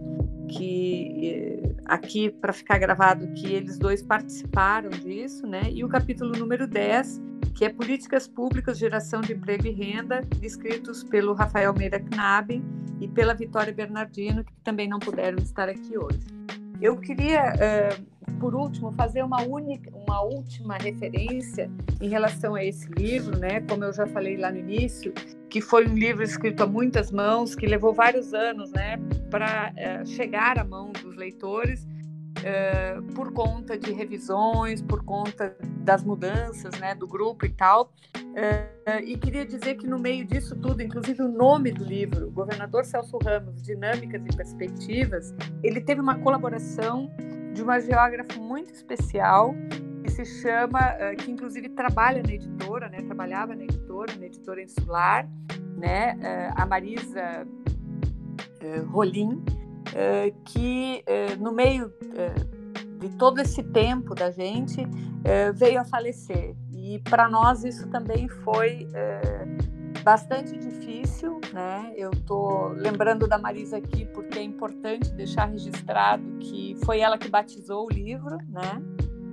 Que 0.49 1.61
uh, 1.63 1.77
aqui 1.85 2.31
para 2.31 2.53
ficar 2.53 2.79
gravado 2.79 3.33
que 3.35 3.53
eles 3.53 3.79
dois 3.79 4.03
participaram 4.03 4.89
disso, 4.89 5.47
né? 5.47 5.63
E 5.71 5.85
o 5.85 5.89
capítulo 5.89 6.33
número 6.33 6.67
10, 6.67 7.21
que 7.55 7.67
é 7.67 7.69
Políticas 7.69 8.27
Públicas, 8.27 8.79
Geração 8.79 9.21
de 9.21 9.35
Emprego 9.35 9.67
e 9.67 9.71
Renda, 9.71 10.23
escritos 10.41 11.05
pelo 11.05 11.35
Rafael 11.35 11.75
Meira 11.75 12.01
Knaben 12.01 12.65
e 12.99 13.07
pela 13.07 13.35
Vitória 13.35 13.73
Bernardino, 13.73 14.43
que 14.43 14.53
também 14.65 14.89
não 14.89 14.99
puderam 14.99 15.39
estar 15.39 15.69
aqui 15.69 15.99
hoje. 15.99 16.27
Eu 16.81 16.97
queria, 16.97 17.53
uh, 17.53 18.07
por 18.39 18.55
último, 18.55 18.93
fazer 18.93 19.23
uma, 19.23 19.43
única, 19.43 19.91
uma 19.95 20.21
última 20.23 20.77
referência 20.77 21.71
em 22.01 22.09
relação 22.09 22.55
a 22.55 22.65
esse 22.65 22.89
livro, 22.93 23.39
né? 23.39 23.61
Como 23.61 23.85
eu 23.85 23.93
já 23.93 24.07
falei 24.07 24.37
lá 24.37 24.51
no 24.51 24.59
início, 24.59 25.13
que 25.49 25.61
foi 25.61 25.87
um 25.87 25.95
livro 25.95 26.23
escrito 26.23 26.63
a 26.63 26.67
muitas 26.67 27.13
mãos, 27.13 27.55
que 27.55 27.67
levou 27.67 27.93
vários 27.93 28.33
anos, 28.33 28.73
né, 28.73 28.99
para 29.31 29.71
uh, 29.71 29.79
eh, 29.79 30.05
chegar 30.07 30.59
à 30.59 30.65
mão 30.65 30.93
dos 30.93 31.17
leitores. 31.17 31.87
Uh, 32.39 33.03
por 33.13 33.33
conta 33.33 33.79
de 33.79 33.93
revisões, 33.93 34.83
por 34.83 35.05
conta 35.05 35.55
das 35.85 36.03
mudanças 36.03 36.77
né, 36.81 36.95
do 36.95 37.07
grupo 37.07 37.47
e 37.47 37.51
tal. 37.51 37.93
Uh, 38.17 39.05
e 39.05 39.17
queria 39.19 39.45
dizer 39.45 39.77
que 39.77 39.87
no 39.87 39.99
meio 39.99 40.25
disso 40.25 40.57
tudo, 40.57 40.83
inclusive 40.83 41.23
o 41.23 41.29
nome 41.29 41.71
do 41.71 41.85
livro, 41.85 42.31
Governador 42.31 42.85
Celso 42.85 43.19
Ramos, 43.19 43.63
Dinâmicas 43.63 44.23
e 44.25 44.37
Perspectivas, 44.37 45.35
ele 45.63 45.81
teve 45.81 46.01
uma 46.01 46.19
colaboração 46.19 47.11
de 47.53 47.63
uma 47.63 47.81
geógrafa 47.81 48.39
muito 48.41 48.73
especial 48.73 49.55
que 50.03 50.11
se 50.11 50.25
chama, 50.25 50.81
uh, 50.95 51.17
que 51.17 51.31
inclusive 51.31 51.69
trabalha 51.71 52.23
na 52.23 52.33
editora, 52.33 52.89
né, 52.89 53.03
trabalhava 53.03 53.55
na 53.55 53.65
editora, 53.65 54.15
na 54.17 54.27
editora 54.27 54.63
insular, 54.63 55.29
né, 55.77 56.17
a 56.55 56.65
Marisa 56.65 57.47
Rolim, 58.89 59.43
que 60.45 61.05
no 61.41 61.53
meio 61.53 61.93
de 62.99 63.09
todo 63.17 63.41
esse 63.41 63.63
tempo 63.65 64.15
da 64.15 64.31
gente 64.31 64.87
veio 65.55 65.81
a 65.81 65.85
falecer. 65.85 66.55
E 66.73 67.01
para 67.01 67.29
nós 67.29 67.65
isso 67.65 67.89
também 67.89 68.29
foi 68.29 68.87
bastante 70.03 70.57
difícil, 70.57 71.41
né? 71.53 71.93
Eu 71.97 72.11
tô 72.27 72.69
lembrando 72.69 73.27
da 73.27 73.39
Marisa 73.39 73.77
aqui 73.77 74.05
porque 74.07 74.39
é 74.39 74.43
importante 74.43 75.13
deixar 75.13 75.47
registrado 75.47 76.23
que 76.39 76.77
foi 76.85 77.01
ela 77.01 77.19
que 77.19 77.29
batizou 77.29 77.87
o 77.87 77.91
livro, 77.91 78.39
né? 78.49 78.83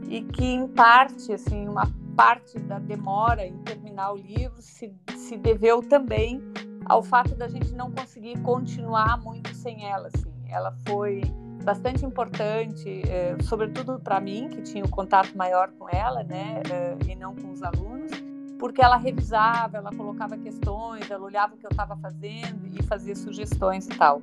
E 0.07 0.21
que 0.23 0.45
em 0.45 0.67
parte, 0.67 1.33
assim, 1.33 1.67
uma 1.67 1.89
parte 2.15 2.59
da 2.59 2.79
demora 2.79 3.45
em 3.45 3.57
terminar 3.59 4.11
o 4.11 4.17
livro 4.17 4.61
se, 4.61 4.93
se 5.15 5.37
deveu 5.37 5.81
também 5.81 6.41
ao 6.85 7.03
fato 7.03 7.35
da 7.35 7.47
gente 7.47 7.73
não 7.73 7.91
conseguir 7.91 8.37
continuar 8.41 9.21
muito 9.21 9.53
sem 9.55 9.85
ela, 9.85 10.09
assim. 10.13 10.33
Ela 10.47 10.75
foi 10.87 11.21
bastante 11.63 12.05
importante, 12.05 13.03
é, 13.07 13.37
sobretudo 13.43 13.99
para 13.99 14.19
mim, 14.19 14.49
que 14.49 14.61
tinha 14.61 14.83
o 14.83 14.87
um 14.87 14.89
contato 14.89 15.37
maior 15.37 15.69
com 15.77 15.87
ela, 15.89 16.23
né, 16.23 16.61
é, 16.71 17.11
e 17.11 17.15
não 17.15 17.35
com 17.35 17.51
os 17.51 17.61
alunos, 17.61 18.11
porque 18.59 18.83
ela 18.83 18.97
revisava, 18.97 19.77
ela 19.77 19.95
colocava 19.95 20.37
questões, 20.37 21.09
ela 21.09 21.23
olhava 21.23 21.55
o 21.55 21.57
que 21.57 21.65
eu 21.65 21.71
estava 21.71 21.95
fazendo 21.95 22.67
e 22.67 22.83
fazia 22.83 23.15
sugestões 23.15 23.87
e 23.87 23.97
tal. 23.97 24.21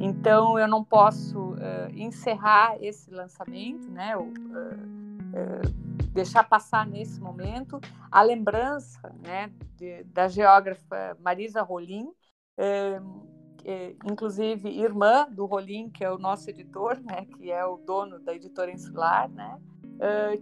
Então, 0.00 0.58
eu 0.58 0.66
não 0.66 0.82
posso 0.82 1.54
é, 1.60 1.92
encerrar 1.94 2.76
esse 2.80 3.10
lançamento, 3.10 3.88
né, 3.90 4.16
ou, 4.16 4.32
deixar 6.12 6.44
passar 6.44 6.86
nesse 6.86 7.20
momento 7.20 7.80
a 8.10 8.22
lembrança, 8.22 9.12
né, 9.22 9.52
de, 9.76 10.04
da 10.04 10.28
geógrafa 10.28 11.16
Marisa 11.20 11.60
Rolim, 11.60 12.08
inclusive 14.04 14.68
irmã 14.68 15.26
do 15.28 15.44
Rolim, 15.44 15.90
que 15.90 16.04
é 16.04 16.10
o 16.10 16.18
nosso 16.18 16.48
editor, 16.48 17.00
né, 17.00 17.26
que 17.36 17.50
é 17.50 17.64
o 17.66 17.76
dono 17.76 18.20
da 18.20 18.32
editora 18.32 18.70
Insular, 18.70 19.28
né, 19.28 19.58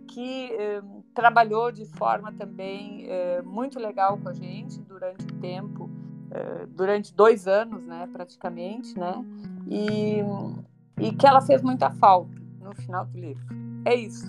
que 0.09 0.51
trabalhou 1.15 1.71
de 1.71 1.85
forma 1.87 2.33
também 2.33 3.07
muito 3.45 3.79
legal 3.79 4.19
com 4.19 4.29
a 4.29 4.33
gente 4.33 4.81
durante 4.81 5.25
o 5.25 5.33
tempo, 5.41 5.91
durante 6.71 7.15
dois 7.15 7.47
anos, 7.47 7.85
né, 7.87 8.09
praticamente, 8.13 8.99
né, 8.99 9.25
e, 9.69 10.19
e 10.99 11.13
que 11.13 11.27
ela 11.27 11.41
fez 11.41 11.63
muita 11.63 11.91
falta 11.91 12.35
no 12.61 12.75
final 12.75 13.05
do 13.07 13.19
livro. 13.19 13.45
É 13.85 13.95
isso. 13.95 14.27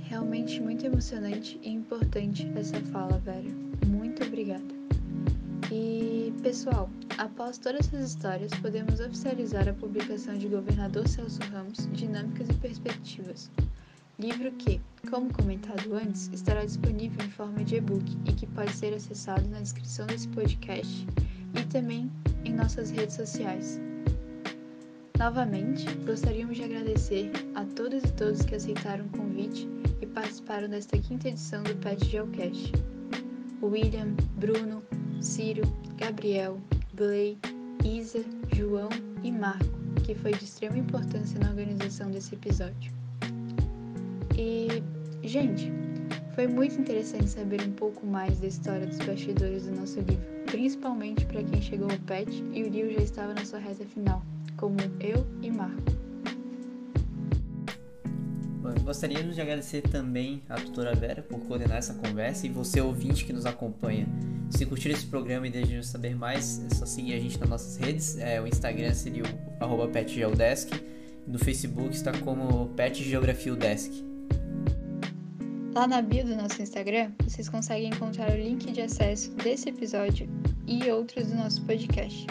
Realmente 0.00 0.60
muito 0.60 0.84
emocionante 0.84 1.60
e 1.62 1.70
importante 1.70 2.50
essa 2.56 2.80
fala, 2.86 3.18
velho. 3.18 3.54
Muito 3.86 4.24
obrigada. 4.24 4.64
E, 5.70 6.32
pessoal, 6.42 6.88
após 7.18 7.58
todas 7.58 7.88
essas 7.88 8.10
histórias, 8.10 8.50
podemos 8.62 9.00
oficializar 9.00 9.68
a 9.68 9.74
publicação 9.74 10.38
de 10.38 10.48
Governador 10.48 11.06
Celso 11.06 11.40
Ramos, 11.52 11.86
Dinâmicas 11.92 12.48
e 12.48 12.54
Perspectivas. 12.54 13.50
Livro 14.18 14.50
que, 14.52 14.80
como 15.10 15.30
comentado 15.32 15.94
antes, 15.94 16.30
estará 16.32 16.64
disponível 16.64 17.22
em 17.24 17.30
forma 17.30 17.62
de 17.64 17.76
e-book 17.76 18.16
e 18.26 18.32
que 18.32 18.46
pode 18.46 18.72
ser 18.72 18.94
acessado 18.94 19.46
na 19.48 19.60
descrição 19.60 20.06
desse 20.06 20.26
podcast 20.28 21.06
e 21.54 21.64
também 21.66 22.10
em 22.46 22.54
nossas 22.54 22.90
redes 22.90 23.16
sociais. 23.16 23.78
Novamente, 25.18 25.84
gostaríamos 26.06 26.56
de 26.56 26.64
agradecer 26.64 27.30
a 27.54 27.64
todas 27.64 28.02
e 28.04 28.12
todos 28.12 28.42
que 28.42 28.54
aceitaram 28.54 29.04
o 29.04 29.08
convite 29.10 29.68
e 30.00 30.06
participaram 30.06 30.68
desta 30.68 30.96
quinta 30.96 31.28
edição 31.28 31.62
do 31.62 31.76
Pet 31.76 32.04
Geocast. 32.06 32.72
William, 33.60 34.14
Bruno, 34.36 34.82
Ciro, 35.28 35.62
Gabriel, 35.98 36.58
Blay, 36.94 37.36
Isa, 37.84 38.24
João 38.56 38.88
e 39.22 39.30
Marco, 39.30 39.78
que 40.02 40.14
foi 40.14 40.32
de 40.32 40.42
extrema 40.42 40.78
importância 40.78 41.38
na 41.38 41.50
organização 41.50 42.10
desse 42.10 42.34
episódio. 42.34 42.90
E, 44.34 44.82
gente, 45.22 45.70
foi 46.34 46.46
muito 46.46 46.80
interessante 46.80 47.28
saber 47.28 47.60
um 47.60 47.72
pouco 47.72 48.06
mais 48.06 48.40
da 48.40 48.46
história 48.46 48.86
dos 48.86 48.96
bastidores 48.98 49.66
do 49.66 49.76
nosso 49.76 50.00
livro, 50.00 50.24
principalmente 50.46 51.26
para 51.26 51.44
quem 51.44 51.60
chegou 51.60 51.90
ao 51.90 51.98
PET 51.98 52.42
e 52.54 52.62
o 52.62 52.68
livro 52.70 52.94
já 52.94 53.02
estava 53.02 53.34
na 53.34 53.44
sua 53.44 53.58
reta 53.58 53.84
final, 53.84 54.22
como 54.56 54.78
eu 54.98 55.26
e 55.42 55.50
Marco. 55.50 55.92
Gostaríamos 58.82 59.34
de 59.34 59.42
agradecer 59.42 59.82
também 59.82 60.42
à 60.48 60.54
tutora 60.54 60.94
Vera 60.94 61.22
por 61.22 61.38
coordenar 61.40 61.76
essa 61.76 61.92
conversa 61.92 62.46
e 62.46 62.50
você 62.50 62.80
ouvinte 62.80 63.26
que 63.26 63.32
nos 63.34 63.44
acompanha. 63.44 64.08
Se 64.50 64.64
curtir 64.66 64.90
esse 64.90 65.06
programa 65.06 65.46
e 65.46 65.50
desejar 65.50 65.84
saber 65.84 66.16
mais, 66.16 66.64
é 66.64 66.74
só 66.74 66.86
seguir 66.86 67.14
a 67.14 67.20
gente 67.20 67.38
nas 67.38 67.48
nossas 67.48 67.76
redes. 67.76 68.18
É, 68.18 68.40
o 68.40 68.46
Instagram 68.46 68.92
seria 68.94 69.22
o 69.60 69.88
petgeodesk. 69.88 70.70
No 71.26 71.38
Facebook 71.38 71.94
está 71.94 72.12
como 72.18 72.68
petgeografiodesk. 72.70 73.92
Lá 75.74 75.86
na 75.86 76.00
bio 76.00 76.24
do 76.24 76.34
nosso 76.34 76.60
Instagram, 76.62 77.12
vocês 77.22 77.48
conseguem 77.48 77.90
encontrar 77.90 78.30
o 78.30 78.36
link 78.36 78.72
de 78.72 78.80
acesso 78.80 79.30
desse 79.36 79.68
episódio 79.68 80.28
e 80.66 80.90
outros 80.90 81.28
do 81.28 81.36
nosso 81.36 81.62
podcast. 81.64 82.26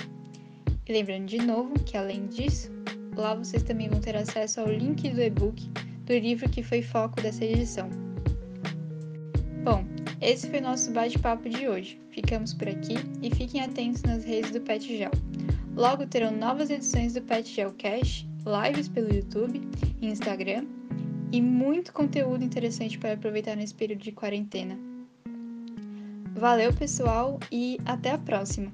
E 0.88 0.92
lembrando 0.92 1.28
de 1.28 1.38
novo 1.38 1.74
que, 1.86 1.96
além 1.96 2.28
disso, 2.28 2.72
lá 3.16 3.36
vocês 3.36 3.62
também 3.62 3.90
vão 3.90 4.02
ter 4.02 4.16
acesso 4.16 4.60
ao 4.60 4.68
link 4.68 5.08
do 5.10 5.22
e-book 5.22 5.70
do 6.04 6.14
livro 6.14 6.50
que 6.50 6.64
foi 6.64 6.82
foco 6.82 7.22
dessa 7.22 7.46
edição. 7.46 8.07
Esse 10.20 10.50
foi 10.50 10.60
nosso 10.60 10.92
bate-papo 10.92 11.48
de 11.48 11.68
hoje. 11.68 12.02
Ficamos 12.10 12.54
por 12.54 12.68
aqui 12.68 12.96
e 13.22 13.34
fiquem 13.36 13.62
atentos 13.62 14.02
nas 14.02 14.26
redes 14.26 14.52
do 14.52 14.60
Pet 14.62 14.98
Gel. 14.98 15.12
Logo 15.76 16.08
terão 16.08 16.32
novas 16.32 16.72
edições 16.72 17.14
do 17.14 17.22
Pet 17.22 17.48
Gel 17.54 17.74
Cash, 17.78 18.26
lives 18.46 18.88
pelo 18.90 19.14
YouTube 19.14 19.62
Instagram 20.02 20.66
e 21.32 21.42
muito 21.42 21.94
conteúdo 21.94 22.44
interessante 22.44 22.98
para 22.98 23.14
aproveitar 23.14 23.56
nesse 23.56 23.76
período 23.76 24.00
de 24.00 24.12
quarentena. 24.12 24.78
Valeu, 26.34 26.74
pessoal, 26.74 27.40
e 27.52 27.80
até 27.86 28.12
a 28.12 28.18
próxima! 28.18 28.72